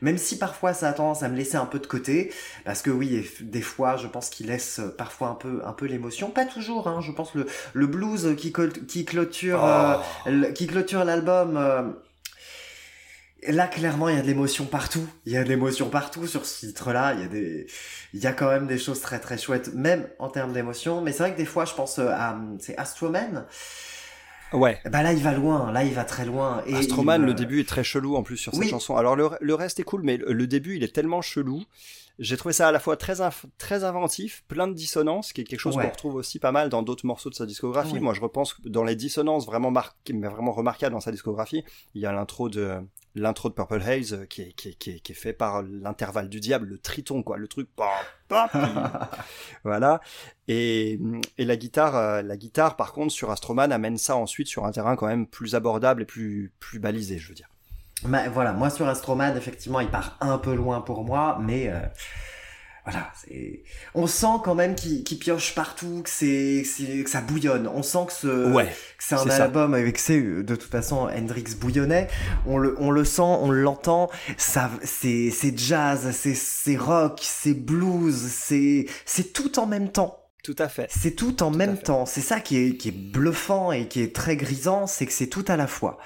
Même 0.00 0.16
si 0.16 0.38
parfois 0.38 0.72
ça 0.72 0.88
a 0.88 0.92
tendance 0.94 1.22
à 1.22 1.28
me 1.28 1.36
laisser 1.36 1.56
un 1.56 1.66
peu 1.66 1.78
de 1.78 1.86
côté, 1.86 2.32
parce 2.64 2.80
que 2.80 2.90
oui, 2.90 3.28
des 3.42 3.60
fois, 3.62 3.96
je 3.98 4.06
pense 4.06 4.30
qu'il 4.30 4.46
laisse 4.46 4.78
euh, 4.78 4.88
parfois 4.96 5.28
un 5.28 5.34
peu, 5.34 5.60
un 5.66 5.72
peu 5.74 5.84
l'émotion. 5.84 6.30
Pas 6.30 6.46
toujours, 6.46 6.88
hein. 6.88 7.00
Je 7.02 7.12
pense 7.12 7.34
le, 7.34 7.46
le 7.74 7.86
blues 7.86 8.34
qui, 8.38 8.52
qui 8.88 9.04
clôture, 9.04 9.62
euh, 9.64 9.96
Oh. 10.26 10.30
qui 10.54 10.66
clôture 10.66 11.04
l'album. 11.04 11.56
euh, 11.58 11.82
Là, 13.48 13.66
clairement, 13.68 14.08
il 14.08 14.16
y 14.16 14.18
a 14.18 14.22
de 14.22 14.26
l'émotion 14.26 14.64
partout. 14.64 15.06
Il 15.26 15.32
y 15.32 15.36
a 15.36 15.44
de 15.44 15.48
l'émotion 15.48 15.88
partout 15.90 16.26
sur 16.26 16.46
ce 16.46 16.66
titre-là. 16.66 17.14
Il 17.14 17.20
y 17.20 17.24
a 17.24 17.28
des, 17.28 17.66
il 18.14 18.20
y 18.22 18.26
a 18.26 18.32
quand 18.32 18.48
même 18.48 18.66
des 18.66 18.78
choses 18.78 19.00
très 19.00 19.18
très 19.20 19.36
chouettes, 19.38 19.74
même 19.74 20.08
en 20.18 20.28
termes 20.28 20.52
d'émotion. 20.52 21.00
Mais 21.02 21.12
c'est 21.12 21.18
vrai 21.24 21.32
que 21.32 21.36
des 21.38 21.44
fois, 21.44 21.64
je 21.64 21.74
pense 21.74 21.98
euh, 21.98 22.08
à, 22.08 22.38
c'est 22.58 22.76
Astroman. 22.78 23.44
Ouais. 24.52 24.78
Bah 24.90 25.02
là, 25.02 25.12
il 25.12 25.22
va 25.22 25.32
loin, 25.32 25.72
là, 25.72 25.82
il 25.84 25.92
va 25.94 26.04
très 26.04 26.24
loin. 26.24 26.62
Et 26.66 26.74
Astroman, 26.76 27.20
me- 27.20 27.26
le 27.26 27.34
début 27.34 27.60
est 27.60 27.68
très 27.68 27.82
chelou 27.82 28.14
en 28.16 28.22
plus 28.22 28.36
sur 28.36 28.52
cette 28.52 28.60
Oui. 28.60 28.68
chanson. 28.68 28.96
Alors 28.96 29.16
le, 29.16 29.28
le 29.40 29.54
reste 29.54 29.80
est 29.80 29.84
cool, 29.84 30.02
mais 30.04 30.16
le, 30.16 30.46
début, 30.46 30.76
il 30.76 30.84
est 30.84 30.94
tellement 30.94 31.22
chelou. 31.22 31.64
J'ai 32.20 32.36
trouvé 32.36 32.52
ça 32.52 32.68
à 32.68 32.72
la 32.72 32.78
fois 32.78 32.96
très, 32.96 33.16
très 33.58 33.82
inventif, 33.82 34.44
plein 34.46 34.68
de 34.68 34.72
dissonances, 34.74 35.32
qui 35.32 35.40
est 35.40 35.44
quelque 35.44 35.58
chose 35.58 35.76
Ouais. 35.76 35.82
qu'on 35.84 35.90
retrouve 35.90 36.14
aussi 36.14 36.38
pas 36.38 36.52
mal 36.52 36.68
dans 36.68 36.82
d'autres 36.82 37.04
morceaux 37.04 37.30
de 37.30 37.34
sa 37.34 37.46
discographie. 37.46 37.94
Oui. 37.94 38.00
Moi, 38.00 38.14
je 38.14 38.20
repense 38.20 38.54
que 38.54 38.68
dans 38.68 38.84
les 38.84 38.94
dissonances 38.94 39.44
vraiment 39.46 39.72
marquées, 39.72 40.12
mais 40.12 40.28
vraiment 40.28 40.52
remarquables 40.52 40.94
dans 40.94 41.00
sa 41.00 41.10
discographie, 41.10 41.64
il 41.96 42.02
y 42.02 42.06
a 42.06 42.12
l'intro 42.12 42.48
de 42.48 42.76
l'intro 43.14 43.48
de 43.48 43.54
Purple 43.54 43.82
Haze 43.82 44.14
euh, 44.14 44.26
qui 44.26 44.42
est, 44.42 44.52
qui 44.52 44.68
est, 44.68 44.74
qui 44.74 44.90
est, 44.90 45.00
qui 45.00 45.12
est 45.12 45.14
fait 45.14 45.32
par 45.32 45.62
l'intervalle 45.62 46.28
du 46.28 46.40
diable, 46.40 46.66
le 46.66 46.78
triton, 46.78 47.22
quoi, 47.22 47.36
le 47.36 47.48
truc. 47.48 47.68
voilà. 49.64 50.00
Et, 50.48 50.98
et 51.38 51.44
la 51.44 51.56
guitare, 51.56 51.96
euh, 51.96 52.22
la 52.22 52.36
guitare, 52.36 52.76
par 52.76 52.92
contre, 52.92 53.12
sur 53.12 53.30
Astroman 53.30 53.72
amène 53.72 53.98
ça 53.98 54.16
ensuite 54.16 54.48
sur 54.48 54.64
un 54.64 54.72
terrain 54.72 54.96
quand 54.96 55.06
même 55.06 55.26
plus 55.26 55.54
abordable 55.54 56.02
et 56.02 56.06
plus, 56.06 56.52
plus 56.58 56.78
balisé, 56.78 57.18
je 57.18 57.28
veux 57.28 57.34
dire. 57.34 57.48
Bah, 58.04 58.28
voilà, 58.28 58.52
moi 58.52 58.70
sur 58.70 58.86
Astroman, 58.86 59.36
effectivement, 59.36 59.80
il 59.80 59.88
part 59.88 60.16
un 60.20 60.38
peu 60.38 60.54
loin 60.54 60.80
pour 60.80 61.04
moi, 61.04 61.38
mais 61.40 61.68
euh, 61.68 61.80
voilà, 62.84 63.10
c'est. 63.14 63.62
On 63.94 64.06
sent 64.06 64.26
quand 64.44 64.54
même 64.54 64.74
qu'il 64.74 65.18
pioche 65.18 65.54
partout, 65.54 66.02
que 66.04 66.10
c'est 66.10 66.62
que 67.02 67.08
ça 67.08 67.22
bouillonne. 67.22 67.66
On 67.66 67.82
sent 67.82 68.06
que 68.08 68.12
ce 68.12 68.52
Ouais. 68.52 68.66
que 68.66 69.04
c'est 69.04 69.14
un 69.14 69.18
c'est 69.24 69.30
ça. 69.30 69.44
album 69.44 69.72
avec 69.74 69.98
c'est 69.98 70.20
de 70.20 70.54
toute 70.54 70.70
façon 70.70 71.08
Hendrix 71.08 71.44
bouillonnait. 71.58 72.08
On 72.46 72.58
le 72.58 72.74
on 72.78 72.90
le 72.90 73.04
sent, 73.04 73.22
on 73.22 73.50
l'entend. 73.50 74.10
Ça 74.36 74.70
c'est 74.82 75.30
c'est 75.30 75.56
jazz, 75.58 76.10
c'est 76.12 76.34
c'est 76.34 76.76
rock, 76.76 77.20
c'est 77.22 77.54
blues, 77.54 78.16
c'est 78.30 78.86
c'est 79.06 79.32
tout 79.32 79.58
en 79.58 79.66
même 79.66 79.90
temps. 79.90 80.20
Tout 80.42 80.56
à 80.58 80.68
fait. 80.68 80.88
C'est 80.90 81.12
tout 81.12 81.42
en 81.42 81.50
même 81.50 81.78
temps. 81.78 82.04
C'est 82.04 82.20
ça 82.20 82.38
qui 82.38 82.58
est 82.58 82.76
qui 82.76 82.88
est 82.88 82.92
bluffant 82.92 83.72
et 83.72 83.88
qui 83.88 84.02
est 84.02 84.14
très 84.14 84.36
grisant, 84.36 84.86
c'est 84.86 85.06
que 85.06 85.12
c'est 85.12 85.28
tout 85.28 85.44
à 85.48 85.56
la 85.56 85.66
fois. 85.66 85.96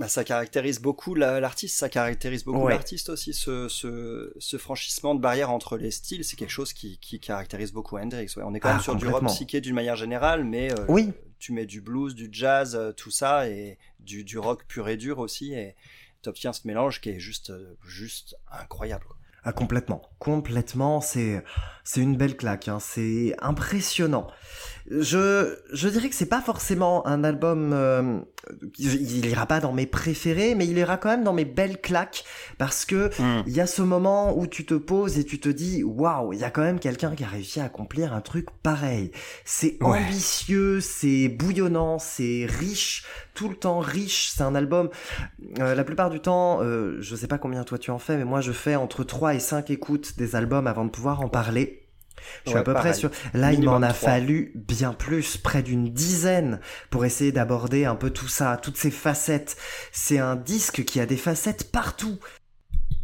Bah, 0.00 0.08
ça 0.08 0.24
caractérise 0.24 0.80
beaucoup 0.80 1.14
la- 1.14 1.38
l'artiste, 1.38 1.78
ça 1.78 1.88
caractérise 1.88 2.44
beaucoup 2.44 2.64
Ouais. 2.64 2.72
l'artiste 2.72 3.10
aussi, 3.10 3.32
ce, 3.32 3.68
ce, 3.68 4.32
ce 4.38 4.56
franchissement 4.58 5.14
de 5.14 5.20
barrière 5.20 5.52
entre 5.52 5.76
les 5.76 5.92
styles, 5.92 6.24
c'est 6.24 6.34
quelque 6.36 6.50
chose 6.50 6.72
qui, 6.72 6.98
qui 6.98 7.20
caractérise 7.20 7.72
beaucoup 7.72 7.96
Hendrix. 7.96 8.26
Ouais. 8.36 8.42
On 8.44 8.54
est 8.54 8.60
quand 8.60 8.70
Ah, 8.70 8.74
même 8.74 8.82
sur 8.82 8.96
du 8.96 9.06
rock 9.06 9.24
psyché 9.26 9.60
d'une 9.60 9.74
manière 9.76 9.94
générale, 9.96 10.42
mais 10.44 10.72
euh, 10.72 10.84
Oui. 10.88 11.12
tu 11.38 11.52
mets 11.52 11.66
du 11.66 11.80
blues, 11.80 12.14
du 12.16 12.28
jazz, 12.32 12.74
euh, 12.74 12.90
tout 12.92 13.12
ça, 13.12 13.48
et 13.48 13.78
du, 14.00 14.24
du 14.24 14.36
rock 14.36 14.64
pur 14.66 14.88
et 14.88 14.96
dur 14.96 15.20
aussi, 15.20 15.54
et 15.54 15.76
t'obtiens 16.22 16.52
ce 16.52 16.66
mélange 16.66 17.00
qui 17.00 17.10
est 17.10 17.20
juste, 17.20 17.50
euh, 17.50 17.76
juste 17.86 18.34
incroyable. 18.50 19.06
Ah, 19.44 19.52
complètement, 19.52 20.02
complètement, 20.18 21.00
c'est 21.02 21.44
c'est 21.84 22.00
une 22.00 22.16
belle 22.16 22.36
claque, 22.36 22.68
hein. 22.68 22.78
c'est 22.80 23.34
impressionnant. 23.40 24.26
Je 24.90 25.56
je 25.72 25.88
dirais 25.88 26.10
que 26.10 26.14
c'est 26.14 26.26
pas 26.26 26.42
forcément 26.42 27.06
un 27.06 27.24
album, 27.24 27.72
euh, 27.72 28.18
il 28.78 29.24
ira 29.24 29.46
pas 29.46 29.58
dans 29.60 29.72
mes 29.72 29.86
préférés, 29.86 30.54
mais 30.54 30.66
il 30.66 30.76
ira 30.76 30.98
quand 30.98 31.08
même 31.08 31.24
dans 31.24 31.32
mes 31.32 31.46
belles 31.46 31.80
claques 31.80 32.24
parce 32.58 32.84
que 32.84 33.08
il 33.46 33.52
y 33.54 33.62
a 33.62 33.66
ce 33.66 33.80
moment 33.80 34.36
où 34.36 34.46
tu 34.46 34.66
te 34.66 34.74
poses 34.74 35.18
et 35.18 35.24
tu 35.24 35.40
te 35.40 35.48
dis 35.48 35.82
waouh, 35.82 36.34
il 36.34 36.40
y 36.40 36.44
a 36.44 36.50
quand 36.50 36.60
même 36.60 36.78
quelqu'un 36.78 37.14
qui 37.14 37.24
a 37.24 37.28
réussi 37.28 37.60
à 37.60 37.64
accomplir 37.64 38.12
un 38.12 38.20
truc 38.20 38.48
pareil. 38.62 39.10
C'est 39.46 39.78
Ouais. 39.82 40.00
ambitieux, 40.00 40.80
c'est 40.82 41.28
bouillonnant, 41.28 41.98
c'est 41.98 42.46
riche, 42.46 43.06
tout 43.32 43.48
le 43.48 43.56
temps 43.56 43.78
riche. 43.78 44.32
C'est 44.36 44.42
un 44.42 44.54
album. 44.54 44.90
euh, 45.60 45.74
la 45.74 45.84
plupart 45.84 46.10
du 46.10 46.20
temps, 46.20 46.58
euh, 46.60 46.98
je 47.00 47.16
sais 47.16 47.26
pas 47.26 47.38
combien 47.38 47.64
toi 47.64 47.78
tu 47.78 47.90
en 47.90 47.98
fais, 47.98 48.18
mais 48.18 48.24
moi 48.26 48.42
je 48.42 48.52
fais 48.52 48.76
entre 48.76 49.02
3 49.02 49.34
et 49.34 49.40
5 49.40 49.70
écoutes 49.70 50.18
des 50.18 50.36
albums 50.36 50.66
avant 50.66 50.84
de 50.84 50.90
pouvoir 50.90 51.22
en 51.22 51.28
parler. 51.30 51.73
Je 52.44 52.50
suis 52.50 52.54
Ouais, 52.54 52.60
à 52.60 52.64
peu 52.64 52.74
près 52.74 52.94
sur. 52.94 53.10
Là, 53.32 53.52
il 53.52 53.62
m'en 53.64 53.82
a 53.82 53.92
fallu 53.94 54.52
bien 54.54 54.92
plus, 54.92 55.36
près 55.36 55.62
d'une 55.62 55.92
dizaine, 55.92 56.60
pour 56.90 57.04
essayer 57.04 57.32
d'aborder 57.32 57.84
un 57.84 57.94
peu 57.96 58.10
tout 58.10 58.28
ça, 58.28 58.58
toutes 58.62 58.76
ces 58.76 58.90
facettes. 58.90 59.56
C'est 59.92 60.18
un 60.18 60.36
disque 60.36 60.84
qui 60.84 61.00
a 61.00 61.06
des 61.06 61.16
facettes 61.16 61.70
partout. 61.70 62.18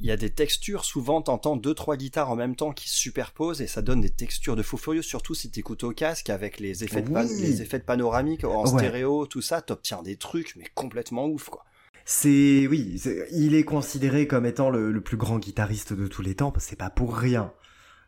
Il 0.02 0.06
y 0.06 0.10
a 0.12 0.16
des 0.16 0.30
textures, 0.30 0.86
souvent 0.86 1.20
t'entends 1.20 1.56
deux 1.56 1.74
trois 1.74 1.96
guitares 1.98 2.30
en 2.30 2.36
même 2.36 2.56
temps 2.56 2.72
qui 2.72 2.88
se 2.88 2.96
superposent 2.96 3.60
et 3.60 3.66
ça 3.66 3.82
donne 3.82 4.00
des 4.00 4.08
textures 4.08 4.56
de 4.56 4.62
fou 4.62 4.78
furieux, 4.78 5.02
surtout 5.02 5.34
si 5.34 5.50
t'écoutes 5.50 5.84
au 5.84 5.92
casque 5.92 6.30
avec 6.30 6.58
les 6.58 6.84
effets 6.84 7.02
de, 7.02 7.10
les 7.42 7.60
effets 7.60 7.78
de 7.78 7.84
panoramique 7.84 8.44
en 8.44 8.62
Ouais. 8.62 8.78
stéréo, 8.78 9.26
tout 9.26 9.42
ça, 9.42 9.60
t'obtiens 9.60 10.02
des 10.02 10.16
trucs 10.16 10.56
mais 10.56 10.64
complètement 10.74 11.26
ouf 11.26 11.50
quoi. 11.50 11.64
C'est 12.06 12.66
oui, 12.66 12.98
c'est- 12.98 13.28
il 13.32 13.54
est 13.54 13.64
considéré 13.64 14.26
comme 14.26 14.46
étant 14.46 14.70
le, 14.70 14.90
le 14.90 15.00
plus 15.02 15.18
grand 15.18 15.38
guitariste 15.38 15.92
de 15.92 16.06
tous 16.06 16.22
les 16.22 16.34
temps. 16.34 16.52
C'est 16.58 16.76
pas 16.78 16.88
pour 16.90 17.14
rien. 17.14 17.52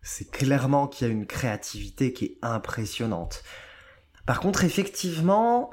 C'est 0.03 0.31
clairement 0.31 0.88
qu'il 0.88 1.07
y 1.07 1.11
a 1.11 1.12
une 1.12 1.27
créativité 1.27 2.12
qui 2.12 2.25
est 2.27 2.38
impressionnante. 2.43 3.43
Par 4.27 4.41
contre, 4.41 4.65
effectivement, 4.65 5.71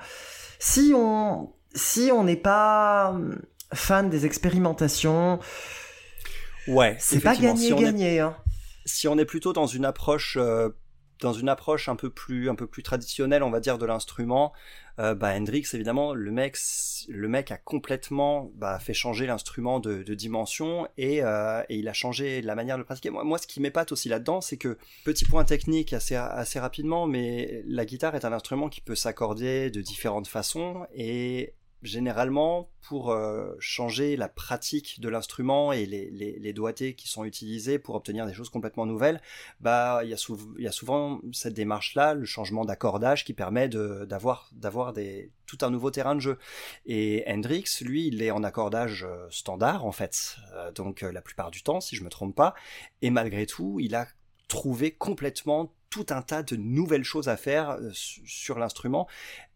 si 0.59 0.93
on 0.95 1.53
si 1.75 2.11
on 2.11 2.23
n'est 2.23 2.35
pas 2.35 3.11
hum, 3.11 3.41
fan 3.73 4.09
des 4.09 4.25
expérimentations, 4.25 5.39
Ouais, 6.67 6.95
c'est 6.99 7.19
pas 7.19 7.33
effectivement, 7.33 7.55
si 7.55 7.67
est- 7.67 7.69
gagné-gagné. 7.75 8.19
Hein. 8.19 8.35
si 8.85 9.07
on 9.07 9.17
est 9.17 9.25
plutôt 9.25 9.53
dans 9.53 9.65
une 9.67 9.85
approche 9.85 10.37
euh, 10.39 10.69
dans 11.19 11.33
une 11.33 11.49
approche 11.49 11.89
un 11.89 11.95
peu 11.95 12.09
plus 12.09 12.49
un 12.49 12.55
peu 12.55 12.67
plus 12.67 12.83
traditionnelle 12.83 13.43
on 13.43 13.49
va 13.49 13.59
dire 13.59 13.77
de 13.77 13.85
l'instrument 13.85 14.53
euh, 14.99 15.15
bah 15.15 15.33
Hendrix 15.35 15.65
évidemment 15.73 16.13
le 16.13 16.31
mec 16.31 16.57
le 17.07 17.27
mec 17.27 17.51
a 17.51 17.57
complètement 17.57 18.51
bah, 18.55 18.79
fait 18.79 18.93
changer 18.93 19.25
l'instrument 19.25 19.79
de, 19.79 20.03
dimension 20.13 20.87
et, 20.97 21.23
euh, 21.23 21.61
et 21.69 21.77
il 21.77 21.87
a 21.87 21.93
changé 21.93 22.41
la 22.41 22.55
manière 22.55 22.75
de 22.75 22.81
le 22.81 22.85
pratiquer. 22.85 23.09
Moi, 23.09 23.23
moi 23.23 23.37
ce 23.37 23.47
qui 23.47 23.61
m'épate 23.61 23.91
aussi 23.91 24.09
là-dedans 24.09 24.41
c'est 24.41 24.57
que 24.57 24.77
petit 25.05 25.25
point 25.25 25.45
technique 25.45 25.93
assez 25.93 26.15
assez 26.15 26.59
rapidement 26.59 27.07
mais 27.07 27.63
la 27.67 27.85
guitare 27.85 28.15
est 28.15 28.25
un 28.25 28.33
instrument 28.33 28.69
qui 28.69 28.81
peut 28.81 28.95
s'accorder 28.95 29.69
de 29.71 29.81
différentes 29.81 30.27
façons 30.27 30.85
et 30.93 31.53
généralement 31.81 32.69
pour 32.81 33.11
euh, 33.11 33.55
changer 33.59 34.17
la 34.17 34.27
pratique 34.27 34.99
de 34.99 35.09
l'instrument 35.09 35.71
et 35.71 35.85
les, 35.85 36.09
les, 36.11 36.53
doigtés 36.53 36.95
qui 36.95 37.07
sont 37.07 37.23
utilisés 37.23 37.79
pour 37.79 37.95
obtenir 37.95 38.25
des 38.25 38.33
choses 38.33 38.49
complètement 38.49 38.85
nouvelles, 38.85 39.21
bah 39.59 40.01
il 40.03 40.09
y 40.09 40.13
a, 40.67 40.71
souvent 40.71 41.21
cette 41.31 41.53
démarche 41.53 41.95
là, 41.95 42.13
le 42.13 42.25
changement 42.25 42.65
d'accordage 42.65 43.23
qui 43.25 43.33
permet 43.33 43.69
d'avoir 43.69 44.49
d'avoir 44.53 44.93
tout 45.45 45.57
un 45.61 45.69
nouveau 45.69 45.91
terrain 45.91 46.15
de 46.15 46.19
jeu. 46.19 46.37
Et 46.85 47.23
Hendrix, 47.27 47.65
lui, 47.81 48.07
il 48.07 48.21
est 48.21 48.31
en 48.31 48.43
accordage 48.43 49.03
euh, 49.03 49.27
standard 49.29 49.85
en 49.85 49.91
fait, 49.91 50.37
Euh, 50.55 50.71
donc 50.71 51.01
la 51.01 51.21
plupart 51.21 51.51
du 51.51 51.63
temps, 51.63 51.81
si 51.81 51.95
je 51.95 52.03
me 52.03 52.09
trompe 52.09 52.35
pas, 52.35 52.53
et 53.01 53.09
malgré 53.09 53.45
tout, 53.45 53.79
il 53.79 53.95
a 53.95 54.07
trouvé 54.49 54.91
complètement 54.91 55.73
tout 55.89 56.05
un 56.11 56.21
tas 56.21 56.43
de 56.43 56.55
nouvelles 56.55 57.03
choses 57.03 57.29
à 57.29 57.37
faire 57.37 57.71
euh, 57.71 57.89
su- 57.93 58.21
sur 58.27 58.59
l'instrument, 58.59 59.07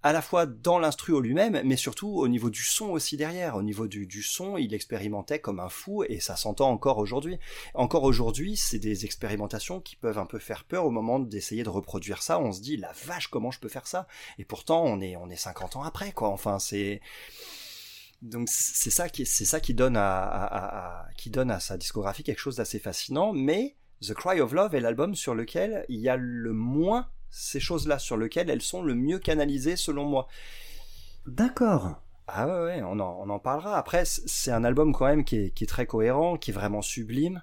à 0.02 0.14
la 0.14 0.22
fois 0.24 0.48
dans 0.48 0.80
l'instru 0.80 1.22
lui-même, 1.22 1.62
mais 1.64 1.76
surtout 1.78 2.08
au 2.10 2.28
niveau 2.28 2.50
du 2.50 2.64
son 2.64 2.90
aussi 2.90 3.18
derrière. 3.18 3.56
Au 3.56 3.62
niveau 3.62 3.88
du, 3.88 4.08
du 4.08 4.24
son, 4.24 4.58
il 4.58 4.74
expérimentait 4.74 5.38
comme 5.40 5.60
un 5.60 5.70
fou 5.70 6.04
et 6.06 6.20
ça 6.20 6.36
s'entend 6.36 6.72
encore 6.72 6.98
aujourd'hui. 6.98 7.38
Encore 7.76 8.04
aujourd'hui, 8.04 8.58
c'est 8.58 8.80
des 8.80 9.06
expérimentations 9.06 9.80
qui 9.80 9.96
peuvent 9.96 10.18
un 10.18 10.26
peu 10.26 10.40
faire 10.40 10.64
peur 10.64 10.86
au 10.86 10.90
moment 10.90 11.20
d'essayer 11.20 11.62
de 11.62 11.70
reproduire 11.70 12.24
ça. 12.24 12.40
On 12.40 12.52
se 12.52 12.62
dit, 12.62 12.78
la 12.78 12.92
vache, 13.06 13.28
comment 13.28 13.52
je 13.52 13.60
peux 13.60 13.70
faire 13.70 13.86
ça? 13.86 14.08
Et 14.40 14.46
pourtant, 14.46 14.84
on 14.84 15.02
est, 15.02 15.16
on 15.18 15.30
est 15.30 15.36
50 15.36 15.76
ans 15.76 15.84
après, 15.84 16.14
quoi. 16.14 16.30
Enfin, 16.30 16.58
c'est... 16.58 17.00
Donc 18.22 18.48
c'est 18.50 18.90
ça 18.90 19.10
qui 19.10 19.26
c'est 19.26 19.44
ça 19.46 19.60
qui 19.60 19.74
donne 19.74 19.98
à- 19.98 20.24
à- 20.24 21.02
à- 21.04 21.12
qui 21.18 21.30
donne 21.30 21.52
à 21.52 21.60
sa 21.60 21.78
discographie 21.78 22.24
quelque 22.24 22.40
chose 22.40 22.56
d'assez 22.56 22.80
fascinant 22.80 23.34
mais 23.34 23.76
The 24.06 24.14
Cry 24.14 24.42
of 24.42 24.52
Love 24.54 24.76
est 24.76 24.80
l'album 24.82 25.16
sur 25.16 25.34
lequel 25.36 25.86
il 25.90 26.00
y 26.00 26.10
a 26.10 26.18
le 26.18 26.52
moins 26.54 27.08
ces 27.30 27.60
choses-là 27.60 27.98
sur 28.00 28.18
lequel 28.18 28.50
elles 28.50 28.62
sont 28.62 28.84
le 28.84 28.94
mieux 28.96 29.18
canalisées 29.20 29.76
selon 29.76 30.06
moi. 30.06 30.28
D'accord. 31.26 32.02
Ah 32.28 32.48
ouais, 32.48 32.64
ouais 32.66 32.82
on, 32.84 33.00
en, 33.00 33.18
on 33.26 33.30
en 33.30 33.40
parlera. 33.40 33.78
Après, 33.78 34.04
c'est 34.06 34.52
un 34.52 34.64
album 34.64 34.94
quand 34.94 35.06
même 35.06 35.24
qui 35.24 35.38
est, 35.38 35.50
qui 35.52 35.64
est 35.64 35.68
très 35.68 35.86
cohérent, 35.86 36.38
qui 36.38 36.52
est 36.52 36.54
vraiment 36.54 36.82
sublime. 36.82 37.42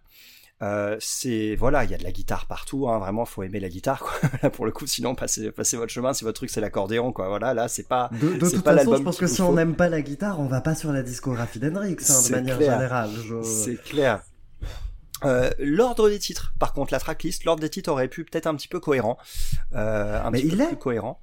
Euh, 0.63 0.97
c'est 1.01 1.57
voilà, 1.57 1.85
il 1.85 1.91
y 1.91 1.95
a 1.95 1.99
de 1.99 2.05
la 2.05 2.13
guitare 2.13 2.45
partout. 2.47 2.89
Hein, 2.89 2.99
vraiment, 2.99 3.25
faut 3.25 3.43
aimer 3.43 3.61
la 3.61 3.69
guitare. 3.71 4.01
Quoi. 4.01 4.29
Là, 4.43 4.51
pour 4.51 4.67
le 4.67 4.73
coup, 4.73 4.87
sinon 4.87 5.15
passez, 5.15 5.51
passez 5.51 5.77
votre 5.79 5.91
chemin. 5.93 6.13
Si 6.13 6.23
votre 6.25 6.37
truc 6.37 6.51
c'est 6.51 6.61
l'accordéon, 6.61 7.13
quoi. 7.13 7.29
Voilà, 7.29 7.55
là, 7.55 7.67
c'est 7.69 7.89
pas. 7.89 8.11
De, 8.21 8.35
de 8.35 8.51
toute 8.51 8.63
pas 8.63 8.77
façon, 8.77 8.97
je 8.97 9.03
pense 9.03 9.19
que 9.19 9.27
si 9.27 9.41
on 9.41 9.55
n'aime 9.55 9.75
pas 9.75 9.89
la 9.89 10.03
guitare, 10.03 10.39
on 10.39 10.47
va 10.47 10.61
pas 10.61 10.75
sur 10.75 10.93
la 10.93 11.03
discographie 11.03 11.59
d'Hendrix, 11.61 11.97
hein, 12.11 12.23
de 12.27 12.31
manière 12.31 12.59
clair. 12.59 12.73
générale. 12.75 13.11
Je- 13.27 13.43
C'est 13.43 13.83
clair. 13.83 14.23
Euh, 15.25 15.51
l'ordre 15.59 16.09
des 16.09 16.19
titres, 16.19 16.53
par 16.59 16.73
contre, 16.73 16.93
la 16.93 17.01
tracklist, 17.01 17.45
l'ordre 17.45 17.61
des 17.61 17.71
titres 17.71 17.91
aurait 17.91 18.09
pu 18.09 18.25
peut-être 18.25 18.47
un 18.47 18.55
petit 18.55 18.69
peu 18.69 18.81
cohérent, 18.81 19.19
euh, 19.75 20.23
un 20.23 20.31
Mais 20.31 20.39
petit 20.39 20.47
il 20.49 20.51
peu 20.53 20.57
l'est. 20.59 20.67
plus 20.69 20.77
cohérent. 20.77 21.21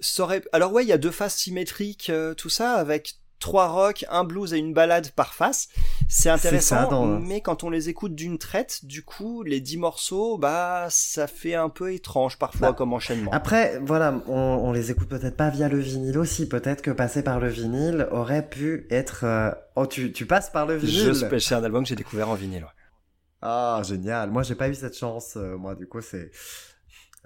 Ça 0.00 0.22
aurait... 0.24 0.42
Alors 0.52 0.72
ouais, 0.72 0.84
il 0.84 0.88
y 0.88 0.92
a 0.92 0.98
deux 0.98 1.10
faces 1.10 1.36
symétriques, 1.36 2.10
euh, 2.10 2.34
tout 2.34 2.48
ça, 2.48 2.74
avec 2.74 3.14
trois 3.38 3.66
rocks, 3.68 4.04
un 4.08 4.22
blues 4.22 4.52
et 4.54 4.58
une 4.58 4.72
ballade 4.72 5.10
par 5.12 5.34
face. 5.34 5.68
C'est 6.08 6.28
intéressant, 6.30 6.76
ça, 6.76 6.86
dans- 6.86 7.06
mais 7.06 7.40
quand 7.40 7.64
on 7.64 7.70
les 7.70 7.88
écoute 7.88 8.14
d'une 8.14 8.38
traite, 8.38 8.84
du 8.84 9.02
coup, 9.04 9.42
les 9.42 9.60
dix 9.60 9.76
morceaux, 9.78 10.38
bah, 10.38 10.86
ça 10.90 11.26
fait 11.26 11.54
un 11.56 11.68
peu 11.68 11.92
étrange 11.92 12.38
parfois 12.38 12.68
Bah, 12.68 12.74
comme 12.76 12.92
enchaînement. 12.92 13.32
Après, 13.32 13.80
voilà, 13.84 14.22
on, 14.28 14.36
on 14.36 14.70
les 14.72 14.92
écoute 14.92 15.08
peut-être 15.08 15.36
pas 15.36 15.50
via 15.50 15.68
le 15.68 15.78
vinyle 15.80 16.18
aussi. 16.18 16.46
Peut-être 16.46 16.82
que 16.82 16.92
passer 16.92 17.22
par 17.24 17.40
le 17.40 17.48
vinyle 17.48 18.06
aurait 18.12 18.48
pu 18.48 18.86
être. 18.90 19.24
euh, 19.24 19.50
Oh, 19.74 19.86
tu, 19.86 20.12
tu 20.12 20.26
passes 20.26 20.50
par 20.50 20.66
le 20.66 20.76
vinyle. 20.76 21.12
Je- 21.14 21.38
C'est 21.40 21.54
un 21.56 21.64
album 21.64 21.82
que 21.82 21.88
j'ai 21.88 21.96
découvert 21.96 22.28
en 22.28 22.34
vinyle. 22.34 22.62
ouais. 22.62 22.68
Ah, 23.42 23.82
génial. 23.84 24.30
Moi, 24.30 24.42
j'ai 24.44 24.54
pas 24.54 24.68
eu 24.68 24.74
cette 24.74 24.96
chance. 24.96 25.34
euh, 25.36 25.56
moi, 25.56 25.74
du 25.74 25.86
coup, 25.88 26.00
c'est 26.00 26.30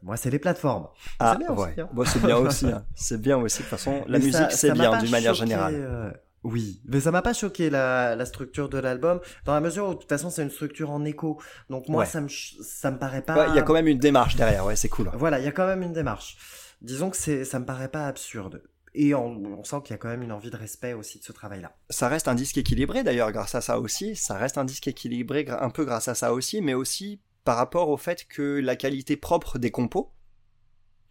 Moi, 0.02 0.16
c'est 0.16 0.30
les 0.30 0.38
plateformes. 0.38 0.88
Ah, 1.18 1.32
c'est 1.32 1.38
bien 1.46 1.50
aussi, 1.54 1.62
ouais. 1.76 1.80
hein. 1.80 1.88
Bon, 1.92 2.04
c'est 2.04 2.20
bien 2.22 2.36
aussi. 2.36 2.66
hein. 2.66 2.84
C'est 2.94 3.20
bien 3.20 3.38
aussi. 3.38 3.58
De 3.58 3.62
toute 3.62 3.70
façon, 3.70 4.04
la 4.06 4.18
Mais 4.18 4.24
musique, 4.24 4.50
c'est 4.52 4.72
bien 4.72 4.96
d'une 4.98 5.10
manière 5.10 5.34
choqué, 5.34 5.48
générale. 5.50 5.74
euh, 5.76 6.10
Oui, 6.44 6.80
mais 6.86 7.00
ça 7.00 7.10
m'a 7.10 7.22
pas 7.22 7.32
choqué 7.32 7.70
la, 7.70 8.14
la 8.14 8.24
structure 8.26 8.68
de 8.68 8.78
l'album, 8.78 9.20
dans 9.44 9.54
la 9.54 9.60
mesure 9.60 9.88
où 9.88 9.94
de 9.94 9.98
toute 9.98 10.08
façon 10.08 10.30
c'est 10.30 10.42
une 10.42 10.50
structure 10.50 10.90
en 10.90 11.04
écho. 11.04 11.40
Donc 11.70 11.88
moi 11.88 12.00
Ouais. 12.00 12.06
ça 12.06 12.20
me 12.20 12.28
ça 12.28 12.90
me 12.90 12.98
paraît 12.98 13.22
pas. 13.22 13.36
Ouais, 13.36 13.46
Il 13.50 13.56
y 13.56 13.58
a 13.58 13.62
quand 13.62 13.72
même 13.74 13.88
une 13.88 13.98
démarche 13.98 14.36
derrière. 14.36 14.64
Ouais, 14.64 14.76
c'est 14.76 14.88
cool. 14.88 15.10
Voilà, 15.14 15.38
il 15.40 15.44
y 15.44 15.48
a 15.48 15.52
quand 15.52 15.66
même 15.66 15.82
une 15.82 15.92
démarche. 15.94 16.36
Disons 16.82 17.10
que 17.10 17.16
c'est 17.16 17.44
ça 17.44 17.58
me 17.58 17.64
paraît 17.64 17.88
pas 17.88 18.06
absurde. 18.06 18.62
Et 18.98 19.14
on, 19.14 19.62
sent 19.62 19.76
qu'il 19.84 19.92
y 19.92 19.94
a 19.94 19.98
quand 19.98 20.08
même 20.08 20.22
une 20.22 20.32
envie 20.32 20.50
de 20.50 20.56
respect 20.56 20.94
aussi 20.94 21.18
de 21.18 21.24
ce 21.24 21.32
travail-là. 21.32 21.76
Ça 21.90 22.08
reste 22.08 22.28
un 22.28 22.34
disque 22.34 22.56
équilibré 22.56 23.04
d'ailleurs 23.04 23.30
grâce 23.30 23.54
à 23.54 23.60
ça 23.60 23.78
aussi. 23.78 24.16
Ça 24.16 24.38
reste 24.38 24.56
un 24.56 24.64
disque 24.64 24.88
équilibré 24.88 25.46
un 25.48 25.68
peu 25.68 25.84
grâce 25.84 26.08
à 26.08 26.14
ça 26.14 26.32
aussi, 26.32 26.62
mais 26.62 26.72
aussi 26.72 27.20
par 27.44 27.58
rapport 27.58 27.90
au 27.90 27.98
fait 27.98 28.26
que 28.26 28.58
la 28.58 28.74
qualité 28.74 29.18
propre 29.18 29.58
des 29.58 29.70
compos, 29.70 30.14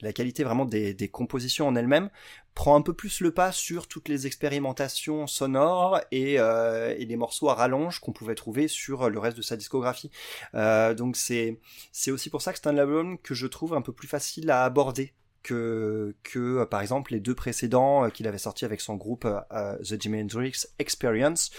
la 0.02 0.14
qualité 0.14 0.44
vraiment 0.44 0.66
des, 0.66 1.10
compositions 1.12 1.68
en 1.68 1.76
elles-mêmes, 1.76 2.10
prend 2.56 2.76
un 2.76 2.82
peu 2.82 2.94
plus 2.94 3.22
le 3.22 3.32
pas 3.32 3.52
sur 3.52 3.88
toutes 3.88 4.10
les 4.10 4.26
expérimentations 4.26 5.28
sonores 5.28 6.00
et, 6.12 6.40
euh, 6.40 6.96
les 6.96 7.16
morceaux 7.16 7.50
à 7.50 7.54
rallonge 7.54 8.00
qu'on 8.00 8.14
pouvait 8.14 8.36
trouver 8.36 8.68
sur 8.68 9.12
le 9.12 9.20
reste 9.20 9.38
de 9.38 9.44
sa 9.44 9.58
discographie. 9.58 10.10
Euh, 10.56 10.96
donc 10.96 11.18
c'est 11.18 11.60
aussi 12.08 12.32
pour 12.32 12.42
ça 12.42 12.52
que 12.52 12.58
c'est 12.58 12.68
un 12.68 12.78
album 12.80 13.20
que 13.20 13.36
je 13.36 13.46
trouve 13.46 13.76
un 13.76 13.82
peu 13.84 13.94
plus 13.94 14.08
facile 14.08 14.50
à 14.50 14.64
aborder 14.64 15.14
que, 15.46 16.16
que 16.24 16.40
euh, 16.40 16.66
par 16.66 16.82
exemple 16.82 17.14
les 17.14 17.20
deux 17.20 17.36
précédents 17.36 18.06
euh, 18.06 18.10
qu'il 18.10 18.28
avait 18.28 18.40
sortis 18.40 18.66
avec 18.66 18.82
son 18.82 18.96
groupe 18.96 19.26
euh, 19.26 19.78
The 19.78 20.02
Jimi 20.02 20.22
Hendrix 20.22 20.66
Experience, 20.80 21.52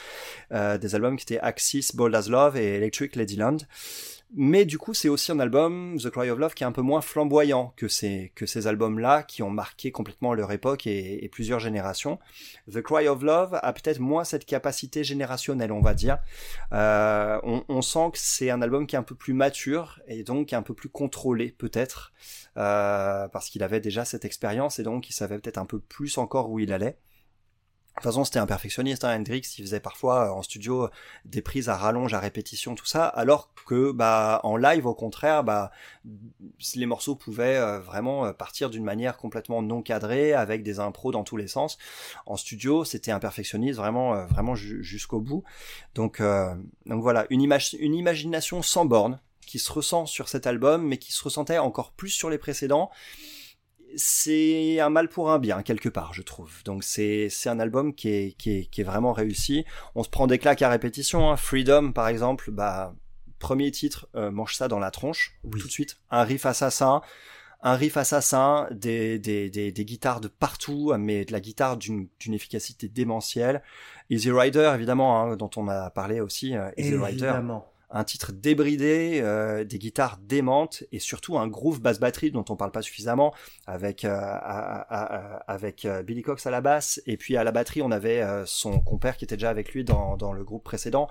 des 0.50 0.94
albums 0.94 1.16
qui 1.16 1.22
étaient 1.22 1.38
Axis, 1.40 1.90
Bold 1.94 2.14
as 2.14 2.28
Love 2.28 2.56
et 2.56 2.74
Electric 2.74 3.14
Ladyland. 3.16 3.58
Mais 4.34 4.64
du 4.64 4.76
coup, 4.76 4.92
c'est 4.92 5.08
aussi 5.08 5.30
un 5.30 5.38
album, 5.38 5.98
The 6.02 6.10
Cry 6.10 6.30
of 6.30 6.38
Love, 6.38 6.54
qui 6.54 6.64
est 6.64 6.66
un 6.66 6.72
peu 6.72 6.82
moins 6.82 7.00
flamboyant 7.00 7.72
que 7.76 7.86
ces, 7.86 8.32
que 8.34 8.44
ces 8.44 8.66
albums-là, 8.66 9.22
qui 9.22 9.42
ont 9.42 9.50
marqué 9.50 9.92
complètement 9.92 10.34
leur 10.34 10.50
époque 10.50 10.86
et, 10.86 11.28
plusieurs 11.32 11.60
générations. 11.60 12.18
The 12.70 12.82
Cry 12.82 13.06
of 13.06 13.22
Love 13.22 13.58
a 13.62 13.72
peut-être 13.72 14.00
moins 14.00 14.24
cette 14.24 14.44
capacité 14.44 15.04
générationnelle, 15.04 15.70
on 15.70 15.80
va 15.80 15.94
dire. 15.94 16.18
Euh, 16.72 17.38
on, 17.44 17.64
on 17.68 17.82
sent 17.82 18.10
que 18.12 18.18
c'est 18.18 18.50
un 18.50 18.62
album 18.62 18.86
qui 18.86 18.96
est 18.96 18.98
un 18.98 19.04
peu 19.04 19.14
plus 19.14 19.32
mature 19.32 20.00
et 20.08 20.24
donc 20.24 20.52
un 20.52 20.62
peu 20.62 20.74
plus 20.74 20.88
contrôlé, 20.88 21.54
peut-être, 21.56 22.12
euh, 22.56 23.28
parce 23.28 23.48
qu'il 23.48 23.62
avait 23.62 23.80
déjà 23.80 24.04
cette 24.04 24.24
expérience 24.24 24.78
et 24.80 24.82
donc 24.82 25.08
il 25.08 25.12
savait 25.12 25.38
peut-être 25.38 25.58
un 25.58 25.66
peu 25.66 25.78
plus 25.78 26.18
encore 26.18 26.50
où 26.50 26.58
il 26.58 26.72
allait. 26.72 26.98
De 27.96 28.02
toute 28.02 28.10
façon, 28.12 28.24
c'était 28.24 28.38
un 28.38 28.46
perfectionniste, 28.46 29.04
hein, 29.04 29.18
Hendrix, 29.18 29.40
il 29.56 29.62
faisait 29.62 29.80
parfois 29.80 30.26
euh, 30.26 30.30
en 30.30 30.42
studio 30.42 30.90
des 31.24 31.40
prises 31.40 31.70
à 31.70 31.76
rallonge, 31.76 32.12
à 32.12 32.20
répétition, 32.20 32.74
tout 32.74 32.84
ça, 32.84 33.06
alors 33.06 33.48
que 33.66 33.90
bah 33.90 34.40
en 34.44 34.58
live, 34.58 34.84
au 34.84 34.94
contraire, 34.94 35.44
bah 35.44 35.70
les 36.74 36.84
morceaux 36.84 37.16
pouvaient 37.16 37.56
euh, 37.56 37.80
vraiment 37.80 38.26
euh, 38.26 38.32
partir 38.34 38.68
d'une 38.68 38.84
manière 38.84 39.16
complètement 39.16 39.62
non 39.62 39.80
cadrée, 39.80 40.34
avec 40.34 40.62
des 40.62 40.78
impros 40.78 41.10
dans 41.10 41.24
tous 41.24 41.38
les 41.38 41.48
sens. 41.48 41.78
En 42.26 42.36
studio, 42.36 42.84
c'était 42.84 43.12
un 43.12 43.18
perfectionniste 43.18 43.78
vraiment, 43.78 44.14
euh, 44.14 44.26
vraiment 44.26 44.54
ju- 44.54 44.84
jusqu'au 44.84 45.20
bout. 45.20 45.42
Donc, 45.94 46.20
euh, 46.20 46.54
donc 46.84 47.00
voilà, 47.00 47.24
une, 47.30 47.40
image, 47.40 47.74
une 47.80 47.94
imagination 47.94 48.60
sans 48.60 48.84
borne 48.84 49.20
qui 49.46 49.58
se 49.58 49.72
ressent 49.72 50.04
sur 50.04 50.28
cet 50.28 50.46
album, 50.46 50.86
mais 50.86 50.98
qui 50.98 51.12
se 51.12 51.24
ressentait 51.24 51.56
encore 51.56 51.92
plus 51.92 52.10
sur 52.10 52.28
les 52.28 52.38
précédents 52.38 52.90
c'est 53.94 54.80
un 54.80 54.90
mal 54.90 55.08
pour 55.08 55.30
un 55.30 55.38
bien 55.38 55.62
quelque 55.62 55.88
part, 55.88 56.12
je 56.14 56.22
trouve. 56.22 56.62
Donc 56.64 56.82
c'est 56.84 57.28
c'est 57.30 57.48
un 57.48 57.60
album 57.60 57.94
qui 57.94 58.08
est 58.08 58.32
qui 58.36 58.50
est 58.58 58.66
qui 58.66 58.80
est 58.80 58.84
vraiment 58.84 59.12
réussi. 59.12 59.64
On 59.94 60.02
se 60.02 60.08
prend 60.08 60.26
des 60.26 60.38
claques 60.38 60.62
à 60.62 60.68
répétition. 60.68 61.30
Hein. 61.30 61.36
Freedom 61.36 61.92
par 61.92 62.08
exemple, 62.08 62.50
bah 62.50 62.94
premier 63.38 63.70
titre, 63.70 64.08
euh, 64.16 64.30
mange 64.30 64.54
ça 64.54 64.66
dans 64.68 64.78
la 64.78 64.90
tronche 64.90 65.38
Oui. 65.44 65.60
tout 65.60 65.66
de 65.66 65.72
suite. 65.72 65.98
Un 66.10 66.24
riff 66.24 66.46
assassin, 66.46 67.02
un 67.62 67.74
riff 67.74 67.96
assassin, 67.96 68.66
des 68.70 69.18
des 69.18 69.50
des, 69.50 69.72
des 69.72 69.84
guitares 69.84 70.20
de 70.20 70.28
partout, 70.28 70.92
mais 70.98 71.24
de 71.24 71.32
la 71.32 71.40
guitare 71.40 71.76
d'une 71.76 72.08
d'une 72.20 72.34
efficacité 72.34 72.88
démentielle. 72.88 73.62
Easy 74.10 74.30
Rider 74.30 74.72
évidemment, 74.74 75.20
hein, 75.22 75.36
dont 75.36 75.50
on 75.56 75.68
a 75.68 75.90
parlé 75.90 76.20
aussi. 76.20 76.56
euh, 76.56 76.70
Easy 76.76 76.94
Rider 76.96 77.08
Évidemment. 77.24 77.70
Un 77.90 78.04
titre 78.04 78.32
débridé, 78.32 79.20
euh, 79.22 79.64
des 79.64 79.78
guitares 79.78 80.18
démentes 80.18 80.82
et 80.92 80.98
surtout 80.98 81.38
un 81.38 81.46
groove 81.46 81.80
basse 81.80 82.00
batterie 82.00 82.30
dont 82.32 82.44
on 82.48 82.56
parle 82.56 82.72
pas 82.72 82.82
suffisamment 82.82 83.32
avec 83.66 84.04
euh, 84.04 84.10
à- 84.18 85.42
avec 85.46 85.84
euh, 85.84 86.02
Billy 86.02 86.22
Cox 86.22 86.46
à 86.46 86.50
la 86.50 86.60
basse 86.60 87.00
et 87.06 87.16
puis 87.16 87.36
à 87.36 87.44
la 87.44 87.52
batterie 87.52 87.82
on 87.82 87.90
avait 87.92 88.22
euh, 88.22 88.44
son 88.46 88.80
compère 88.80 89.16
qui 89.16 89.24
était 89.24 89.36
déjà 89.36 89.50
avec 89.50 89.72
lui 89.72 89.84
dans, 89.84 90.16
dans 90.16 90.32
le 90.32 90.42
groupe 90.44 90.64
précédent 90.64 91.08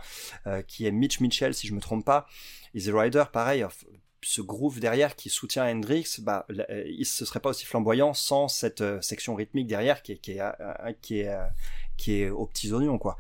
euh, 0.48 0.62
qui 0.62 0.86
est 0.86 0.92
Mitch 0.92 1.22
Mitchell 1.22 1.54
si 1.54 1.68
je 1.68 1.74
me 1.74 1.80
trompe 1.80 2.04
pas. 2.06 2.28
Easy 2.74 2.92
Rider 2.92 3.24
pareil 3.32 3.64
euh, 3.64 3.68
ce 4.22 4.42
groove 4.42 4.80
derrière 4.80 5.16
qui 5.16 5.30
soutient 5.30 5.66
Hendrix, 5.70 6.18
bah, 6.20 6.48
il 6.88 7.06
se 7.06 7.26
serait 7.26 7.40
pas 7.40 7.52
aussi 7.52 7.64
flamboyant 7.64 8.16
sans 8.16 8.48
cette 8.48 8.84
section 9.04 9.36
rythmique 9.36 9.68
derrière 9.68 10.02
qui 10.02 10.14
est, 10.14 10.18
qui 10.18 10.32
est, 10.32 10.42
qui 11.04 11.20
est, 11.20 11.38
qui 11.96 12.22
est 12.22 12.30
aux 12.32 12.48
petits 12.48 12.74
oignons, 12.74 12.98
quoi. 12.98 13.18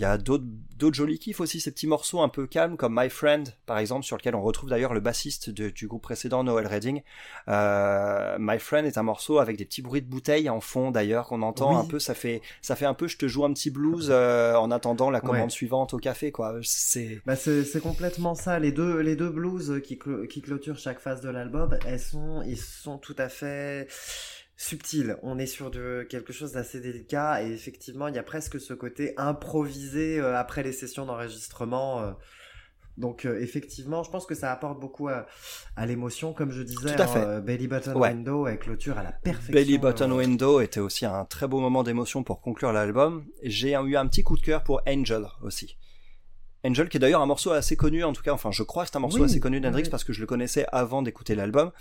Il 0.00 0.04
y 0.04 0.06
a 0.06 0.16
d'autres 0.16 0.94
jolis 0.94 1.18
kiffs 1.18 1.40
aussi, 1.40 1.60
ces 1.60 1.70
petits 1.72 1.86
morceaux 1.86 2.22
un 2.22 2.30
peu 2.30 2.46
calmes 2.46 2.78
comme 2.78 2.98
My 2.98 3.10
Friend, 3.10 3.46
par 3.66 3.76
exemple, 3.76 4.06
sur 4.06 4.16
lequel 4.16 4.34
on 4.34 4.40
retrouve 4.40 4.70
d'ailleurs 4.70 4.94
le 4.94 5.00
bassiste 5.00 5.50
de- 5.50 5.68
du 5.68 5.86
groupe 5.88 6.00
précédent, 6.00 6.42
Noel 6.42 6.66
Redding. 6.66 7.02
Euh, 7.48 8.38
My 8.40 8.58
Friend 8.58 8.86
est 8.86 8.96
un 8.96 9.02
morceau 9.02 9.40
avec 9.40 9.58
des 9.58 9.66
petits 9.66 9.82
bruits 9.82 10.00
de 10.00 10.08
bouteilles 10.08 10.48
en 10.48 10.62
fond 10.62 10.90
d'ailleurs 10.90 11.26
qu'on 11.26 11.42
entend 11.42 11.74
Oui. 11.74 11.80
un 11.80 11.84
peu. 11.84 11.98
Ça 11.98 12.14
fait 12.14 12.40
ça 12.62 12.76
fait 12.76 12.86
un 12.86 12.94
peu, 12.94 13.08
je 13.08 13.18
te 13.18 13.28
joue 13.28 13.44
un 13.44 13.52
petit 13.52 13.68
blues 13.70 14.08
euh, 14.10 14.54
en 14.54 14.70
attendant 14.70 15.10
la 15.10 15.20
commande 15.20 15.44
Ouais. 15.44 15.50
suivante 15.50 15.92
au 15.92 15.98
café, 15.98 16.32
quoi. 16.32 16.54
C'est 16.62 17.20
Bah 17.26 17.36
c'est 17.36 17.62
c'est 17.64 17.80
complètement 17.82 18.34
ça. 18.34 18.58
Les 18.58 18.72
deux 18.72 19.00
les 19.00 19.16
deux 19.16 19.28
blues 19.28 19.82
qui 19.84 19.96
clo- 19.96 20.26
qui 20.28 20.40
clôturent 20.40 20.78
chaque 20.78 21.00
phase 21.00 21.20
de 21.20 21.28
l'album, 21.28 21.76
elles 21.86 22.00
sont 22.00 22.40
ils 22.46 22.56
sont 22.56 22.96
tout 22.96 23.16
à 23.18 23.28
fait 23.28 23.86
subtils. 24.62 25.16
On 25.22 25.38
est 25.38 25.46
sur 25.46 25.70
de 25.70 26.06
quelque 26.10 26.34
chose 26.34 26.52
d'assez 26.52 26.80
délicat 26.80 27.42
et 27.42 27.50
effectivement 27.50 28.08
il 28.08 28.14
y 28.14 28.18
a 28.18 28.22
presque 28.22 28.60
ce 28.60 28.74
côté 28.74 29.14
improvisé 29.16 30.20
euh, 30.20 30.36
après 30.36 30.62
les 30.62 30.72
sessions 30.72 31.06
d'enregistrement. 31.06 32.02
euh. 32.02 32.10
Donc 32.98 33.24
euh, 33.24 33.40
effectivement, 33.40 34.02
je 34.02 34.10
pense 34.10 34.26
que 34.26 34.34
ça 34.34 34.52
apporte 34.52 34.78
beaucoup 34.78 35.08
à, 35.08 35.24
à 35.76 35.86
l'émotion, 35.86 36.34
comme 36.34 36.50
je 36.50 36.60
disais. 36.62 36.94
Tout 36.94 37.00
à 37.00 37.04
hein, 37.06 37.08
fait. 37.08 37.24
euh, 37.24 37.40
Belly 37.40 37.68
Button 37.68 37.94
Ouais. 37.94 38.10
Window 38.10 38.46
elle 38.46 38.58
clôture 38.58 38.98
à 38.98 39.02
la 39.02 39.12
perfection. 39.12 39.54
Belly 39.54 39.78
Button 39.78 40.12
Window 40.12 40.60
était 40.60 40.80
aussi 40.80 41.06
un 41.06 41.24
très 41.24 41.48
beau 41.48 41.60
moment 41.60 41.82
d'émotion 41.82 42.22
pour 42.22 42.42
conclure 42.42 42.72
l'album. 42.74 43.24
J'ai 43.42 43.70
eu 43.72 43.96
un 43.96 44.06
petit 44.08 44.22
coup 44.22 44.36
de 44.36 44.42
cœur 44.42 44.62
pour 44.62 44.82
Angel 44.86 45.24
aussi. 45.42 45.78
Angel 46.62 46.90
qui 46.90 46.98
est 46.98 47.00
d'ailleurs 47.00 47.22
un 47.22 47.26
morceau 47.26 47.52
assez 47.52 47.74
connu 47.76 48.04
en 48.04 48.12
tout 48.12 48.22
cas, 48.22 48.34
enfin 48.34 48.50
je 48.50 48.62
crois 48.62 48.84
que 48.84 48.90
c'est 48.90 48.96
un 48.98 49.00
morceau 49.00 49.20
Oui, 49.20 49.24
assez 49.24 49.40
connu 49.40 49.60
d'Hendrix 49.62 49.84
oui. 49.84 49.88
parce 49.88 50.04
que 50.04 50.12
je 50.12 50.20
le 50.20 50.26
connaissais 50.26 50.66
avant 50.70 51.00
d'écouter 51.00 51.34
l'album. 51.34 51.72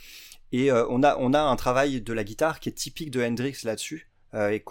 Et 0.52 0.72
euh, 0.72 0.86
on 0.90 1.04
a 1.04 1.16
on 1.20 1.34
a 1.34 1.40
un 1.42 1.56
travail 1.56 2.02
de 2.02 2.14
la 2.14 2.24
guitare 2.24 2.60
qui 2.60 2.70
est 2.70 2.74
typique 2.74 3.12
de 3.12 3.24
Hendrix 3.24 3.58
là-dessus 3.64 4.10
euh, 4.34 4.50
et 4.50 4.64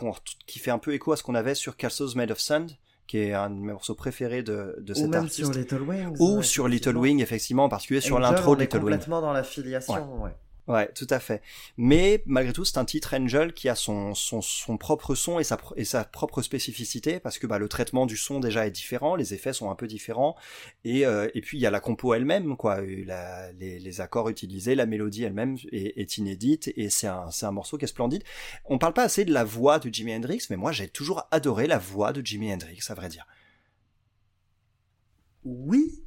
qui 0.46 0.58
fait 0.58 0.70
un 0.70 0.78
peu 0.78 0.92
écho 0.94 1.12
à 1.12 1.16
ce 1.16 1.22
qu'on 1.22 1.34
avait 1.34 1.54
sur 1.54 1.76
Castles 1.76 2.16
Made 2.16 2.30
of 2.30 2.38
Sand, 2.40 2.72
qui 3.06 3.18
est 3.18 3.32
un 3.32 3.50
de 3.50 3.54
mes 3.56 3.72
morceaux 3.72 3.94
préférés 3.94 4.42
de, 4.42 4.76
de 4.80 4.92
Ou 4.92 4.96
cet 4.96 5.04
même 5.10 5.22
artiste. 5.24 5.36
sur 5.36 5.50
Little 5.52 5.82
Wings. 5.82 6.16
Ou 6.18 6.36
ouais, 6.38 6.42
sur 6.42 6.66
Little 6.68 6.74
effectivement. 6.76 7.00
Wing 7.02 7.20
effectivement, 7.22 7.64
en 7.64 7.68
particulier 7.68 8.00
sur 8.00 8.18
l'intro 8.18 8.56
de 8.56 8.62
Little 8.62 8.76
Wing. 8.78 8.82
complètement 8.84 9.20
dans 9.20 9.32
la 9.32 9.44
filiation. 9.44 9.94
ouais. 10.22 10.24
Ouais, 10.24 10.34
tout 10.94 11.06
à 11.08 11.18
fait. 11.18 11.42
Mais 11.76 12.22
malgré 12.26 12.52
tout, 12.52 12.64
c'est 12.64 12.78
un 12.78 12.84
titre 12.84 13.14
Angel 13.14 13.54
qui 13.54 13.68
a 13.68 13.74
son, 13.74 14.14
son, 14.14 14.42
son 14.42 14.76
propre 14.76 15.14
son 15.14 15.38
et 15.38 15.44
sa, 15.44 15.58
et 15.76 15.84
sa 15.84 16.04
propre 16.04 16.42
spécificité 16.42 17.20
parce 17.20 17.38
que 17.38 17.46
bah, 17.46 17.58
le 17.58 17.68
traitement 17.68 18.04
du 18.04 18.16
son 18.16 18.38
déjà 18.38 18.66
est 18.66 18.70
différent, 18.70 19.16
les 19.16 19.32
effets 19.32 19.54
sont 19.54 19.70
un 19.70 19.74
peu 19.74 19.86
différents 19.86 20.36
et, 20.84 21.06
euh, 21.06 21.28
et 21.34 21.40
puis 21.40 21.56
il 21.56 21.60
y 21.62 21.66
a 21.66 21.70
la 21.70 21.80
compo 21.80 22.12
elle-même, 22.14 22.56
quoi, 22.56 22.80
Euh, 22.80 23.52
les, 23.58 23.78
les 23.78 24.00
accords 24.00 24.28
utilisés, 24.28 24.74
la 24.74 24.86
mélodie 24.86 25.24
elle-même 25.24 25.56
est, 25.72 25.98
est 25.98 26.18
inédite 26.18 26.72
et 26.76 26.90
c'est 26.90 27.06
un, 27.06 27.30
c'est 27.30 27.46
un 27.46 27.52
morceau 27.52 27.78
qui 27.78 27.84
est 27.84 27.88
splendide. 27.88 28.22
On 28.64 28.78
parle 28.78 28.92
pas 28.92 29.04
assez 29.04 29.24
de 29.24 29.32
la 29.32 29.44
voix 29.44 29.78
de 29.78 29.92
Jimi 29.92 30.14
Hendrix, 30.14 30.46
mais 30.50 30.56
moi 30.56 30.72
j'ai 30.72 30.88
toujours 30.88 31.26
adoré 31.30 31.66
la 31.66 31.78
voix 31.78 32.12
de 32.12 32.24
Jimi 32.24 32.52
Hendrix, 32.52 32.80
à 32.88 32.94
vrai 32.94 33.08
dire. 33.08 33.26
Oui, 35.44 36.02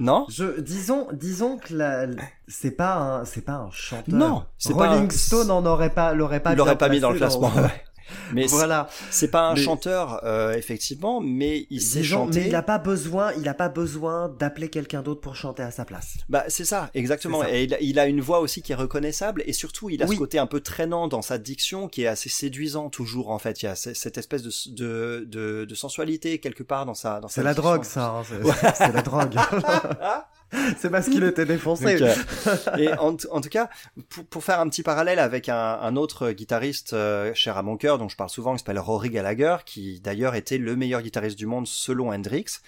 Non 0.00 0.26
Je 0.30 0.60
disons 0.60 1.06
disons 1.12 1.58
que 1.58 1.74
la, 1.74 2.06
c'est 2.48 2.70
pas 2.70 2.96
un 2.96 3.24
c'est 3.26 3.42
pas 3.42 3.52
un 3.56 3.70
chanteur. 3.70 4.14
Non, 4.18 4.44
c'est 4.58 4.74
pas 4.76 4.88
Rolling 4.88 5.06
un- 5.06 5.10
Stone 5.10 5.50
en 5.50 5.64
aurait 5.66 5.90
pas 5.90 6.14
l'aurait 6.14 6.40
pas 6.40 6.52
Il 6.52 6.56
l'aurait 6.56 6.78
pas 6.78 6.88
mis 6.88 7.00
dans 7.00 7.10
le 7.10 7.18
classement. 7.18 7.52
ouais. 7.54 7.84
Mais 8.32 8.46
voilà. 8.46 8.88
c'est 9.10 9.30
pas 9.30 9.48
un 9.48 9.54
Mais- 9.54 9.60
chanteur 9.62 10.20
euh, 10.24 10.52
effectivement, 10.52 11.20
mais 11.20 11.66
il 11.70 11.80
sait 11.80 12.02
chanter. 12.02 12.40
mais 12.40 12.46
il 12.48 12.54
a 12.54 12.62
pas 12.62 12.78
besoin 12.78 13.32
il 13.38 13.48
a 13.48 13.54
pas 13.54 13.68
besoin 13.68 14.28
d'appeler 14.38 14.68
quelqu'un 14.68 15.02
d'autre 15.02 15.20
pour 15.20 15.36
chanter 15.36 15.62
à 15.62 15.70
sa 15.70 15.84
place. 15.84 16.14
Bah 16.28 16.44
c'est 16.48 16.64
ça, 16.64 16.90
exactement. 16.94 17.42
Ça. 17.42 17.50
Et 17.52 17.64
il 17.64 17.74
a, 17.74 17.80
il 17.80 17.98
a 17.98 18.06
une 18.06 18.20
voix 18.20 18.40
aussi 18.40 18.62
qui 18.62 18.72
est 18.72 18.76
reconnaissable 18.76 19.42
et 19.46 19.52
surtout 19.52 19.90
il 19.90 20.02
a 20.02 20.06
Oui. 20.06 20.14
ce 20.14 20.18
côté 20.18 20.38
un 20.38 20.46
peu 20.46 20.60
traînant 20.60 21.08
dans 21.08 21.22
sa 21.22 21.38
diction 21.38 21.88
qui 21.88 22.02
est 22.02 22.06
assez 22.06 22.28
séduisant 22.28 22.90
toujours 22.90 23.30
en 23.30 23.38
fait. 23.38 23.62
Il 23.62 23.66
y 23.66 23.68
a 23.68 23.74
ce- 23.74 23.94
cette 23.94 24.18
espèce 24.18 24.42
de, 24.42 24.50
de, 24.74 25.24
de, 25.26 25.64
de 25.64 25.74
sensualité 25.74 26.38
quelque 26.38 26.62
part 26.62 26.86
dans 26.86 26.94
sa 26.94 27.20
dans 27.20 27.28
C'est 27.28 27.42
la 27.42 27.54
diction. 27.54 27.70
drogue 27.70 27.84
ça. 27.84 28.06
hein, 28.18 28.22
c'est 28.28 28.74
c'est 28.76 28.92
la 28.92 29.02
drogue. 29.02 29.34
c'est 30.78 30.90
parce 30.90 31.08
qu'il 31.08 31.22
était 31.24 31.46
défoncé. 31.46 31.98
Donc, 31.98 32.08
euh, 32.08 32.76
et 32.78 32.92
en, 32.94 33.14
tout 33.14 33.48
cas, 33.48 33.70
pour, 34.08 34.24
pour 34.26 34.44
faire 34.44 34.60
un 34.60 34.68
petit 34.68 34.82
parallèle 34.82 35.18
avec 35.18 35.48
un, 35.48 35.56
un 35.56 35.96
autre 35.96 36.32
guitariste 36.32 36.92
euh, 36.92 37.32
cher 37.34 37.56
à 37.56 37.62
mon 37.62 37.76
cœur, 37.76 37.98
dont 37.98 38.08
je 38.08 38.16
parle 38.16 38.30
souvent, 38.30 38.52
qui 38.52 38.58
s'appelle 38.58 38.78
Rory 38.78 39.10
Gallagher, 39.10 39.58
qui 39.64 40.00
d'ailleurs 40.00 40.34
était 40.34 40.58
le 40.58 40.76
meilleur 40.76 41.02
guitariste 41.02 41.38
du 41.38 41.46
monde 41.46 41.66
selon 41.66 42.12
Hendrix, 42.12 42.58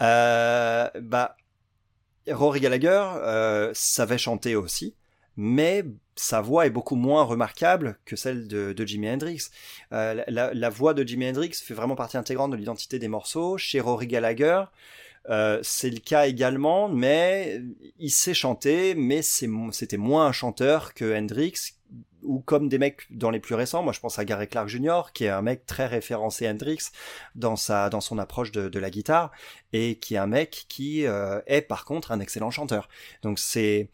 euh, 0.00 0.88
bah, 1.00 1.36
Rory 2.30 2.60
Gallagher 2.60 3.04
savait 3.72 4.18
chanter 4.18 4.54
aussi, 4.54 4.94
mais 5.36 5.84
sa 6.14 6.40
voix 6.40 6.66
est 6.66 6.70
beaucoup 6.70 6.96
moins 6.96 7.22
remarquable 7.22 7.98
que 8.04 8.16
celle 8.16 8.48
de, 8.48 8.72
de 8.72 8.86
Jimi 8.86 9.08
Hendrix. 9.08 9.48
La, 9.90 10.24
la 10.26 10.70
voix 10.70 10.92
de 10.92 11.04
Jimi 11.04 11.28
Hendrix 11.28 11.52
fait 11.54 11.74
vraiment 11.74 11.96
partie 11.96 12.18
intégrante 12.18 12.50
de 12.50 12.56
l'identité 12.56 12.98
des 12.98 13.08
morceaux. 13.08 13.56
Chez 13.56 13.80
Rory 13.80 14.08
Gallagher, 14.08 14.64
euh, 15.28 15.58
c'est 15.62 15.90
le 15.90 16.00
cas 16.00 16.26
également, 16.26 16.88
mais 16.88 17.60
il 17.98 18.10
sait 18.10 18.34
chanter, 18.34 18.94
mais 18.94 19.22
c'était 19.22 19.96
moins 19.96 20.26
un 20.26 20.32
chanteur 20.32 20.94
que 20.94 21.16
Hendrix, 21.16 21.74
ou 22.22 22.40
comme 22.40 22.68
des 22.68 22.78
mecs 22.78 23.02
dans 23.10 23.30
les 23.30 23.40
plus 23.40 23.54
récents. 23.54 23.82
Moi, 23.82 23.92
je 23.92 24.00
pense 24.00 24.18
à 24.18 24.24
Gary 24.24 24.48
Clark 24.48 24.68
Jr., 24.68 25.12
qui 25.14 25.24
est 25.24 25.28
un 25.28 25.42
mec 25.42 25.66
très 25.66 25.86
référencé 25.86 26.48
Hendrix 26.48 26.90
dans 27.34 27.56
sa 27.56 27.90
dans 27.90 28.00
son 28.00 28.18
approche 28.18 28.52
de, 28.52 28.68
de 28.68 28.78
la 28.78 28.90
guitare, 28.90 29.30
et 29.72 29.96
qui 29.96 30.14
est 30.14 30.18
un 30.18 30.26
mec 30.26 30.66
qui 30.68 31.06
euh, 31.06 31.40
est 31.46 31.62
par 31.62 31.84
contre 31.84 32.12
un 32.12 32.20
excellent 32.20 32.50
chanteur. 32.50 32.88
Donc 33.22 33.38
c'est 33.38 33.90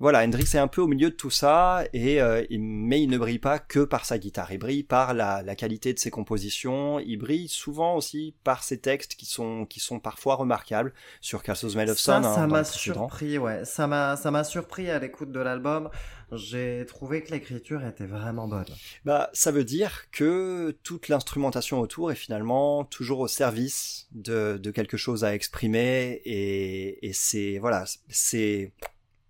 voilà, 0.00 0.20
Hendrix 0.22 0.44
est 0.54 0.58
un 0.58 0.68
peu 0.68 0.80
au 0.80 0.86
milieu 0.86 1.10
de 1.10 1.14
tout 1.16 1.30
ça, 1.30 1.84
et 1.92 2.20
euh, 2.22 2.44
il- 2.50 2.60
mais 2.62 3.02
il 3.02 3.08
ne 3.10 3.18
brille 3.18 3.38
pas 3.40 3.58
que 3.58 3.80
par 3.80 4.04
sa 4.04 4.18
guitare. 4.18 4.52
Il 4.52 4.58
brille 4.58 4.84
par 4.84 5.12
la, 5.12 5.42
la 5.42 5.56
qualité 5.56 5.92
de 5.92 5.98
ses 5.98 6.10
compositions. 6.10 7.00
Il 7.00 7.16
brille 7.18 7.48
souvent 7.48 7.96
aussi 7.96 8.34
par 8.44 8.62
ses 8.62 8.78
textes 8.80 9.16
qui 9.16 9.26
sont 9.26 9.66
qui 9.66 9.80
sont 9.80 9.98
parfois 10.00 10.36
remarquables 10.36 10.92
sur 11.20 11.42
Castles 11.42 11.74
Made 11.76 11.88
of 11.90 11.98
Sun. 11.98 12.24
hein, 12.24 12.34
ça 12.34 12.40
dans 12.42 12.46
m'a 12.48 12.64
surpris, 12.64 13.38
ouais. 13.38 13.64
Ça 13.64 13.86
m'a, 13.88 14.16
ça 14.16 14.30
m'a 14.30 14.44
surpris 14.44 14.88
à 14.90 14.98
l'écoute 15.00 15.32
de 15.32 15.40
l'album. 15.40 15.90
J'ai 16.30 16.84
trouvé 16.86 17.22
que 17.22 17.30
l'écriture 17.32 17.84
était 17.86 18.04
vraiment 18.06 18.46
bonne. 18.46 18.66
Bah, 19.06 19.30
ça 19.32 19.50
veut 19.50 19.64
dire 19.64 20.04
que 20.12 20.76
toute 20.82 21.08
l'instrumentation 21.08 21.80
autour 21.80 22.12
est 22.12 22.16
finalement 22.16 22.84
toujours 22.84 23.20
au 23.20 23.28
service 23.28 24.06
de, 24.12 24.58
de 24.62 24.70
quelque 24.70 24.98
chose 24.98 25.24
à 25.24 25.34
exprimer 25.34 26.20
et, 26.26 27.06
et 27.08 27.12
c'est 27.14 27.58
voilà, 27.58 27.84
c'est 28.10 28.72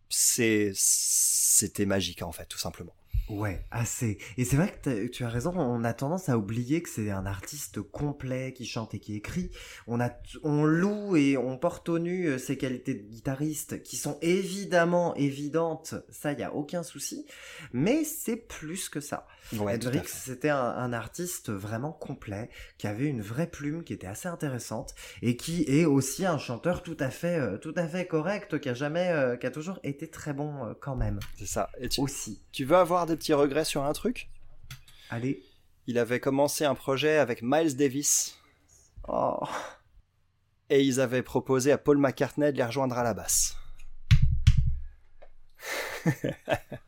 c'est 0.08 0.72
c'était 0.74 1.86
magique 1.86 2.22
en 2.22 2.32
fait 2.32 2.46
tout 2.46 2.58
simplement. 2.58 2.94
Ouais, 3.28 3.64
assez. 3.70 4.18
Et 4.36 4.44
c'est 4.44 4.56
vrai 4.56 4.72
que 4.72 5.06
tu 5.08 5.24
as 5.24 5.28
raison, 5.28 5.52
on 5.56 5.84
a 5.84 5.92
tendance 5.92 6.28
à 6.28 6.38
oublier 6.38 6.82
que 6.82 6.88
c'est 6.88 7.10
un 7.10 7.26
artiste 7.26 7.82
complet 7.82 8.52
qui 8.52 8.66
chante 8.66 8.94
et 8.94 8.98
qui 8.98 9.14
écrit. 9.14 9.50
On, 9.86 10.00
a, 10.00 10.10
on 10.42 10.64
loue 10.64 11.16
et 11.16 11.36
on 11.36 11.58
porte 11.58 11.88
au 11.88 11.98
nu 11.98 12.26
euh, 12.26 12.38
ses 12.38 12.56
qualités 12.56 12.94
de 12.94 13.02
guitariste 13.02 13.82
qui 13.82 13.96
sont 13.96 14.18
évidemment 14.22 15.14
évidentes, 15.16 15.94
ça 16.10 16.32
y 16.32 16.42
a 16.42 16.54
aucun 16.54 16.82
souci, 16.82 17.26
mais 17.72 18.04
c'est 18.04 18.36
plus 18.36 18.88
que 18.88 19.00
ça. 19.00 19.26
Ouais, 19.56 19.74
Hendrix, 19.74 20.02
c'était 20.06 20.50
un, 20.50 20.58
un 20.58 20.92
artiste 20.92 21.50
vraiment 21.50 21.92
complet, 21.92 22.50
qui 22.76 22.86
avait 22.86 23.06
une 23.06 23.22
vraie 23.22 23.46
plume, 23.46 23.82
qui 23.82 23.92
était 23.94 24.06
assez 24.06 24.28
intéressante, 24.28 24.94
et 25.22 25.36
qui 25.36 25.64
est 25.66 25.84
aussi 25.86 26.26
un 26.26 26.38
chanteur 26.38 26.82
tout 26.82 26.96
à 27.00 27.10
fait, 27.10 27.38
euh, 27.38 27.56
tout 27.56 27.72
à 27.76 27.86
fait 27.88 28.06
correct, 28.06 28.58
qui 28.60 28.68
a 28.68 28.74
jamais, 28.74 29.08
euh, 29.10 29.36
qui 29.36 29.46
a 29.46 29.50
toujours 29.50 29.78
été 29.82 30.08
très 30.08 30.32
bon 30.34 30.66
euh, 30.66 30.74
quand 30.78 30.96
même, 30.96 31.18
C'est 31.38 31.46
ça. 31.46 31.70
Et 31.80 31.88
tu, 31.88 32.00
aussi. 32.00 32.42
tu 32.52 32.64
veux 32.64 32.76
avoir 32.76 33.06
des 33.06 33.16
petits 33.18 33.34
regrets 33.34 33.64
sur 33.64 33.84
un 33.84 33.92
truc 33.92 34.28
Allez. 35.10 35.42
Il 35.86 35.98
avait 35.98 36.20
commencé 36.20 36.64
un 36.64 36.74
projet 36.74 37.16
avec 37.18 37.40
Miles 37.42 37.76
Davis 37.76 38.36
Oh. 39.08 39.40
et 40.70 40.82
ils 40.82 41.00
avaient 41.00 41.22
proposé 41.22 41.72
à 41.72 41.78
Paul 41.78 41.96
McCartney 41.98 42.52
de 42.52 42.58
les 42.58 42.64
rejoindre 42.64 42.98
à 42.98 43.02
la 43.02 43.14
basse. 43.14 43.56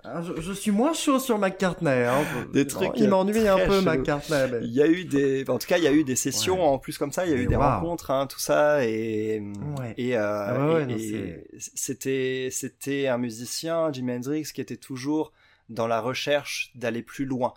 Ah, 0.04 0.22
Je, 0.36 0.40
je 0.40 0.52
suis 0.52 0.70
moins 0.70 0.92
chaud 0.92 1.18
sur 1.18 1.38
McCartney. 1.38 2.04
Hein. 2.04 2.24
Des 2.52 2.66
trucs, 2.66 2.90
il 2.96 3.04
euh, 3.06 3.08
m'ennuie 3.08 3.48
un 3.48 3.58
peu. 3.66 3.80
McCartney. 3.80 4.48
mais- 4.50 4.58
Il 4.62 4.72
y 4.72 4.82
a 4.82 4.86
eu 4.86 5.04
des, 5.04 5.48
en 5.48 5.58
tout 5.58 5.66
cas, 5.66 5.78
il 5.78 5.84
y 5.84 5.86
a 5.86 5.92
eu 5.92 6.04
des 6.04 6.16
sessions 6.16 6.56
Ouais. 6.62 6.68
en 6.68 6.78
plus 6.78 6.98
comme 6.98 7.12
ça. 7.12 7.26
Il 7.26 7.30
y 7.32 7.34
a 7.34 7.38
eu 7.38 7.46
des 7.46 7.56
rencontres, 7.56 8.10
hein, 8.10 8.26
tout 8.26 8.38
ça, 8.38 8.84
et 8.84 9.40
Ouais. 9.78 9.94
et, 9.96 10.16
euh, 10.16 10.22
Ah 10.22 10.74
ouais, 10.74 10.92
et 10.92 11.44
c'était 11.74 12.48
c'était 12.50 13.08
un 13.08 13.18
musicien, 13.18 13.90
Jimi 13.92 14.12
Hendrix, 14.12 14.44
qui 14.54 14.60
était 14.60 14.76
toujours 14.76 15.32
dans 15.70 15.86
la 15.86 16.00
recherche 16.00 16.70
d'aller 16.74 17.02
plus 17.02 17.24
loin. 17.24 17.54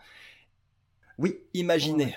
Oui. 1.18 1.38
Imaginez, 1.53 2.16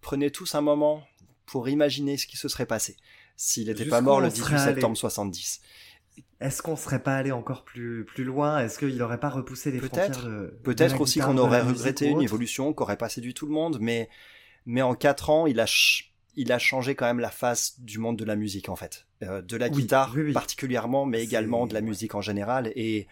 prenez 0.00 0.30
tous 0.30 0.54
un 0.54 0.60
moment 0.60 1.06
pour 1.46 1.68
imaginer 1.68 2.16
ce 2.16 2.26
qui 2.26 2.36
se 2.36 2.48
serait 2.48 2.66
passé 2.66 2.96
s'il 3.36 3.68
n'était 3.68 3.84
pas 3.84 4.00
mort 4.00 4.20
le 4.20 4.30
serait 4.30 4.54
18 4.54 4.54
allé. 4.56 4.74
septembre 4.74 4.96
70. 4.96 5.60
Est-ce 6.40 6.62
qu'on 6.62 6.74
serait 6.76 7.02
pas 7.02 7.16
allé 7.16 7.30
encore 7.30 7.64
plus 7.64 8.04
plus 8.04 8.24
loin? 8.24 8.58
Est-ce 8.60 8.78
qu'il 8.78 9.00
aurait 9.02 9.20
pas 9.20 9.28
repoussé 9.28 9.70
les 9.70 9.78
Peut-être. 9.78 10.18
frontières 10.20 10.40
de 10.40 10.58
Peut-être 10.64 11.00
aussi 11.00 11.20
qu'on 11.20 11.38
aurait 11.38 11.62
regretté 11.62 12.08
une 12.08 12.22
évolution 12.22 12.72
qu'aurait 12.72 12.96
pas 12.96 13.08
séduit 13.08 13.34
tout 13.34 13.46
le 13.46 13.52
monde, 13.52 13.78
mais 13.80 14.08
mais 14.66 14.82
en 14.82 14.94
quatre 14.94 15.30
ans, 15.30 15.46
il 15.46 15.60
a 15.60 15.66
il 16.34 16.52
a 16.52 16.58
changé 16.58 16.94
quand 16.94 17.06
même 17.06 17.20
la 17.20 17.30
face 17.30 17.80
du 17.80 17.98
monde 17.98 18.16
de 18.16 18.24
la 18.24 18.36
musique 18.36 18.68
en 18.68 18.76
fait, 18.76 19.06
Euh, 19.22 19.42
de 19.42 19.56
la 19.56 19.66
Oui, 19.66 19.82
guitare 19.82 20.12
oui, 20.14 20.22
oui. 20.22 20.32
particulièrement, 20.32 21.06
mais 21.06 21.22
également 21.22 21.66
de 21.66 21.74
la 21.74 21.80
musique 21.80 22.14
en 22.14 22.20
général 22.20 22.72
et 22.76 23.06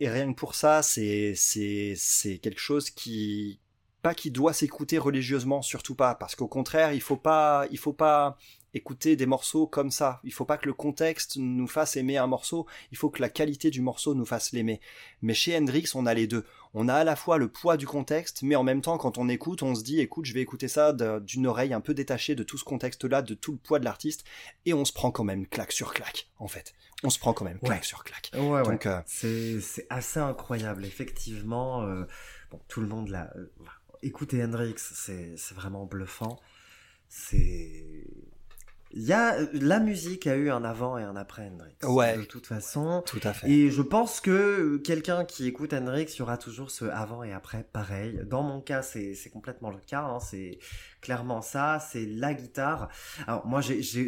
et 0.00 0.08
rien 0.08 0.32
que 0.32 0.38
pour 0.38 0.54
ça, 0.54 0.82
c'est 0.82 1.34
c'est 1.34 1.94
c'est 1.96 2.38
quelque 2.38 2.60
chose 2.60 2.90
qui 2.90 3.60
pas 4.02 4.14
qui 4.14 4.30
doit 4.30 4.52
s'écouter 4.52 4.98
religieusement, 4.98 5.62
surtout 5.62 5.94
pas, 5.94 6.14
parce 6.14 6.36
qu'au 6.36 6.48
contraire, 6.48 6.92
il 6.92 7.00
faut 7.00 7.16
pas 7.16 7.66
il 7.70 7.78
faut 7.78 7.92
pas 7.92 8.36
écouter 8.74 9.16
des 9.16 9.26
morceaux 9.26 9.66
comme 9.66 9.90
ça. 9.90 10.20
Il 10.22 10.32
faut 10.32 10.44
pas 10.44 10.58
que 10.58 10.66
le 10.66 10.74
contexte 10.74 11.38
nous 11.38 11.66
fasse 11.66 11.96
aimer 11.96 12.18
un 12.18 12.26
morceau, 12.26 12.66
il 12.92 12.98
faut 12.98 13.10
que 13.10 13.22
la 13.22 13.28
qualité 13.30 13.70
du 13.70 13.80
morceau 13.80 14.14
nous 14.14 14.26
fasse 14.26 14.52
l'aimer. 14.52 14.80
Mais 15.22 15.34
chez 15.34 15.56
Hendrix, 15.56 15.90
on 15.94 16.06
a 16.06 16.14
les 16.14 16.26
deux. 16.26 16.44
On 16.78 16.88
a 16.88 16.94
à 16.94 17.04
la 17.04 17.16
fois 17.16 17.38
le 17.38 17.48
poids 17.48 17.76
du 17.78 17.86
contexte, 17.86 18.42
mais 18.42 18.54
en 18.54 18.62
même 18.62 18.82
temps, 18.82 18.98
quand 18.98 19.16
on 19.16 19.28
écoute, 19.30 19.62
on 19.62 19.74
se 19.74 19.82
dit, 19.82 19.98
écoute, 20.00 20.26
je 20.26 20.34
vais 20.34 20.42
écouter 20.42 20.68
ça 20.68 20.92
d'une 21.20 21.46
oreille 21.46 21.72
un 21.72 21.80
peu 21.80 21.94
détachée 21.94 22.34
de 22.34 22.42
tout 22.42 22.58
ce 22.58 22.64
contexte-là, 22.64 23.22
de 23.22 23.32
tout 23.34 23.52
le 23.52 23.58
poids 23.58 23.78
de 23.78 23.84
l'artiste, 23.86 24.24
et 24.66 24.74
on 24.74 24.84
se 24.84 24.92
prend 24.92 25.10
quand 25.10 25.24
même 25.24 25.46
claque 25.46 25.72
sur 25.72 25.94
claque, 25.94 26.28
en 26.38 26.48
fait. 26.48 26.74
On 27.02 27.08
se 27.08 27.18
prend 27.18 27.32
quand 27.32 27.46
même 27.46 27.58
claque 27.60 27.80
Ouais. 27.80 27.86
sur 27.86 28.04
claque. 28.04 28.30
Ouais, 28.34 28.40
ouais. 28.40 28.62
Donc, 28.62 28.84
euh, 28.86 29.00
C'est 29.06 29.60
c'est 29.62 29.86
assez 29.88 30.20
incroyable, 30.20 30.84
effectivement. 30.84 31.82
euh, 31.82 32.04
bon, 32.50 32.60
tout 32.68 32.80
le 32.82 32.86
monde 32.88 33.08
l'a. 33.08 33.32
euh, 33.36 33.50
écoutez 34.02 34.44
Hendrix, 34.44 34.74
c'est 34.76 35.34
vraiment 35.54 35.86
bluffant. 35.86 36.38
C'est. 37.08 38.06
Il 38.98 39.02
y 39.02 39.12
a 39.12 39.36
la 39.52 39.78
musique 39.78 40.26
a 40.26 40.36
eu 40.36 40.48
un 40.48 40.64
avant 40.64 40.96
et 40.96 41.02
un 41.02 41.16
après 41.16 41.46
Hendrix. 41.46 41.76
Ouais. 41.84 42.16
De 42.16 42.22
toute 42.24 42.46
façon. 42.46 43.02
tout 43.04 43.20
à 43.22 43.34
fait. 43.34 43.46
Et 43.50 43.70
je 43.70 43.82
pense 43.82 44.20
que 44.22 44.78
quelqu'un 44.78 45.26
qui 45.26 45.46
écoute 45.46 45.74
Hendrix, 45.74 46.06
il 46.14 46.18
y 46.18 46.22
aura 46.22 46.38
toujours 46.38 46.70
ce 46.70 46.86
avant 46.86 47.22
et 47.22 47.34
après 47.34 47.66
pareil. 47.74 48.18
Dans 48.24 48.42
mon 48.42 48.62
cas, 48.62 48.80
c'est 48.80 49.14
c'est 49.14 49.28
complètement 49.28 49.70
le 49.70 49.80
cas. 49.86 50.00
hein. 50.00 50.18
C'est 50.20 50.58
clairement 51.06 51.40
ça. 51.40 51.78
C'est 51.90 52.04
la 52.04 52.34
guitare. 52.34 52.88
Alors 53.26 53.46
moi, 53.46 53.60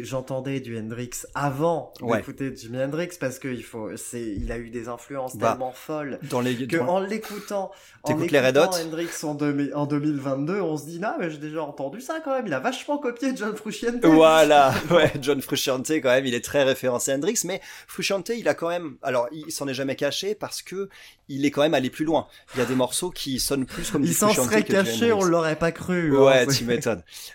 j'entendais 0.03 0.59
du 0.59 0.77
Hendrix 0.77 1.09
avant 1.33 1.93
Ouais. 2.01 2.17
d'écouter 2.17 2.53
Jimi 2.55 2.77
Hendrix 2.83 3.09
parce 3.19 3.39
qu'il 3.39 3.63
faut, 3.63 3.89
c'est, 3.95 4.21
il 4.21 4.51
a 4.51 4.57
eu 4.57 4.69
des 4.69 4.87
influences 4.89 5.35
Bah, 5.37 5.51
tellement 5.51 5.71
folles 5.71 6.19
Dans 6.29 6.41
les, 6.41 6.55
que 6.67 6.77
dans- 6.77 6.87
en 6.87 6.99
l'écoutant, 6.99 7.71
en 8.03 8.07
T'écoutes 8.09 8.31
les 8.31 8.39
Red 8.39 8.57
écoutant 8.57 8.71
Hot 8.77 8.81
Hendrix 8.85 9.09
en, 9.23 9.33
demi- 9.35 9.73
en 9.73 9.85
2022, 9.85 10.59
on 10.61 10.77
se 10.77 10.85
dit 10.85 10.99
non 10.99 11.13
mais 11.19 11.31
j'ai 11.31 11.37
déjà 11.37 11.63
entendu 11.63 12.01
ça 12.01 12.19
quand 12.23 12.35
même. 12.35 12.47
Il 12.47 12.53
a 12.53 12.59
vachement 12.59 12.97
copié 12.97 13.31
John 13.35 13.55
Frusciante. 13.55 14.03
Voilà, 14.05 14.73
ouais, 14.91 15.11
John 15.21 15.41
Frusciante 15.41 15.89
quand 15.89 16.09
même, 16.09 16.25
il 16.25 16.33
est 16.35 16.43
très 16.43 16.63
référencé 16.63 17.11
à 17.11 17.15
Hendrix, 17.15 17.39
mais 17.45 17.61
Frusciante, 17.87 18.29
il 18.29 18.47
a 18.47 18.53
quand 18.53 18.69
même, 18.69 18.97
alors 19.01 19.27
il 19.31 19.51
s'en 19.51 19.67
est 19.67 19.73
jamais 19.73 19.95
caché 19.95 20.35
parce 20.35 20.61
que 20.61 20.89
il 21.31 21.45
est 21.45 21.51
quand 21.51 21.61
même 21.61 21.75
allé 21.75 21.89
plus 21.91 22.05
loin. 22.05 22.25
Il 22.55 22.59
y 22.59 22.63
a 22.63 22.65
des 22.65 22.73
morceaux 22.75 23.11
qui 23.11 23.39
sonnent 23.39 23.67
plus 23.67 23.91
comme 23.91 24.01
Il 24.03 24.07
du 24.09 24.13
s'en 24.13 24.27
Frusciante 24.27 24.45
serait 24.49 24.63
que 24.63 24.67
du 24.69 24.73
caché, 24.73 25.13
on 25.13 25.23
l'aurait 25.23 25.55
pas 25.57 25.71
cru. 25.71 26.17
hein. 26.17 26.21
Ouais, 26.23 26.45
C'est- 26.49 26.57
tu 26.57 26.65
m'étonnes. 26.65 26.88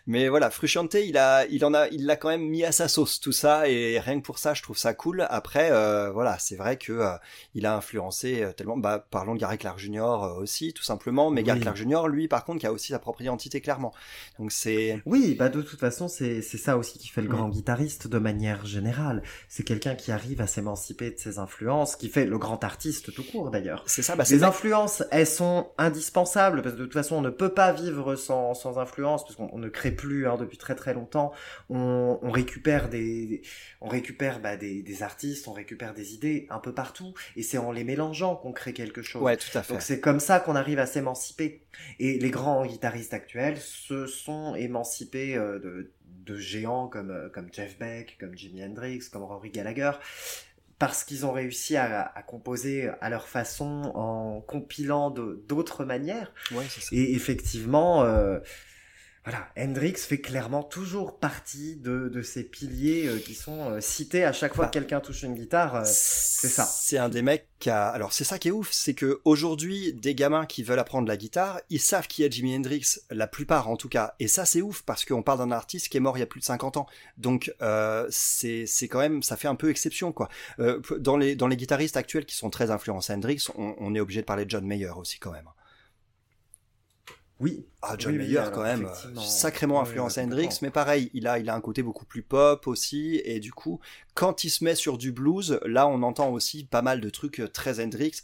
Mais 0.07 0.29
voilà, 0.29 0.51
Frusciante, 0.51 0.95
il 0.95 1.17
a, 1.17 1.47
il 1.47 1.65
en 1.65 1.75
a, 1.75 1.89
il 1.89 2.07
l'a 2.07 2.17
quand 2.17 2.29
même 2.29 2.47
mis 2.49 2.65
à 2.65 2.73
sa 2.73 2.89
sauce 2.89 3.21
tout 3.21 3.33
ça, 3.33 3.69
et 3.69 3.99
rien 4.01 4.21
que 4.21 4.25
pour 4.25 4.39
ça, 4.39 4.55
je 4.55 4.63
trouve 4.63 4.77
ça 4.79 4.95
cool. 4.95 5.27
Après, 5.31 5.71
euh, 5.73 6.11
voilà, 6.11 6.39
c'est 6.39 6.57
vrai 6.57 6.77
que 6.77 6.93
euh, 6.93 7.17
il 7.55 7.67
a 7.67 7.77
influencé 7.77 8.43
euh, 8.43 8.53
tellement. 8.53 8.77
Bah, 8.77 9.07
parlons 9.11 9.35
de 9.35 9.41
Gary 9.41 9.59
Clark 9.59 9.79
Jr. 9.79 10.37
aussi, 10.39 10.73
tout 10.73 10.83
simplement. 10.83 11.31
Mais 11.31 11.43
Gary. 11.43 11.61
Clark 11.61 11.77
Jr. 11.77 12.09
lui, 12.09 12.29
par 12.29 12.45
contre, 12.45 12.61
qui 12.61 12.67
a 12.67 12.73
aussi 12.73 12.89
sa 12.93 12.99
propre 12.99 13.21
identité 13.23 13.61
clairement. 13.61 13.93
Donc 14.39 14.53
c'est, 14.53 15.01
Oui, 15.07 15.35
bah 15.39 15.49
de 15.49 15.63
toute 15.63 15.79
façon, 15.81 16.09
c'est 16.09 16.43
c'est 16.43 16.59
ça 16.59 16.77
aussi 16.77 16.99
qui 16.99 17.09
fait 17.09 17.23
le 17.23 17.29
Mm. 17.29 17.31
grand 17.33 17.49
guitariste 17.49 18.07
de 18.09 18.19
manière 18.19 18.67
générale. 18.67 19.23
C'est 19.49 19.63
quelqu'un 19.63 19.95
qui 19.95 20.13
arrive 20.13 20.41
à 20.41 20.47
s'émanciper 20.47 21.11
de 21.11 21.19
ses 21.19 21.39
influences, 21.39 21.97
qui 21.97 22.09
fait 22.09 22.25
le 22.27 22.39
grand 22.39 22.63
artiste 22.65 23.13
tout 23.15 23.25
court 23.25 23.51
d'ailleurs. 23.51 23.83
c'est 23.87 24.03
ça. 24.03 24.17
Bah, 24.17 24.25
Les 24.31 24.43
influences, 24.45 25.03
elles 25.11 25.27
sont 25.27 25.69
indispensables 25.79 26.63
parce 26.63 26.75
que 26.75 26.81
de 26.81 26.85
toute 26.85 26.93
façon, 26.95 27.17
on 27.17 27.21
ne 27.21 27.31
peut 27.31 27.49
pas 27.55 27.73
vivre 27.73 28.17
sans, 28.17 28.55
sans 28.55 28.79
influence 28.79 29.25
parce 29.35 29.51
qu'on 29.51 29.55
on 29.57 29.59
ne 29.59 29.69
crée 29.69 29.91
plus 29.91 30.27
hein, 30.27 30.37
depuis 30.37 30.59
très 30.59 30.75
très 30.75 30.95
longtemps. 30.95 31.33
On, 31.69 32.19
on 32.23 32.31
récupère 32.31 32.89
des, 32.89 33.43
on 33.81 33.89
récupère 33.89 34.41
bah, 34.41 34.57
des, 34.57 34.83
des 34.83 35.03
artistes, 35.03 35.49
on 35.49 35.53
récupère 35.53 35.95
des 35.95 36.15
idées 36.15 36.47
un 36.51 36.59
peu 36.59 36.73
partout 36.73 37.15
et 37.37 37.43
c'est 37.43 37.59
en 37.59 37.73
les 37.73 37.85
mélangeant 37.85 38.37
qu'on 38.37 38.53
crée 38.53 38.73
quelque 38.73 39.03
chose. 39.03 39.23
Ouais, 39.23 39.37
tout 39.37 39.57
à 39.57 39.63
fait. 39.63 39.73
Donc 39.73 39.83
c'est 39.83 40.01
comme 40.01 40.21
ça 40.21 40.41
qu'on 40.41 40.57
arrive 40.57 40.79
à 40.79 40.87
s'émanciper. 40.87 41.63
Et 41.99 42.19
les 42.19 42.31
grands 42.31 42.65
guitaristes 42.65 43.15
actuels 43.15 43.59
se 43.59 44.07
sont 44.07 44.55
émancipés 44.55 45.37
euh, 45.37 45.59
de, 45.59 45.91
de 46.25 46.37
géants 46.37 46.89
comme, 46.89 47.11
euh, 47.11 47.29
comme 47.29 47.49
Jeff 47.53 47.79
Beck, 47.79 48.17
comme 48.21 48.37
Jimi 48.37 48.65
Hendrix, 48.65 49.01
comme 49.13 49.23
Rory 49.25 49.51
Gallagher, 49.51 49.93
parce 50.79 51.05
qu'ils 51.05 51.25
ont 51.27 51.33
réussi 51.33 51.77
à, 51.77 52.03
à 52.03 52.23
composer 52.23 52.91
à 53.01 53.11
leur 53.11 53.29
façon 53.29 53.93
en 53.95 54.41
compilant 54.41 55.11
d'autres 55.11 55.85
manières. 55.85 56.33
Ouais, 56.53 56.65
ça. 56.69 56.81
Et 56.93 57.15
effectivement, 57.15 58.05
euh, 58.05 58.39
voilà, 59.25 59.49
Hendrix 59.57 59.95
fait 59.97 60.21
clairement 60.21 60.63
toujours 60.63 61.19
partie 61.19 61.77
de, 61.77 62.11
de 62.11 62.23
ces 62.23 62.45
piliers 62.45 63.07
euh, 63.07 63.19
qui 63.19 63.35
sont 63.35 63.71
euh, 63.71 63.81
cités 63.81 64.23
à 64.25 64.33
chaque 64.35 64.55
fois 64.55 64.67
Bah, 64.67 64.69
que 64.69 64.75
quelqu'un 64.75 65.01
touche 65.01 65.23
une 65.23 65.35
guitare. 65.35 65.77
euh, 65.77 65.83
c'est 65.85 66.49
ça. 66.49 66.65
C'est 66.67 66.99
un 66.99 67.09
des 67.09 67.23
mecs 67.23 67.49
qui 67.59 67.71
a. 67.71 67.89
Alors 67.89 68.13
c'est 68.13 68.25
ça 68.25 68.39
qui 68.39 68.49
est 68.49 68.51
ouf, 68.51 68.71
c'est 68.71 68.93
que 68.93 69.23
aujourd'hui, 69.25 69.95
des 69.95 70.15
gamins 70.15 70.45
qui 70.45 70.63
veulent 70.63 70.79
apprendre 70.79 71.09
la 71.09 71.17
guitare, 71.17 71.61
ils 71.71 71.81
savent 71.81 72.07
qui 72.07 72.23
est 72.23 72.31
Jimi 72.31 72.55
Hendrix, 72.55 72.99
la 73.11 73.27
plupart 73.27 73.71
en 73.71 73.77
tout 73.77 73.89
cas. 73.89 74.15
Et 74.21 74.29
ça 74.29 74.45
c'est 74.45 74.61
ouf 74.61 74.83
parce 74.83 75.07
qu'on 75.07 75.23
parle 75.23 75.39
d'un 75.39 75.53
artiste 75.53 75.89
qui 75.89 75.97
est 75.97 76.01
mort 76.01 76.19
il 76.19 76.21
y 76.21 76.23
a 76.23 76.27
plus 76.27 76.41
de 76.41 76.45
50 76.45 76.77
ans. 76.77 76.87
Donc 77.17 77.51
euh, 77.63 78.07
c'est 78.11 78.67
c'est 78.67 78.89
quand 78.89 78.99
même, 79.01 79.23
ça 79.23 79.39
fait 79.39 79.49
un 79.49 79.55
peu 79.55 79.71
exception 79.71 80.13
quoi. 80.13 80.29
Euh, 80.59 80.81
dans 80.99 81.17
les 81.17 81.35
dans 81.35 81.47
les 81.49 81.57
guitaristes 81.57 81.97
actuels 81.97 82.27
qui 82.27 82.37
sont 82.37 82.51
très 82.51 82.71
influencés 82.71 83.15
Hendrix, 83.15 83.47
on, 83.57 83.75
on 83.79 83.95
est 83.95 84.01
obligé 84.01 84.21
de 84.21 84.27
parler 84.27 84.45
de 84.45 84.51
John 84.51 84.67
Mayer 84.67 84.91
aussi 84.97 85.19
quand 85.19 85.33
même. 85.33 85.49
Oui. 87.41 87.67
Ah, 87.83 87.97
John 87.99 88.13
Oui, 88.13 88.19
Mayer, 88.19 88.45
quand 88.53 88.63
même, 88.63 88.87
euh, 88.87 89.21
sacrément 89.21 89.81
influencé 89.81 90.21
Hendrix, 90.21 90.59
mais 90.63 90.71
pareil, 90.71 91.11
il 91.15 91.27
a, 91.27 91.39
il 91.39 91.51
a 91.51 91.55
un 91.55 91.61
côté 91.61 91.83
beaucoup 91.83 92.07
plus 92.07 92.23
pop 92.23 92.67
aussi, 92.67 93.21
et 93.25 93.41
du 93.41 93.53
coup, 93.53 93.81
quand 94.15 94.45
il 94.45 94.51
se 94.51 94.63
met 94.65 94.75
sur 94.75 94.99
du 94.99 95.13
blues, 95.13 95.59
là, 95.65 95.89
on 95.89 96.03
entend 96.03 96.31
aussi 96.31 96.65
pas 96.65 96.81
mal 96.81 97.01
de 97.01 97.11
trucs 97.11 97.41
euh, 97.41 97.49
très 97.49 97.81
Hendrix, 97.81 98.23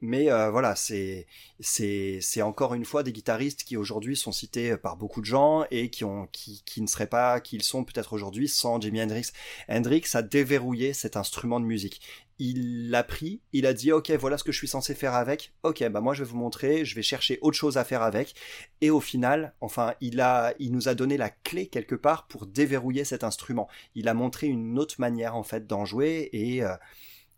mais 0.00 0.30
euh, 0.30 0.50
voilà, 0.50 0.76
c'est, 0.76 1.26
c'est, 1.60 2.18
c'est 2.20 2.42
encore 2.42 2.74
une 2.74 2.84
fois 2.84 3.02
des 3.02 3.12
guitaristes 3.12 3.64
qui 3.64 3.76
aujourd'hui 3.76 4.16
sont 4.16 4.32
cités 4.32 4.76
par 4.76 4.96
beaucoup 4.96 5.20
de 5.20 5.26
gens 5.26 5.64
et 5.70 5.88
qui 5.88 6.04
ont, 6.04 6.28
qui, 6.30 6.62
qui 6.66 6.82
ne 6.82 6.86
seraient 6.86 7.06
pas, 7.06 7.40
qui 7.40 7.56
le 7.56 7.62
sont 7.62 7.84
peut-être 7.84 8.12
aujourd'hui 8.12 8.48
sans 8.48 8.80
Jimi 8.80 9.02
Hendrix. 9.02 9.28
Hendrix 9.68 10.04
a 10.12 10.22
déverrouillé 10.22 10.92
cet 10.92 11.16
instrument 11.16 11.58
de 11.58 11.64
musique. 11.64 12.02
Il 12.38 12.90
l'a 12.90 13.04
pris, 13.04 13.40
il 13.52 13.64
a 13.64 13.72
dit 13.72 13.92
ok 13.92 14.10
voilà 14.12 14.36
ce 14.38 14.44
que 14.44 14.50
je 14.50 14.58
suis 14.58 14.68
censé 14.68 14.94
faire 14.94 15.14
avec. 15.14 15.52
Ok 15.62 15.86
bah 15.88 16.00
moi 16.00 16.14
je 16.14 16.24
vais 16.24 16.30
vous 16.30 16.36
montrer, 16.36 16.84
je 16.84 16.94
vais 16.94 17.02
chercher 17.02 17.38
autre 17.42 17.56
chose 17.56 17.76
à 17.78 17.84
faire 17.84 18.02
avec. 18.02 18.34
Et 18.80 18.90
au 18.90 19.00
final, 19.00 19.54
enfin 19.60 19.94
il 20.00 20.20
a, 20.20 20.54
il 20.58 20.72
nous 20.72 20.88
a 20.88 20.94
donné 20.94 21.16
la 21.16 21.30
clé 21.30 21.68
quelque 21.68 21.94
part 21.94 22.26
pour 22.26 22.46
déverrouiller 22.46 23.04
cet 23.04 23.22
instrument. 23.22 23.68
Il 23.94 24.08
a 24.08 24.14
montré 24.14 24.48
une 24.48 24.78
autre 24.78 24.96
manière 24.98 25.36
en 25.36 25.44
fait 25.44 25.66
d'en 25.66 25.84
jouer 25.84 26.28
et 26.32 26.62
euh, 26.64 26.74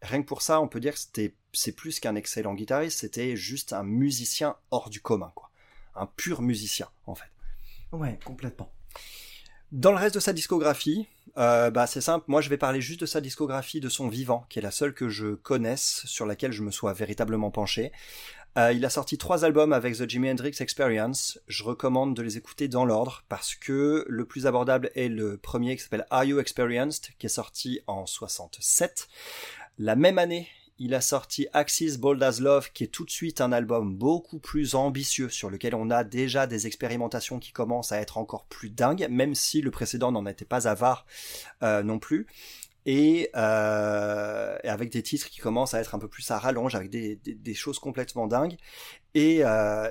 rien 0.03 0.23
que 0.23 0.27
pour 0.27 0.43
ça 0.43 0.61
on 0.61 0.69
peut 0.69 0.81
dire 0.81 0.95
que 0.95 1.01
c'était, 1.01 1.35
c'est 1.53 1.73
plus 1.73 2.01
qu'un 2.01 2.15
excellent 2.15 2.55
guitariste, 2.55 3.01
c'était 3.01 3.37
juste 3.37 3.73
un 3.73 3.83
musicien 3.83 4.57
hors 4.71 4.89
du 4.89 5.01
commun 5.01 5.33
quoi, 5.35 5.51
un 5.95 6.07
pur 6.07 6.43
musicien 6.43 6.89
en 7.07 7.15
fait. 7.15 7.31
Ouais, 7.93 8.19
complètement. 8.25 8.73
Dans 9.73 9.91
le 9.91 9.99
reste 9.99 10.15
de 10.15 10.21
sa 10.21 10.33
discographie, 10.33 11.09
euh, 11.39 11.71
bah 11.71 11.89
c'est 11.89 12.01
simple, 12.01 12.25
moi 12.29 12.41
je 12.41 12.49
vais 12.49 12.57
parler 12.57 12.81
juste 12.81 13.01
de 13.01 13.07
sa 13.07 13.21
discographie 13.21 13.81
de 13.81 13.89
son 13.89 14.09
vivant, 14.09 14.47
qui 14.49 14.61
est 14.61 14.63
la 14.63 14.71
seule 14.71 14.95
que 14.95 15.09
je 15.09 15.35
connaisse, 15.35 16.03
sur 16.07 16.25
laquelle 16.25 16.53
je 16.53 16.63
me 16.63 16.71
sois 16.71 16.93
véritablement 16.93 17.51
penché. 17.51 17.91
Euh, 18.57 18.73
il 18.73 18.85
a 18.85 18.91
sorti 18.91 19.19
trois 19.19 19.45
albums 19.45 19.73
avec 19.73 19.97
The 19.97 20.09
Jimi 20.09 20.31
Hendrix 20.31 20.55
Experience. 20.61 21.41
Je 21.49 21.65
recommande 21.65 22.15
de 22.15 22.23
les 22.23 22.39
écouter 22.39 22.69
dans 22.69 22.85
l'ordre 22.85 23.25
parce 23.29 23.55
que 23.57 24.07
le 24.09 24.25
plus 24.25 24.47
abordable 24.47 24.91
est 24.95 25.09
le 25.09 25.37
premier 25.37 25.77
qui 25.77 25.83
s'appelle 25.83 26.07
Are 26.11 26.25
You 26.25 26.39
Experienced, 26.39 27.09
qui 27.19 27.27
est 27.27 27.29
sorti 27.29 27.81
en 27.89 28.07
67. 28.07 29.09
La 29.79 29.97
même 29.97 30.17
année, 30.17 30.49
il 30.79 30.95
a 30.95 31.01
sorti 31.01 31.47
Axis 31.53 31.97
Bold 31.99 32.23
as 32.23 32.41
Love, 32.41 32.71
qui 32.73 32.85
est 32.85 32.89
tout 32.89 33.05
de 33.05 33.11
suite 33.11 33.41
un 33.41 33.53
album 33.53 33.95
beaucoup 33.95 34.39
plus 34.39 34.75
ambitieux, 34.75 35.29
sur 35.29 35.51
lequel 35.51 35.75
on 35.75 35.91
a 35.91 36.05
déjà 36.05 36.47
des 36.47 36.67
expérimentations 36.67 37.39
qui 37.39 37.53
commencent 37.53 37.93
à 37.93 38.01
être 38.01 38.19
encore 38.19 38.45
plus 38.47 38.71
dingues, 38.71 39.07
même 39.11 39.35
si 39.35 39.63
le 39.63 39.71
précédent 39.71 40.13
n'en 40.13 40.27
était 40.27 40.45
pas 40.45 40.69
avare 40.69 41.07
euh, 41.63 41.83
non 41.83 41.99
plus. 41.99 42.27
Et, 42.85 43.31
euh, 43.35 44.57
avec 44.63 44.91
des 44.91 45.03
titres 45.03 45.29
qui 45.29 45.41
commencent 45.41 45.75
à 45.75 45.81
être 45.81 45.95
un 45.95 45.99
peu 45.99 46.09
plus 46.09 46.31
à 46.31 46.39
rallonge, 46.39 46.75
avec 46.77 46.91
des, 46.91 47.55
choses 47.55 47.79
complètement 47.79 48.29
dingues. 48.29 48.57
Et 49.15 49.41
euh, 49.45 49.91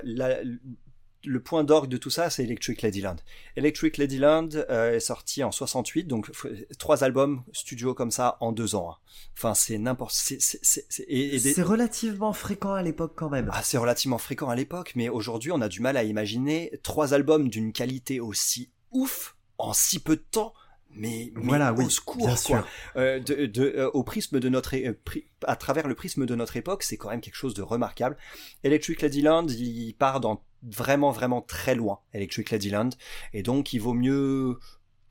le 1.26 1.40
point 1.40 1.64
d'orgue 1.64 1.88
de 1.90 1.96
tout 1.96 2.08
ça, 2.10 2.30
c'est 2.30 2.44
Electric 2.44 2.80
Ladyland. 2.82 3.16
Electric 3.56 3.98
Ladyland 3.98 4.48
euh, 4.70 4.94
est 4.94 5.00
sorti 5.00 5.44
en 5.44 5.52
68, 5.52 6.04
donc 6.04 6.30
trois 6.78 7.04
albums 7.04 7.42
studio 7.52 7.92
comme 7.94 8.10
ça 8.10 8.36
en 8.40 8.52
deux 8.52 8.74
ans. 8.74 8.90
hein. 8.92 8.96
Enfin, 9.36 9.54
c'est 9.54 9.76
n'importe. 9.78 10.12
c'est- 10.14 10.40
c'est- 10.40 10.60
c'est- 10.62 10.86
c'est- 10.88 11.02
et- 11.04 11.34
et 11.36 11.40
des- 11.40 11.52
C'est 11.54 11.62
relativement 11.62 12.32
fréquent 12.32 12.72
à 12.72 12.82
l'époque 12.82 13.12
quand 13.16 13.28
même. 13.28 13.50
ah, 13.52 13.62
c'est 13.62 13.78
relativement 13.78 14.18
fréquent 14.18 14.48
à 14.48 14.56
l'époque, 14.56 14.92
mais 14.94 15.08
aujourd'hui, 15.08 15.52
on 15.52 15.60
a 15.60 15.68
du 15.68 15.80
mal 15.80 15.96
à 15.96 16.04
imaginer 16.04 16.72
trois 16.82 17.12
albums 17.12 17.48
d'une 17.48 17.72
qualité 17.72 18.20
aussi 18.20 18.70
ouf 18.92 19.36
en 19.58 19.72
si 19.72 19.98
peu 19.98 20.16
de 20.16 20.24
temps. 20.30 20.54
Mais, 20.90 21.30
mais 21.34 21.42
voilà, 21.44 21.72
au 21.72 21.76
oui, 21.76 21.90
secours, 21.90 22.26
quoi. 22.42 22.66
Euh, 22.96 23.18
de, 23.18 23.46
de, 23.46 23.74
euh, 23.76 23.90
au 23.92 24.02
prisme 24.02 24.40
de 24.40 24.48
notre, 24.48 24.74
euh, 24.76 24.94
pri- 25.04 25.26
à 25.44 25.54
travers 25.56 25.88
le 25.88 25.94
prisme 25.94 26.24
de 26.24 26.34
notre 26.34 26.56
époque, 26.56 26.82
c'est 26.82 26.96
quand 26.96 27.10
même 27.10 27.20
quelque 27.20 27.34
chose 27.36 27.52
de 27.52 27.60
remarquable. 27.62 28.16
Electric 28.64 29.02
Ladyland, 29.02 29.46
il 29.48 29.92
part 29.94 30.20
dans 30.20 30.42
vraiment, 30.62 31.10
vraiment 31.10 31.42
très 31.42 31.74
loin, 31.74 32.00
Electric 32.14 32.50
Ladyland, 32.50 32.90
et 33.34 33.42
donc 33.42 33.74
il 33.74 33.78
vaut 33.78 33.92
mieux 33.92 34.58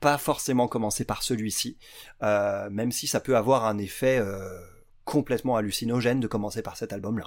pas 0.00 0.18
forcément 0.18 0.66
commencer 0.66 1.04
par 1.04 1.22
celui-ci, 1.22 1.78
euh, 2.22 2.68
même 2.70 2.90
si 2.90 3.06
ça 3.06 3.20
peut 3.20 3.36
avoir 3.36 3.64
un 3.64 3.78
effet 3.78 4.18
euh, 4.18 4.60
complètement 5.04 5.56
hallucinogène 5.56 6.18
de 6.20 6.26
commencer 6.26 6.62
par 6.62 6.76
cet 6.76 6.92
album-là. 6.92 7.26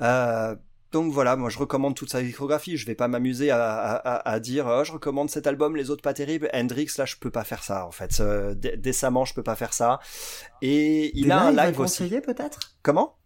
hein. 0.00 0.56
Donc 0.92 1.12
voilà, 1.12 1.36
moi 1.36 1.50
je 1.50 1.58
recommande 1.58 1.94
toute 1.94 2.10
sa 2.10 2.20
discographie. 2.22 2.76
Je 2.76 2.84
vais 2.86 2.94
pas 2.96 3.06
m'amuser 3.08 3.50
à, 3.50 3.64
à, 3.94 4.28
à- 4.28 4.40
dire 4.40 4.66
oh, 4.68 4.82
je 4.84 4.92
recommande 4.92 5.30
cet 5.30 5.46
album, 5.46 5.76
les 5.76 5.90
autres 5.90 6.02
pas 6.02 6.14
terribles. 6.14 6.50
Hendrix 6.52 6.88
là 6.98 7.04
je 7.04 7.16
peux 7.16 7.30
pas 7.30 7.44
faire 7.44 7.62
ça 7.62 7.86
en 7.86 7.92
fait. 7.92 8.18
Euh, 8.20 8.54
dé- 8.54 8.76
décemment 8.76 9.24
je 9.24 9.34
peux 9.34 9.42
pas 9.44 9.54
faire 9.56 9.72
ça. 9.72 10.00
Et 10.62 11.16
il 11.16 11.26
Des 11.26 11.30
a 11.30 11.40
un 11.42 11.52
live 11.52 11.78
aussi. 11.80 11.98
conseiller 11.98 12.20
peut-être? 12.20 12.58
Comment? 12.82 13.16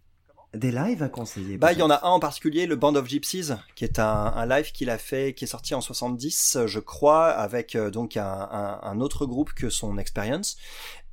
Des 0.53 0.71
lives 0.71 1.03
à 1.03 1.09
conseiller 1.09 1.59
bah, 1.59 1.73
il 1.73 1.81
y 1.81 1.83
en 1.83 1.91
a 1.91 2.07
un 2.07 2.11
en 2.11 2.21
particulier, 2.21 2.67
le 2.67 2.77
Band 2.77 2.95
of 2.95 3.09
Gypsies, 3.09 3.51
qui 3.75 3.83
est 3.85 3.99
un, 3.99 4.05
un 4.37 4.47
live 4.47 4.71
qu'il 4.71 4.89
a 4.89 4.99
fait, 4.99 5.35
qui 5.35 5.45
est 5.45 5.49
sorti 5.49 5.75
en 5.75 5.81
70, 5.81 6.59
je 6.67 6.79
crois, 6.79 7.27
avec 7.31 7.75
euh, 7.75 7.91
donc 7.91 8.17
un, 8.17 8.25
un, 8.25 8.79
un 8.85 9.01
autre 9.01 9.27
groupe 9.27 9.53
que 9.53 9.69
son 9.69 9.99
Experience, 9.99 10.57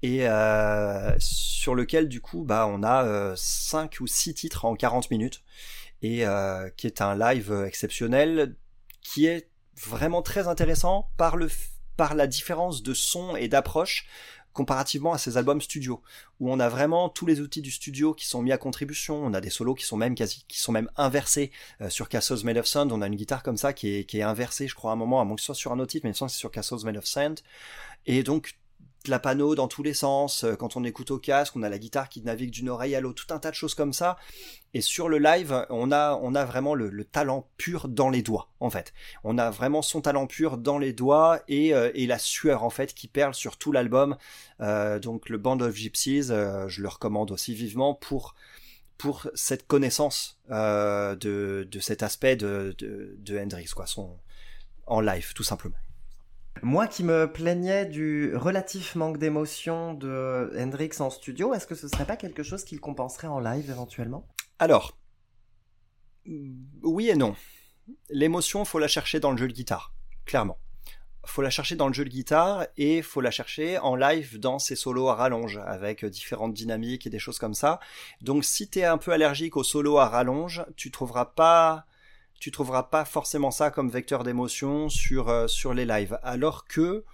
et 0.04 0.28
euh, 0.30 1.12
sur 1.18 1.74
lequel 1.74 2.08
du 2.08 2.22
coup, 2.22 2.44
bah, 2.44 2.68
on 2.70 2.84
a 2.84 3.04
euh, 3.04 3.34
5 3.36 3.98
ou 4.02 4.06
6 4.06 4.36
titres 4.36 4.66
en 4.66 4.76
40 4.76 5.10
minutes, 5.10 5.42
et 6.02 6.26
euh, 6.26 6.70
qui 6.78 6.88
est 6.88 7.02
un 7.02 7.16
live 7.16 7.64
exceptionnel, 7.66 8.56
qui 9.02 9.26
est 9.26 9.50
vraiment 9.82 10.22
très 10.22 10.48
intéressant 10.48 11.10
par 11.18 11.38
le 11.38 11.50
par 11.98 12.16
la 12.16 12.26
différence 12.26 12.82
de 12.82 12.94
son 12.94 13.36
et 13.36 13.48
d'approche 13.48 14.08
comparativement 14.54 15.14
à 15.14 15.18
ses 15.18 15.38
albums 15.38 15.62
studio 15.62 16.02
où 16.40 16.52
on 16.52 16.60
a 16.60 16.68
vraiment 16.68 17.10
tous 17.10 17.26
les 17.26 17.40
outils 17.40 17.62
du 17.62 17.72
studio 17.72 18.14
qui 18.14 18.26
sont 18.26 18.42
mis 18.42 18.52
à 18.52 18.58
contribution. 18.58 19.16
On 19.24 19.34
a 19.34 19.42
des 19.42 19.50
solos 19.50 19.76
qui 19.76 19.86
sont 19.86 19.98
même 19.98 20.16
quasi, 20.16 20.46
qui 20.48 20.60
sont 20.60 20.72
même 20.72 20.90
inversés. 20.98 21.52
Euh, 21.82 21.90
sur 21.90 22.10
Castles 22.10 22.44
Made 22.44 22.58
of 22.58 22.66
Sand, 22.66 22.92
on 22.92 23.02
a 23.02 23.08
une 23.08 23.16
guitare 23.16 23.44
comme 23.44 23.58
ça 23.58 23.74
qui 23.74 23.96
est, 23.96 24.04
qui 24.06 24.20
est 24.20 24.24
inversée, 24.24 24.68
je 24.68 24.76
crois, 24.76 24.92
à 24.92 24.94
un 24.94 24.98
moment, 24.98 25.22
à 25.22 25.26
moins 25.26 25.36
que 25.36 25.42
ce 25.42 25.48
soit 25.48 25.56
sur 25.56 25.72
un 25.72 25.80
autre 25.80 25.92
titre, 25.92 26.06
mais 26.06 26.12
il 26.12 26.22
me 26.22 26.28
que 26.28 26.32
c'est 26.32 26.38
sur 26.38 26.52
Castles 26.52 26.84
Made 26.84 26.98
of 26.98 27.06
Sand. 27.06 27.40
Et 28.06 28.24
donc, 28.24 28.56
la 29.08 29.20
panneau 29.20 29.56
dans 29.56 29.68
tous 29.68 29.84
les 29.84 29.94
sens. 29.94 30.44
Euh, 30.44 30.56
Quand 30.56 30.76
on 30.76 30.84
écoute 30.84 31.12
au 31.12 31.18
casque, 31.18 31.56
on 31.56 31.64
a 31.64 31.70
la 31.70 31.80
guitare 31.80 32.10
qui 32.10 32.22
navigue 32.22 32.52
d'une 32.52 32.70
oreille 32.70 32.96
à 32.96 33.02
l'autre, 33.02 33.26
tout 33.26 33.34
un 33.34 33.40
tas 33.40 33.50
de 33.50 33.56
choses 33.56 33.76
comme 33.76 33.94
ça. 33.94 34.18
Et 34.74 34.82
sur 34.82 35.10
le 35.10 35.18
live, 35.18 35.66
on 35.70 35.92
a, 35.92 36.20
on 36.22 36.36
a 36.36 36.46
vraiment 36.46 36.76
le, 36.76 36.90
le 36.90 37.04
talent 37.04 37.48
pur 37.58 37.88
dans 37.88 38.10
les 38.10 38.22
doigts, 38.22 38.50
en 38.60 38.70
fait. 38.70 38.94
On 39.24 39.38
a 39.38 39.50
vraiment 39.50 39.82
son 39.82 40.02
talent 40.02 40.28
pur 40.28 40.58
dans 40.58 40.78
les 40.78 40.94
doigts 40.94 41.42
et, 41.48 41.74
euh, 41.74 41.92
et 41.94 42.08
la 42.08 42.20
sueur, 42.20 42.64
en 42.64 42.70
fait, 42.70 42.94
qui 42.94 43.08
perle 43.08 43.34
sur 43.34 43.58
tout 43.58 43.72
l'album. 43.72 44.18
Euh, 44.60 45.00
donc 45.00 45.30
le 45.30 45.38
Band 45.38 45.60
of 45.60 45.76
Gypsies, 45.76 46.28
je 46.28 46.82
le 46.82 46.88
recommande 46.88 47.32
aussi 47.32 47.54
vivement 47.54 47.94
pour 47.94 48.36
pour 48.98 49.28
cette 49.34 49.66
connaissance 49.66 50.40
de, 50.48 51.68
de 51.72 51.80
cet 51.80 52.04
aspect 52.04 52.36
de, 52.36 52.76
de, 52.78 53.16
de 53.18 53.40
Hendrix, 53.40 53.66
quoi, 53.76 53.88
son, 53.88 54.16
en 54.86 55.02
live, 55.02 55.34
tout 55.34 55.42
simplement. 55.42 55.76
Moi 56.64 56.86
qui 56.86 57.04
me 57.04 57.32
plaignais 57.32 57.88
du 57.88 58.36
relatif 58.36 58.94
manque 58.96 59.18
d'émotion 59.18 59.96
de 59.96 60.54
Hendrix 60.56 60.92
en 61.00 61.10
studio, 61.10 61.56
est-ce 61.56 61.66
que 61.66 61.74
ce 61.74 61.88
serait 61.88 62.06
pas 62.06 62.18
quelque 62.18 62.44
chose 62.44 62.64
qu'il 62.64 62.80
compenserait 62.80 63.28
en 63.28 63.40
live 63.40 63.72
éventuellement? 63.72 64.28
Alors, 64.60 64.96
oui 66.84 67.10
et 67.10 67.16
non. 67.16 67.36
L'émotion, 68.10 68.64
faut 68.64 68.78
la 68.78 68.88
chercher 68.88 69.20
dans 69.20 69.32
le 69.32 69.38
jeu 69.38 69.48
de 69.48 69.54
guitare, 69.54 69.94
clairement. 70.26 70.60
Faut 71.26 71.42
la 71.42 71.50
chercher 71.50 71.76
dans 71.76 71.88
le 71.88 71.94
jeu 71.94 72.04
de 72.04 72.10
guitare 72.10 72.68
et 72.78 73.02
faut 73.02 73.22
la 73.22 73.32
chercher 73.32 73.80
en 73.80 73.96
live 73.96 74.40
dans 74.40 74.60
ses 74.60 74.76
solos 74.76 75.10
à 75.10 75.16
rallonge 75.16 75.60
avec 75.66 76.06
différentes 76.06 76.54
dynamiques 76.54 77.08
et 77.08 77.10
des 77.10 77.20
choses 77.20 77.40
comme 77.40 77.56
ça. 77.56 77.80
Donc 78.22 78.46
si 78.46 78.70
t'es 78.70 78.86
un 78.86 79.00
peu 79.00 79.12
allergique 79.12 79.58
aux 79.58 79.64
solos 79.64 79.98
à 79.98 80.10
rallonge, 80.10 80.64
tu 80.76 80.92
trouveras 80.92 81.26
pas 81.26 81.86
tu 82.42 82.50
trouveras 82.52 82.84
pas 82.84 83.06
forcément 83.06 83.52
ça 83.52 83.70
comme 83.70 83.90
vecteur 83.92 84.24
d'émotion 84.24 84.90
sur 84.90 85.30
euh, 85.30 85.48
sur 85.48 85.76
les 85.76 85.86
lives 85.86 86.18
alors 86.24 86.66
que 86.66 87.06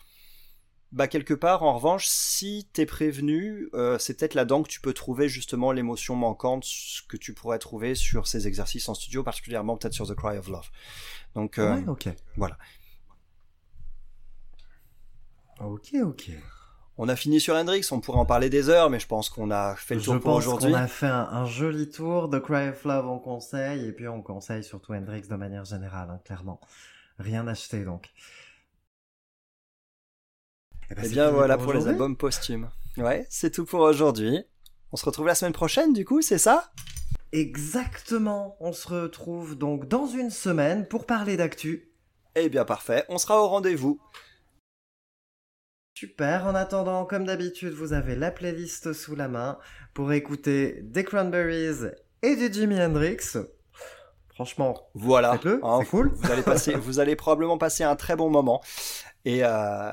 bah 0.94 1.10
quelque 1.10 1.34
part 1.34 1.64
en 1.64 1.74
revanche 1.76 2.08
si 2.08 2.70
t'es 2.72 2.86
prévenu 2.86 3.68
euh, 3.74 4.00
c'est 4.00 4.18
peut-être 4.18 4.36
là-dedans 4.36 4.64
que 4.64 4.70
tu 4.70 4.80
peux 4.80 4.94
trouver 4.94 5.28
justement 5.28 5.74
l'émotion 5.74 6.16
manquante 6.16 6.64
ce 6.64 7.02
que 7.04 7.18
tu 7.18 7.34
pourrais 7.34 7.60
trouver 7.60 7.94
sur 7.94 8.26
ces 8.26 8.48
exercices 8.48 8.88
en 8.88 8.94
studio 8.94 9.22
particulièrement 9.22 9.76
peut-être 9.76 9.94
sur 9.94 10.08
The 10.08 10.16
Cry 10.16 10.38
of 10.38 10.48
Love 10.48 10.70
donc 11.36 11.60
euh, 11.60 11.76
Ouais, 11.76 11.84
ok. 11.88 12.08
voilà 12.38 12.58
Ok, 15.60 15.96
ok. 16.04 16.32
On 16.98 17.10
a 17.10 17.16
fini 17.16 17.40
sur 17.40 17.56
Hendrix 17.56 17.88
on 17.92 18.00
pourrait 18.00 18.20
en 18.20 18.26
parler 18.26 18.50
des 18.50 18.70
heures 18.70 18.90
mais 18.90 19.00
je 19.00 19.08
pense 19.08 19.30
qu'on 19.30 19.52
a 19.52 19.76
fait 19.76 19.96
le 19.96 20.02
tour 20.02 20.14
Je 20.16 20.20
pour 20.20 20.34
aujourd'hui 20.34 20.72
qu'on 20.72 20.78
a 20.78 20.88
fait 20.88 21.06
un, 21.08 21.28
un 21.32 21.46
joli 21.46 21.90
tour 21.90 22.28
de 22.30 22.40
Cry 22.40 22.70
of 22.70 22.84
Love 22.86 23.08
on 23.08 23.20
conseille 23.20 23.86
et 23.88 23.92
puis 23.92 24.08
on 24.08 24.22
conseille 24.22 24.64
surtout 24.64 24.94
Hendrix 24.94 25.22
de 25.30 25.36
manière 25.36 25.66
générale, 25.66 26.10
hein, 26.12 26.20
clairement. 26.26 26.60
rien 27.20 27.48
acheté 27.48 27.84
donc. 27.84 28.10
Eh 30.90 30.96
ben, 30.96 31.02
Eh 31.04 31.08
c'est 31.08 31.14
bien 31.14 31.30
voilà 31.32 31.58
pour 31.58 31.74
les 31.74 31.80
aujourd'hui. 31.80 31.92
albums 31.94 32.16
posthumes. 32.18 32.70
Ouais, 32.98 33.26
c'est 33.30 33.52
tout 33.52 33.66
pour 33.66 33.82
aujourd'hui. 33.82 34.44
On 34.92 34.98
se 34.98 35.06
retrouve 35.06 35.28
la 35.28 35.36
semaine 35.36 35.54
prochaine 35.54 35.94
du 35.94 36.06
coup, 36.06 36.22
c'est 36.22 36.38
ça? 36.38 36.72
Exactement, 37.34 38.56
on 38.62 38.72
se 38.72 38.88
retrouve 38.88 39.58
donc 39.58 39.88
dans 39.88 40.08
une 40.08 40.30
semaine 40.30 40.88
pour 40.88 41.06
parler 41.06 41.36
d'actu. 41.36 41.92
Eh 42.36 42.48
bien 42.50 42.64
parfait, 42.66 43.04
on 43.10 43.18
sera 43.18 43.42
au 43.44 43.48
rendez-vous. 43.48 44.00
Super, 46.00 46.46
en 46.46 46.54
attendant, 46.54 47.06
comme 47.06 47.26
d'habitude, 47.26 47.74
vous 47.74 47.92
avez 47.92 48.16
la 48.16 48.30
playlist 48.30 48.94
sous 48.94 49.16
la 49.16 49.28
main 49.28 49.58
pour 49.96 50.14
écouter 50.14 50.82
des 50.84 51.04
Cranberries 51.04 51.88
et 52.22 52.36
du 52.36 52.54
Jimi 52.54 52.80
Hendrix. 52.80 53.18
Franchement, 54.28 54.78
Voilà. 54.94 55.32
faites-le, 55.32 55.60
Hein, 55.64 55.80
cool. 55.90 56.12
Vous 56.14 56.32
allez 56.32 56.44
passer, 56.44 56.76
vous 56.76 57.00
allez 57.00 57.16
probablement 57.16 57.58
passer 57.58 57.84
un 57.84 57.96
très 57.96 58.16
bon 58.16 58.30
moment. 58.30 58.62
Et 59.26 59.44
euh, 59.44 59.92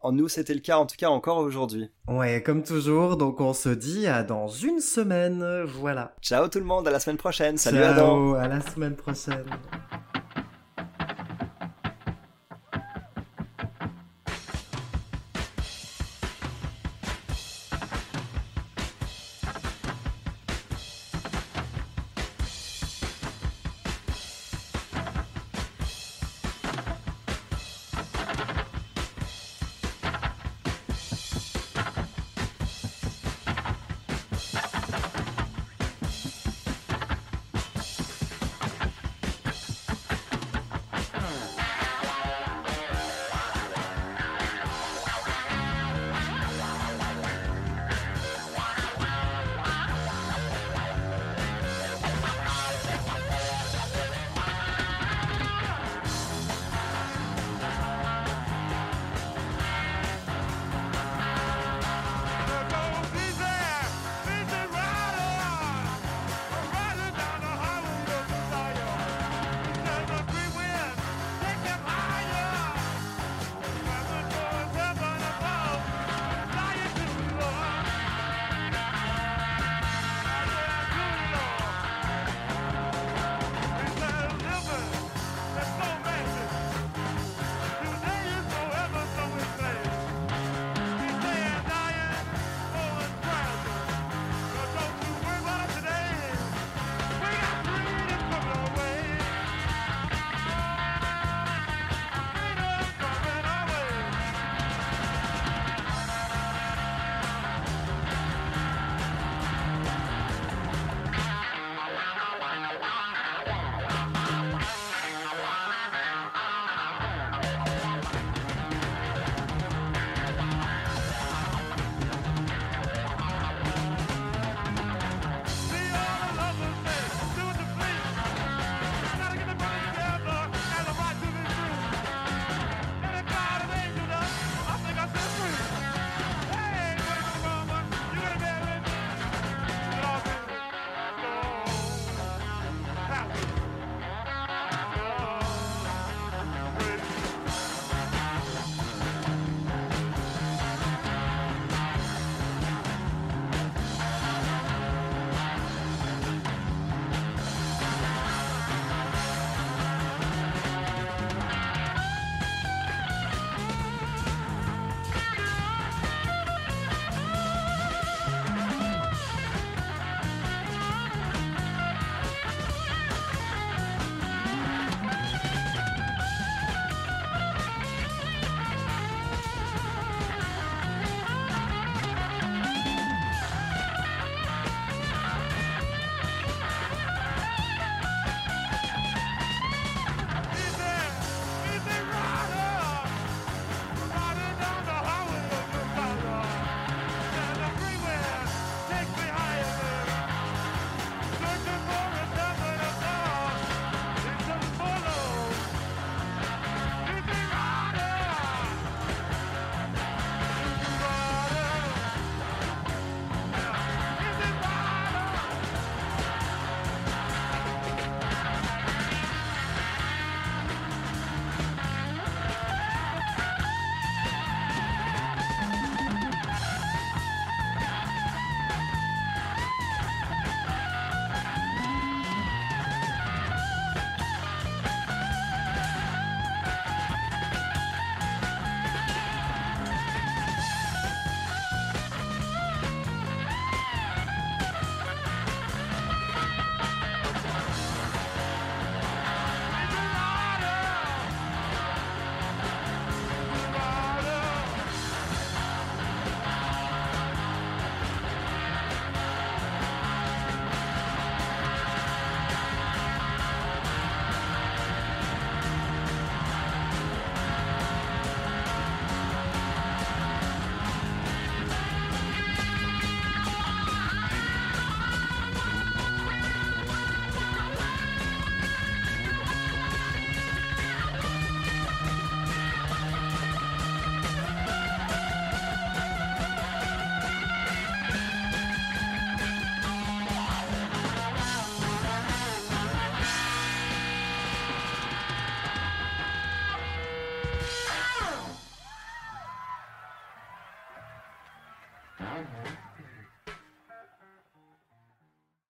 en 0.00 0.12
nous, 0.12 0.28
c'était 0.28 0.52
le 0.52 0.60
cas 0.60 0.76
en 0.76 0.84
tout 0.84 0.96
cas 0.98 1.08
encore 1.08 1.38
aujourd'hui. 1.38 1.90
Ouais, 2.06 2.42
comme 2.42 2.62
toujours, 2.62 3.16
donc 3.16 3.40
on 3.40 3.54
se 3.54 3.70
dit 3.70 4.06
à 4.06 4.24
dans 4.24 4.48
une 4.48 4.80
semaine, 4.80 5.62
voilà. 5.64 6.14
Ciao 6.20 6.48
tout 6.48 6.58
le 6.58 6.66
monde, 6.66 6.86
à 6.86 6.90
la 6.90 7.00
semaine 7.00 7.16
prochaine. 7.16 7.56
Salut 7.56 7.82
Adam. 7.82 8.08
Ciao, 8.08 8.34
à 8.34 8.46
la 8.46 8.60
semaine 8.60 8.94
prochaine. 8.94 9.46